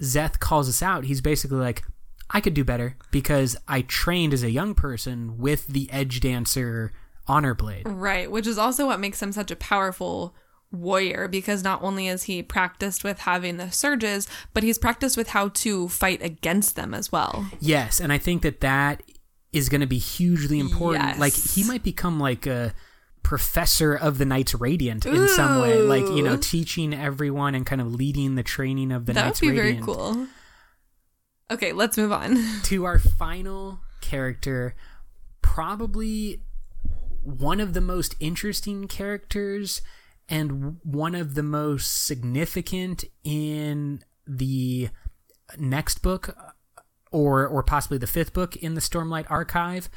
Szeth 0.02 0.40
calls 0.40 0.68
us 0.68 0.82
out. 0.82 1.06
He's 1.06 1.22
basically 1.22 1.58
like, 1.58 1.84
I 2.30 2.42
could 2.42 2.54
do 2.54 2.64
better 2.64 2.98
because 3.12 3.56
I 3.68 3.82
trained 3.82 4.34
as 4.34 4.44
a 4.44 4.52
young 4.52 4.74
person 4.74 5.38
with 5.38 5.68
the 5.68 5.90
edge 5.92 6.20
dancer 6.20 6.92
honor 7.28 7.54
blade. 7.54 7.88
Right, 7.88 8.30
which 8.30 8.48
is 8.48 8.58
also 8.58 8.88
what 8.88 9.00
makes 9.00 9.22
him 9.22 9.32
such 9.32 9.52
a 9.52 9.56
powerful 9.56 10.36
warrior 10.72 11.28
because 11.28 11.64
not 11.64 11.82
only 11.82 12.08
is 12.08 12.24
he 12.24 12.44
practiced 12.44 13.04
with 13.04 13.20
having 13.20 13.58
the 13.58 13.72
surges, 13.72 14.28
but 14.54 14.64
he's 14.64 14.78
practiced 14.78 15.18
with 15.18 15.30
how 15.30 15.50
to 15.50 15.88
fight 15.88 16.22
against 16.22 16.76
them 16.76 16.94
as 16.94 17.12
well. 17.12 17.50
Yes, 17.60 18.00
and 18.00 18.12
I 18.12 18.18
think 18.18 18.42
that 18.42 18.62
that 18.62 19.04
is 19.56 19.70
going 19.70 19.82
to 19.82 19.88
be 19.88 19.98
hugely 19.98 20.60
important. 20.60 21.06
Yes. 21.06 21.20
Like 21.20 21.34
he 21.34 21.64
might 21.64 21.82
become 21.82 22.20
like 22.20 22.46
a 22.46 22.74
professor 23.24 23.96
of 23.96 24.18
the 24.18 24.26
Knights 24.26 24.54
Radiant 24.54 25.06
in 25.06 25.28
some 25.30 25.62
way, 25.62 25.82
like 25.82 26.04
you 26.04 26.22
know, 26.22 26.38
teaching 26.38 26.94
everyone 26.94 27.56
and 27.56 27.66
kind 27.66 27.82
of 27.82 27.94
leading 27.94 28.36
the 28.36 28.44
training 28.44 28.92
of 28.92 29.06
the 29.06 29.14
that 29.14 29.26
Knights 29.26 29.42
Radiant. 29.42 29.86
That 29.86 29.88
would 29.88 29.96
be 29.96 29.96
very 29.96 30.14
cool. 30.14 30.28
Okay, 31.50 31.72
let's 31.72 31.98
move 31.98 32.12
on 32.12 32.38
to 32.64 32.86
our 32.86 33.00
final 33.00 33.80
character. 34.02 34.76
Probably 35.42 36.42
one 37.24 37.60
of 37.60 37.74
the 37.74 37.82
most 37.82 38.16
interesting 38.20 38.88
characters 38.88 39.82
and 40.28 40.78
one 40.84 41.16
of 41.16 41.36
the 41.36 41.44
most 41.44 42.06
significant 42.06 43.06
in 43.24 44.04
the 44.28 44.90
next 45.58 46.02
book 46.02 46.36
or 47.16 47.48
or 47.48 47.64
possibly 47.64 47.98
the 47.98 48.06
fifth 48.06 48.34
book 48.34 48.58
in 48.58 48.74
the 48.74 48.82
Stormlight 48.82 49.26
Archive. 49.30 49.90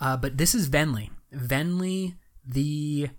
Uh, 0.00 0.16
but 0.16 0.36
this 0.36 0.56
is 0.56 0.68
Venli. 0.68 1.10
Venli, 1.32 2.16
the 2.44 3.10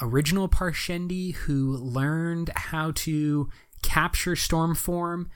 original 0.00 0.48
Parshendi 0.48 1.34
who 1.34 1.76
learned 1.76 2.50
how 2.54 2.92
to 2.92 3.48
capture 3.82 4.36
Stormform, 4.36 5.26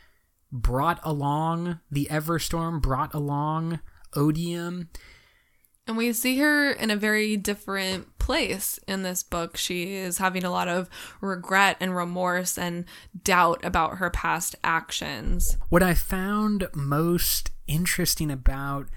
brought 0.52 1.00
along 1.02 1.80
the 1.90 2.06
Everstorm, 2.10 2.80
brought 2.80 3.12
along 3.12 3.80
Odium. 4.14 4.88
And 5.86 5.96
we 5.96 6.12
see 6.12 6.38
her 6.38 6.70
in 6.70 6.90
a 6.90 6.96
very 6.96 7.36
different 7.36 8.18
place 8.18 8.78
in 8.86 9.02
this 9.02 9.22
book. 9.22 9.56
She 9.56 9.96
is 9.96 10.18
having 10.18 10.44
a 10.44 10.50
lot 10.50 10.68
of 10.68 10.88
regret 11.20 11.76
and 11.80 11.94
remorse 11.94 12.56
and 12.56 12.84
doubt 13.22 13.62
about 13.64 13.98
her 13.98 14.08
past 14.10 14.54
actions. 14.62 15.58
What 15.68 15.82
I 15.82 15.92
found 15.92 16.68
most 16.72 17.50
interesting 17.66 18.30
about 18.30 18.88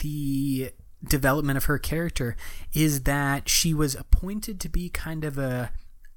the 0.00 0.70
development 1.04 1.56
of 1.56 1.64
her 1.64 1.78
character 1.78 2.36
is 2.72 3.02
that 3.02 3.48
she 3.48 3.72
was 3.72 3.94
appointed 3.94 4.60
to 4.60 4.68
be 4.68 4.88
kind 4.88 5.24
of 5.24 5.38
a 5.38 5.70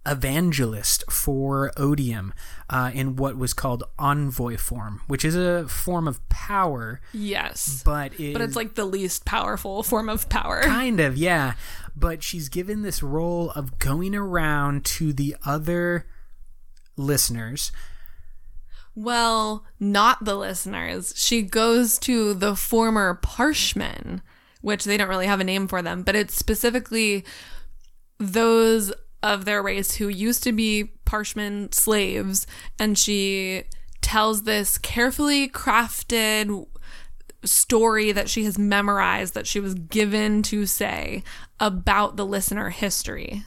evangelist 0.06 1.04
for 1.12 1.72
Odium 1.78 2.34
uh, 2.70 2.90
in 2.94 3.16
what 3.16 3.38
was 3.38 3.54
called 3.54 3.84
envoy 4.00 4.58
form, 4.58 5.02
which 5.08 5.24
is 5.24 5.36
a 5.36 5.68
form 5.68 6.08
of 6.08 6.28
power. 6.30 7.02
Yes, 7.14 7.84
but 7.86 8.14
but 8.18 8.42
it's 8.42 8.56
like 8.56 8.74
the 8.76 8.86
least 8.86 9.26
powerful 9.26 9.84
form 9.84 10.10
of 10.10 10.28
power. 10.30 10.62
Kind 10.64 11.00
of, 11.00 11.18
yeah. 11.18 11.54
But 11.96 12.24
she's 12.24 12.50
given 12.50 12.82
this 12.82 13.04
role 13.04 13.52
of 13.52 13.78
going 13.78 14.16
around 14.16 14.86
to 14.86 15.14
the 15.14 15.36
other 15.46 16.08
listeners 16.98 17.72
well, 18.96 19.66
not 19.80 20.26
the 20.26 20.36
listeners. 20.36 21.14
She 21.16 21.42
goes 21.42 21.98
to 22.00 22.34
the 22.34 22.56
former 22.56 23.20
Parshmen, 23.22 24.22
which 24.62 24.84
they 24.84 24.98
don't 24.98 25.10
really 25.10 25.28
have 25.28 25.40
a 25.40 25.46
name 25.46 25.68
for 25.68 25.82
them, 25.82 26.04
but 26.04 26.16
it's 26.16 26.36
specifically 26.36 27.24
those 28.20 28.94
of 29.24 29.46
their 29.46 29.62
race 29.62 29.96
who 29.96 30.08
used 30.08 30.44
to 30.44 30.52
be 30.52 30.92
Parshmen 31.06 31.72
slaves, 31.72 32.48
and 32.80 32.98
she 32.98 33.64
tells 34.02 34.44
this 34.44 34.78
carefully 34.78 35.48
crafted 35.48 36.66
story 37.44 38.12
that 38.12 38.30
she 38.30 38.44
has 38.44 38.58
memorized 38.58 39.34
that 39.34 39.48
she 39.48 39.60
was 39.60 39.74
given 39.74 40.44
to 40.44 40.66
say 40.66 41.24
about 41.60 42.16
the 42.16 42.26
listener 42.26 42.70
history. 42.70 43.44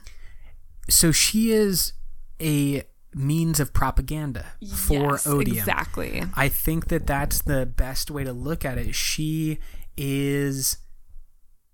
So 0.89 1.13
she 1.13 1.53
is 1.53 1.93
a 2.41 2.83
means 3.15 3.61
of 3.61 3.73
propaganda 3.73 4.47
for 4.75 5.13
yes, 5.13 5.27
Odium. 5.27 5.59
Exactly. 5.59 6.23
I 6.35 6.49
think 6.49 6.89
that 6.89 7.07
that's 7.07 7.43
the 7.43 7.67
best 7.67 8.11
way 8.11 8.25
to 8.25 8.33
look 8.33 8.65
at 8.65 8.79
it. 8.79 8.95
She 8.95 9.59
is 9.97 10.79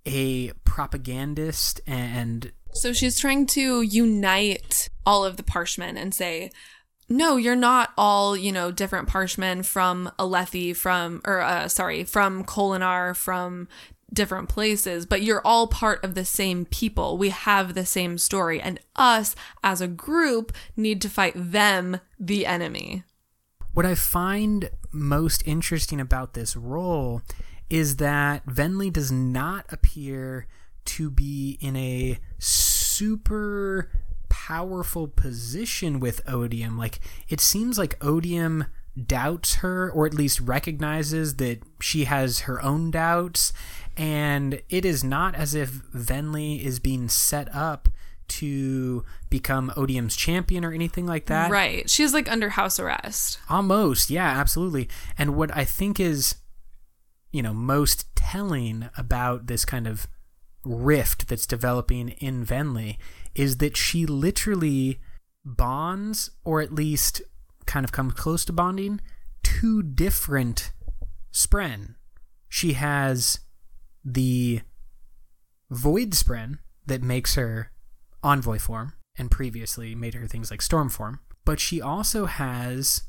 a 0.07 0.53
propagandist 0.65 1.81
and 1.87 2.53
so 2.73 2.93
she's 2.93 3.19
trying 3.19 3.47
to 3.47 3.83
unite 3.83 4.89
all 5.05 5.25
of 5.25 5.37
the 5.37 5.43
Parshmen 5.43 5.97
and 5.97 6.15
say 6.15 6.51
no, 7.11 7.37
you're 7.37 7.57
not 7.57 7.93
all, 7.99 8.37
you 8.37 8.53
know, 8.53 8.71
different 8.71 9.09
Parshmen 9.09 9.65
from 9.65 10.13
Alethi, 10.17 10.77
from, 10.77 11.21
or, 11.25 11.41
uh, 11.41 11.67
sorry, 11.67 12.05
from 12.05 12.45
Kholinar, 12.45 13.17
from 13.17 13.67
different 14.13 14.49
places, 14.49 15.07
but 15.07 15.23
you're 15.23 15.45
all 15.45 15.67
part 15.67 16.05
of 16.05 16.15
the 16.15 16.25
same 16.25 16.65
people. 16.65 17.17
We 17.17 17.31
have 17.31 17.75
the 17.75 17.87
same 17.87 18.19
story, 18.19 18.61
and 18.61 18.81
us 18.97 19.35
as 19.63 19.81
a 19.81 19.89
group 19.89 20.53
need 20.77 21.01
to 21.03 21.09
fight 21.09 21.35
them, 21.37 22.01
the 22.19 22.47
enemy. 22.47 23.05
What 23.73 23.87
I 23.87 23.95
find 23.95 24.71
most 24.93 25.47
interesting 25.47 26.01
about 26.01 26.35
this 26.35 26.57
role 26.57 27.23
is 27.69 27.97
that 27.97 28.45
Venli 28.47 28.93
does 28.93 29.13
not 29.13 29.65
appear 29.71 30.47
to 30.87 31.11
be 31.11 31.57
in 31.61 31.77
a 31.77 32.19
super 32.39 33.91
powerful 34.29 35.07
position 35.07 36.01
with 36.01 36.21
Odium. 36.27 36.77
Like, 36.77 36.99
it 37.29 37.41
seems 37.41 37.79
like 37.79 38.03
Odium 38.05 38.65
doubts 39.07 39.57
her, 39.57 39.89
or 39.91 40.05
at 40.07 40.15
least 40.15 40.41
recognizes 40.41 41.37
that 41.37 41.61
she 41.81 42.05
has 42.05 42.41
her 42.41 42.61
own 42.63 42.91
doubts, 42.91 43.53
and 44.01 44.63
it 44.71 44.87
is 44.87 45.05
not 45.05 45.35
as 45.35 45.55
if 45.55 45.71
Venli 45.95 46.65
is 46.65 46.79
being 46.79 47.07
set 47.11 47.55
up 47.55 47.91
to 48.29 49.05
become 49.29 49.71
Odium's 49.77 50.17
champion 50.17 50.65
or 50.65 50.73
anything 50.73 51.05
like 51.05 51.27
that. 51.27 51.51
Right. 51.51 51.89
She's 51.91 52.15
like 52.15 52.31
under 52.31 52.49
house 52.49 52.81
arrest. 52.81 53.39
Almost. 53.51 54.09
Yeah, 54.09 54.27
absolutely. 54.27 54.89
And 55.19 55.37
what 55.37 55.55
I 55.55 55.67
think 55.67 56.01
is, 56.01 56.37
you 57.31 57.43
know, 57.43 57.53
most 57.53 58.07
telling 58.17 58.89
about 58.97 59.49
this 59.49 59.67
kind 59.67 59.87
of 59.87 60.07
rift 60.65 61.29
that's 61.29 61.47
developing 61.47 62.09
in 62.09 62.47
Venli 62.47 62.97
is 63.35 63.59
that 63.59 63.77
she 63.77 64.07
literally 64.07 64.99
bonds, 65.45 66.31
or 66.43 66.63
at 66.63 66.73
least 66.73 67.21
kind 67.67 67.85
of 67.85 67.93
comes 67.93 68.15
close 68.15 68.47
to 68.47 68.53
bonding, 68.55 69.03
two 69.43 69.83
different 69.83 70.73
Spren. 71.35 71.97
She 72.49 72.73
has 72.73 73.41
the 74.05 74.61
void 75.71 76.11
spren 76.11 76.59
that 76.87 77.03
makes 77.03 77.35
her 77.35 77.71
envoy 78.23 78.59
form 78.59 78.95
and 79.17 79.31
previously 79.31 79.95
made 79.95 80.15
her 80.15 80.27
things 80.27 80.51
like 80.51 80.63
storm 80.63 80.89
form 80.89 81.21
but 81.45 81.61
she 81.61 81.81
also 81.81 82.27
has 82.27 83.05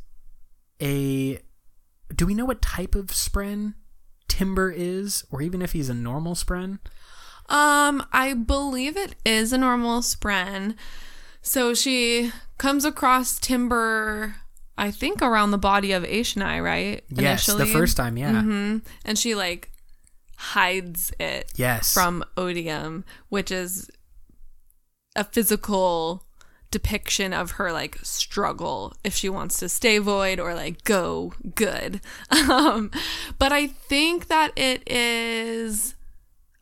a 0.82 1.40
do 2.16 2.26
we 2.26 2.34
know 2.34 2.46
what 2.46 2.62
type 2.62 2.96
of 2.96 3.08
spren 3.08 3.74
Timber 4.32 4.72
is, 4.72 5.26
or 5.30 5.42
even 5.42 5.62
if 5.62 5.74
he's 5.74 5.90
a 5.90 5.94
normal 5.94 6.36
Spren? 6.36 6.80
Um, 7.50 8.06
I 8.14 8.34
believe 8.34 8.96
it 8.96 9.16
is 9.26 9.52
a 9.52 9.58
normal 9.58 10.00
spren. 10.00 10.76
So 11.42 11.74
she 11.74 12.32
comes 12.58 12.86
across 12.86 13.38
Timber, 13.38 14.36
I 14.78 14.90
think 14.90 15.22
around 15.22 15.52
the 15.52 15.58
body 15.58 15.92
of 15.92 16.04
Eshonai, 16.04 16.64
right? 16.64 17.04
Yes, 17.10 17.46
the 17.46 17.66
first 17.66 17.98
time, 17.98 18.18
yeah. 18.18 18.42
hmm 18.42 18.78
And 19.04 19.20
she 19.20 19.36
like 19.36 19.71
hides 20.42 21.12
it 21.20 21.52
Yes. 21.56 21.94
from 21.94 22.24
Odium, 22.36 23.06
which 23.30 23.52
is 23.52 23.90
a 25.16 25.24
physical 25.24 26.26
depiction 26.72 27.34
of 27.34 27.52
her 27.52 27.72
like 27.72 27.98
struggle 28.02 28.94
if 29.04 29.14
she 29.14 29.28
wants 29.28 29.58
to 29.60 29.68
stay 29.68 29.98
void 29.98 30.40
or 30.40 30.54
like 30.56 30.84
go 30.84 31.34
good. 31.56 32.02
Um, 32.50 32.90
but 33.38 33.52
I 33.52 33.68
think 33.68 34.28
that 34.28 34.52
it 34.56 34.82
is 34.90 35.96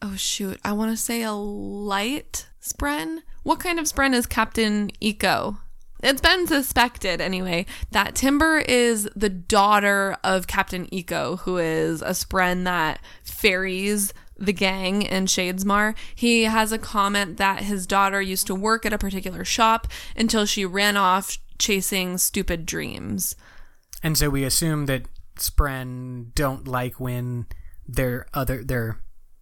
oh 0.02 0.16
shoot, 0.16 0.60
I 0.64 0.72
want 0.74 0.92
to 0.92 0.98
say 0.98 1.22
a 1.24 1.32
light 1.34 2.48
spren. 2.62 3.20
What 3.44 3.60
kind 3.60 3.80
of 3.80 3.86
spren 3.86 4.14
is 4.14 4.26
Captain 4.26 4.90
Ico? 5.02 5.58
It's 6.02 6.22
been 6.22 6.48
suspected 6.48 7.20
anyway 7.20 7.66
that 7.92 8.16
Timber 8.16 8.60
is 8.60 9.10
the 9.16 9.30
daughter 9.30 10.16
of 10.24 10.48
Captain 10.48 10.88
Ico, 10.88 11.40
who 11.40 11.58
is 11.58 12.02
a 12.02 12.12
spren 12.12 12.64
that 12.64 13.02
ferries 13.24 14.14
the 14.38 14.54
gang 14.54 15.02
in 15.02 15.26
Shadesmar. 15.26 15.96
He 16.16 16.44
has 16.44 16.72
a 16.72 16.78
comment 16.78 17.38
that 17.38 17.64
his 17.64 17.86
daughter 17.86 18.22
used 18.22 18.48
to 18.48 18.56
work 18.56 18.86
at 18.86 18.94
a 18.94 18.98
particular 18.98 19.44
shop 19.44 19.88
until 20.16 20.46
she 20.46 20.66
ran 20.66 20.96
off 20.96 21.38
chasing 21.58 22.18
stupid 22.18 22.66
dreams. 22.66 23.36
And 24.02 24.18
so 24.18 24.30
we 24.30 24.46
assume 24.46 24.86
that 24.86 25.04
Spren 25.36 26.34
don't 26.34 26.68
like 26.68 27.00
when 27.00 27.48
their 27.86 28.28
other 28.34 28.64
their 28.64 29.00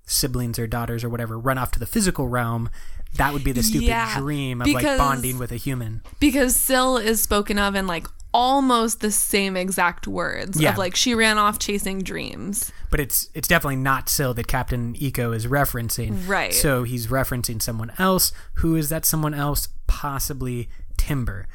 siblings 0.08 0.58
or 0.58 0.66
daughters 0.66 1.04
or 1.04 1.10
whatever 1.10 1.38
run 1.38 1.58
off 1.60 1.70
to 1.72 1.80
the 1.80 1.86
physical 1.86 2.28
realm. 2.28 2.70
That 3.16 3.34
would 3.34 3.44
be 3.44 3.52
the 3.52 3.62
stupid 3.64 3.88
Yeah, 3.88 4.18
dream 4.20 4.62
of 4.62 4.68
like 4.68 4.84
bonding 4.98 5.38
with 5.38 5.52
a 5.52 5.56
human. 5.58 6.02
because 6.20 6.56
Syl 6.56 6.98
is 6.98 7.22
spoken 7.22 7.58
of 7.60 7.76
in 7.76 7.86
like 7.88 8.08
almost 8.34 9.00
the 9.00 9.10
same 9.12 9.56
exact 9.56 10.06
words 10.08 10.60
Yeah. 10.60 10.72
of 10.72 10.78
like 10.78 10.96
she 10.96 11.16
ran 11.16 11.38
off 11.38 11.58
chasing 11.58 12.02
dreams. 12.04 12.72
But 12.92 13.00
it's 13.00 13.30
it's 13.34 13.48
definitely 13.48 13.78
not 13.78 14.10
Syl 14.10 14.34
that 14.36 14.48
Captain 14.48 14.94
Ico 14.96 15.36
is 15.36 15.48
referencing. 15.48 16.28
Right. 16.28 16.54
So 16.54 16.84
he's 16.84 17.08
referencing 17.08 17.62
someone 17.62 17.92
else. 17.98 18.32
Who 18.56 18.76
is 18.76 18.90
that 18.90 19.06
someone 19.06 19.34
else? 19.34 19.70
Possibly 19.88 20.70
Timber. 20.98 21.48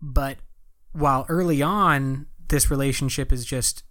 But 0.00 0.38
while 0.92 1.26
early 1.28 1.62
on 1.62 2.26
this 2.48 2.70
relationship 2.70 3.32
is 3.32 3.44
just 3.44 3.82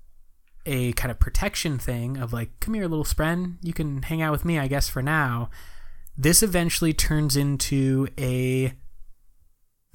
a 0.65 0.93
kind 0.93 1.11
of 1.11 1.19
protection 1.19 1.77
thing 1.77 2.17
of 2.17 2.33
like, 2.33 2.59
come 2.59 2.73
here, 2.73 2.87
little 2.87 3.05
Spren, 3.05 3.55
you 3.61 3.73
can 3.73 4.03
hang 4.03 4.21
out 4.21 4.31
with 4.31 4.45
me, 4.45 4.59
I 4.59 4.67
guess, 4.67 4.89
for 4.89 5.01
now. 5.01 5.49
This 6.17 6.43
eventually 6.43 6.93
turns 6.93 7.35
into 7.35 8.07
a 8.19 8.73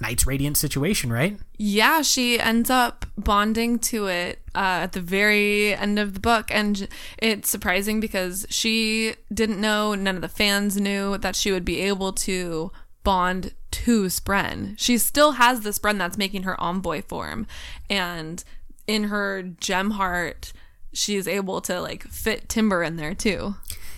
Knights 0.00 0.26
Radiant 0.26 0.56
situation, 0.56 1.12
right? 1.12 1.38
Yeah, 1.56 2.02
she 2.02 2.38
ends 2.38 2.68
up 2.68 3.06
bonding 3.16 3.78
to 3.80 4.08
it 4.08 4.40
uh, 4.54 4.84
at 4.84 4.92
the 4.92 5.00
very 5.00 5.74
end 5.74 5.98
of 5.98 6.14
the 6.14 6.20
book. 6.20 6.50
And 6.50 6.88
it's 7.18 7.48
surprising 7.48 7.98
because 8.00 8.46
she 8.50 9.14
didn't 9.32 9.60
know, 9.60 9.94
none 9.94 10.16
of 10.16 10.22
the 10.22 10.28
fans 10.28 10.78
knew 10.78 11.16
that 11.18 11.36
she 11.36 11.50
would 11.50 11.64
be 11.64 11.80
able 11.80 12.12
to 12.12 12.72
bond 13.04 13.54
to 13.70 14.06
Spren. 14.06 14.74
She 14.78 14.98
still 14.98 15.32
has 15.32 15.60
the 15.60 15.70
Spren 15.70 15.96
that's 15.96 16.18
making 16.18 16.42
her 16.42 16.60
envoy 16.60 17.02
form. 17.02 17.46
And 17.88 18.42
in 18.86 19.04
her 19.04 19.42
gem 19.42 19.92
heart, 19.92 20.52
she's 20.92 21.28
able 21.28 21.60
to 21.62 21.80
like 21.80 22.04
fit 22.04 22.48
Timber 22.48 22.82
in 22.82 22.96
there 22.96 23.14
too. 23.14 23.56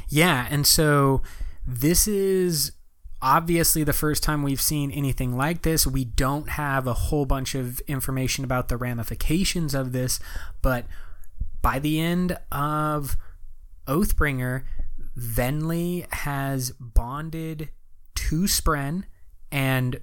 Yeah, 0.09 0.47
and 0.51 0.67
so 0.67 1.23
this 1.67 2.09
is 2.09 2.73
obviously 3.21 3.85
the 3.85 3.93
first 3.93 4.23
time 4.23 4.43
we've 4.43 4.61
seen 4.61 4.91
anything 4.91 5.37
like 5.37 5.63
this. 5.63 5.87
We 5.87 6.05
don't 6.05 6.51
have 6.51 6.87
a 6.87 6.95
whole 6.95 7.27
bunch 7.27 7.55
of 7.55 7.81
information 7.81 8.45
about 8.45 8.69
the 8.69 8.77
ramifications 8.77 9.75
of 9.75 9.93
this, 9.93 10.21
but 10.63 10.87
by 11.61 11.79
the 11.79 12.01
end 12.01 12.39
of 12.53 13.17
Oathbringer, 13.87 14.65
Venli 15.19 16.07
has 16.15 16.71
bonded 16.79 17.71
to 18.15 18.43
Spren, 18.43 19.05
and 19.51 20.01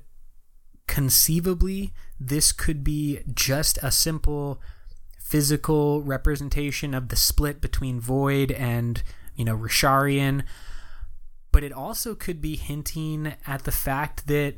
conceivably, 0.87 1.93
this 2.19 2.51
could 2.51 2.83
be 2.83 3.19
just 3.33 3.79
a 3.81 3.91
simple 3.91 4.61
physical 5.25 6.03
representation 6.03 6.93
of 6.93 7.09
the 7.09 7.15
split 7.15 7.59
between 7.59 7.99
Void 7.99 8.51
and, 8.51 9.01
you 9.35 9.43
know, 9.43 9.57
Risharian. 9.57 10.43
But 11.51 11.63
it 11.63 11.73
also 11.73 12.13
could 12.13 12.41
be 12.41 12.55
hinting 12.55 13.33
at 13.47 13.63
the 13.63 13.71
fact 13.71 14.27
that 14.27 14.57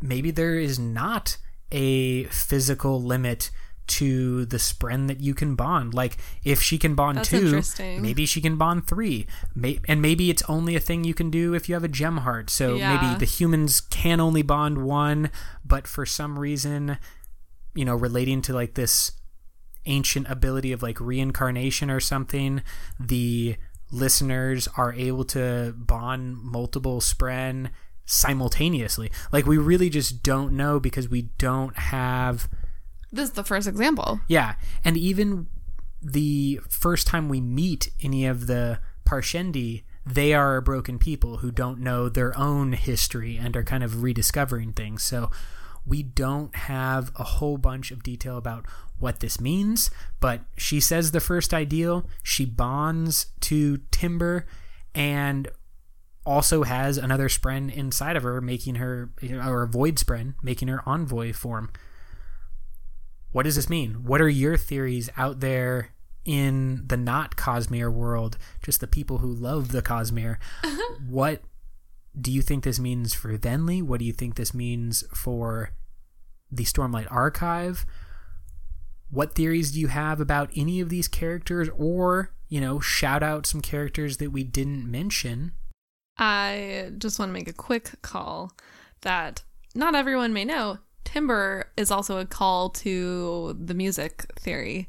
maybe 0.00 0.30
there 0.30 0.54
is 0.54 0.78
not 0.78 1.36
a 1.72 2.24
physical 2.26 3.02
limit 3.02 3.50
to 3.86 4.44
the 4.46 4.58
spren 4.58 5.08
that 5.08 5.18
you 5.20 5.34
can 5.34 5.56
bond. 5.56 5.94
Like 5.94 6.16
if 6.44 6.62
she 6.62 6.78
can 6.78 6.94
bond 6.94 7.18
That's 7.18 7.30
two, 7.74 8.00
maybe 8.00 8.24
she 8.24 8.40
can 8.40 8.56
bond 8.56 8.86
three. 8.86 9.26
May- 9.54 9.80
and 9.88 10.00
maybe 10.00 10.30
it's 10.30 10.44
only 10.48 10.76
a 10.76 10.80
thing 10.80 11.02
you 11.02 11.12
can 11.12 11.28
do 11.28 11.54
if 11.54 11.68
you 11.68 11.74
have 11.74 11.84
a 11.84 11.88
gem 11.88 12.18
heart. 12.18 12.50
So 12.50 12.76
Yeah. 12.76 12.94
maybe 13.02 13.18
the 13.18 13.24
humans 13.26 13.80
can 13.80 14.20
only 14.20 14.42
bond 14.42 14.78
one, 14.78 15.30
but 15.64 15.88
for 15.88 16.06
some 16.06 16.38
reason, 16.38 16.98
you 17.74 17.84
know, 17.84 17.96
relating 17.96 18.42
to 18.42 18.52
like 18.54 18.74
this 18.74 19.10
ancient 19.86 20.28
ability 20.28 20.72
of 20.72 20.82
like 20.82 21.00
reincarnation 21.00 21.90
or 21.90 22.00
something, 22.00 22.62
the 22.98 23.56
listeners 23.90 24.68
are 24.76 24.92
able 24.94 25.24
to 25.24 25.74
bond 25.76 26.36
multiple 26.38 27.00
spren 27.00 27.70
simultaneously. 28.06 29.10
Like 29.32 29.46
we 29.46 29.56
really 29.58 29.88
just 29.90 30.22
don't 30.22 30.52
know 30.52 30.80
because 30.80 31.08
we 31.08 31.22
don't 31.38 31.76
have 31.78 32.48
This 33.12 33.28
is 33.30 33.34
the 33.34 33.44
first 33.44 33.66
example. 33.68 34.20
yeah, 34.28 34.56
and 34.84 34.96
even 34.96 35.46
the 36.02 36.60
first 36.68 37.06
time 37.06 37.28
we 37.28 37.40
meet 37.40 37.90
any 38.02 38.26
of 38.26 38.46
the 38.46 38.78
Parshendi, 39.06 39.84
they 40.04 40.34
are 40.34 40.56
a 40.56 40.62
broken 40.62 40.98
people 40.98 41.38
who 41.38 41.50
don't 41.50 41.78
know 41.78 42.08
their 42.10 42.36
own 42.36 42.72
history 42.72 43.38
and 43.38 43.56
are 43.56 43.64
kind 43.64 43.82
of 43.82 44.02
rediscovering 44.02 44.72
things. 44.72 45.02
So 45.02 45.30
we 45.86 46.02
don't 46.02 46.54
have 46.54 47.10
a 47.16 47.24
whole 47.24 47.58
bunch 47.58 47.90
of 47.90 48.02
detail 48.02 48.36
about 48.36 48.66
what 48.98 49.20
this 49.20 49.40
means, 49.40 49.90
but 50.20 50.40
she 50.56 50.80
says 50.80 51.10
the 51.10 51.20
first 51.20 51.52
ideal. 51.52 52.08
She 52.22 52.44
bonds 52.44 53.26
to 53.40 53.78
Timber 53.90 54.46
and 54.94 55.48
also 56.24 56.62
has 56.62 56.96
another 56.96 57.28
Spren 57.28 57.72
inside 57.72 58.16
of 58.16 58.22
her, 58.22 58.40
making 58.40 58.76
her, 58.76 59.10
or 59.22 59.62
a 59.62 59.68
Void 59.68 59.96
Spren, 59.96 60.34
making 60.42 60.68
her 60.68 60.82
envoy 60.88 61.32
form 61.32 61.70
what 63.34 63.42
does 63.42 63.56
this 63.56 63.68
mean? 63.68 64.04
What 64.04 64.20
are 64.20 64.28
your 64.28 64.56
theories 64.56 65.10
out 65.16 65.40
there 65.40 65.90
in 66.24 66.84
the 66.86 66.96
not 66.96 67.34
Cosmere 67.34 67.92
world, 67.92 68.38
just 68.62 68.78
the 68.78 68.86
people 68.86 69.18
who 69.18 69.26
love 69.26 69.72
the 69.72 69.82
Cosmere? 69.82 70.36
what 71.08 71.42
do 72.18 72.30
you 72.30 72.42
think 72.42 72.64
this 72.64 72.78
means 72.78 73.14
for 73.14 73.36
Venli? 73.36 73.82
What 73.82 73.98
do 73.98 74.04
you 74.04 74.12
think 74.12 74.36
this 74.36 74.54
means 74.54 75.04
for 75.14 75.70
the 76.50 76.64
Stormlight 76.64 77.10
Archive? 77.10 77.84
What 79.10 79.34
theories 79.34 79.72
do 79.72 79.80
you 79.80 79.88
have 79.88 80.20
about 80.20 80.50
any 80.56 80.80
of 80.80 80.88
these 80.88 81.08
characters 81.08 81.68
or, 81.76 82.32
you 82.48 82.60
know, 82.60 82.80
shout 82.80 83.22
out 83.22 83.46
some 83.46 83.60
characters 83.60 84.18
that 84.18 84.30
we 84.30 84.44
didn't 84.44 84.90
mention? 84.90 85.52
I 86.18 86.90
just 86.98 87.18
want 87.18 87.30
to 87.30 87.32
make 87.32 87.48
a 87.48 87.52
quick 87.52 88.00
call 88.02 88.52
that 89.00 89.42
not 89.74 89.94
everyone 89.94 90.32
may 90.32 90.44
know. 90.44 90.78
Timber 91.04 91.70
is 91.76 91.90
also 91.90 92.18
a 92.18 92.26
call 92.26 92.70
to 92.70 93.56
the 93.60 93.74
music 93.74 94.26
theory. 94.38 94.88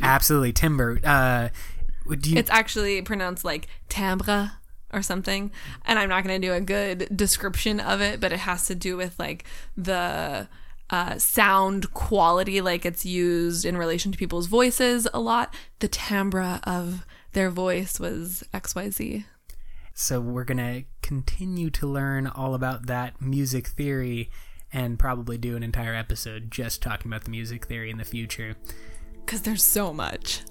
Absolutely, 0.00 0.52
Timber. 0.52 1.00
Uh, 1.02 1.48
do 2.14 2.30
you, 2.30 2.36
It's 2.36 2.50
actually 2.50 3.00
pronounced 3.02 3.44
like 3.44 3.66
timbre 3.88 4.52
or 4.96 5.02
something. 5.02 5.52
And 5.84 5.98
I'm 5.98 6.08
not 6.08 6.24
going 6.24 6.40
to 6.40 6.46
do 6.46 6.54
a 6.54 6.60
good 6.60 7.08
description 7.14 7.78
of 7.78 8.00
it, 8.00 8.18
but 8.18 8.32
it 8.32 8.40
has 8.40 8.66
to 8.66 8.74
do 8.74 8.96
with 8.96 9.18
like 9.18 9.44
the 9.76 10.48
uh, 10.90 11.18
sound 11.18 11.92
quality, 11.92 12.60
like 12.60 12.86
it's 12.86 13.04
used 13.04 13.64
in 13.64 13.76
relation 13.76 14.12
to 14.12 14.18
people's 14.18 14.46
voices 14.46 15.06
a 15.12 15.20
lot. 15.20 15.54
The 15.80 15.88
timbre 15.88 16.60
of 16.64 17.04
their 17.32 17.50
voice 17.50 18.00
was 18.00 18.44
XYZ. 18.54 19.24
So 19.94 20.20
we're 20.20 20.44
going 20.44 20.58
to 20.58 20.84
continue 21.02 21.70
to 21.70 21.86
learn 21.86 22.26
all 22.26 22.54
about 22.54 22.86
that 22.86 23.20
music 23.20 23.68
theory 23.68 24.30
and 24.72 24.98
probably 24.98 25.38
do 25.38 25.56
an 25.56 25.62
entire 25.62 25.94
episode 25.94 26.50
just 26.50 26.82
talking 26.82 27.10
about 27.10 27.24
the 27.24 27.30
music 27.30 27.66
theory 27.66 27.90
in 27.90 27.98
the 27.98 28.04
future. 28.04 28.56
Because 29.24 29.42
there's 29.42 29.62
so 29.62 29.92
much 29.92 30.42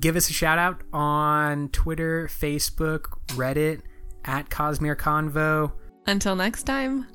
give 0.00 0.16
us 0.16 0.30
a 0.30 0.32
shout 0.32 0.58
out 0.58 0.82
on 0.92 1.68
Twitter, 1.70 2.28
Facebook, 2.28 3.18
Reddit, 3.28 3.82
at 4.24 4.48
Cosmere 4.50 4.96
Convo. 4.96 5.72
Until 6.06 6.36
next 6.36 6.64
time, 6.64 7.06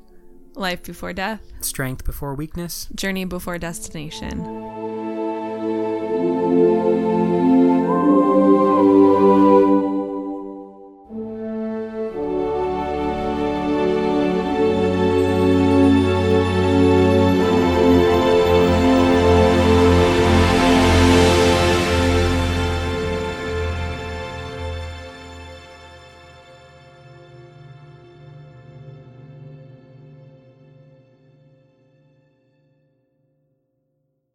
life 0.54 0.82
before 0.82 1.12
death, 1.12 1.40
strength 1.60 2.04
before 2.04 2.34
weakness, 2.34 2.88
journey 2.94 3.24
before 3.24 3.58
destination. 3.58 4.42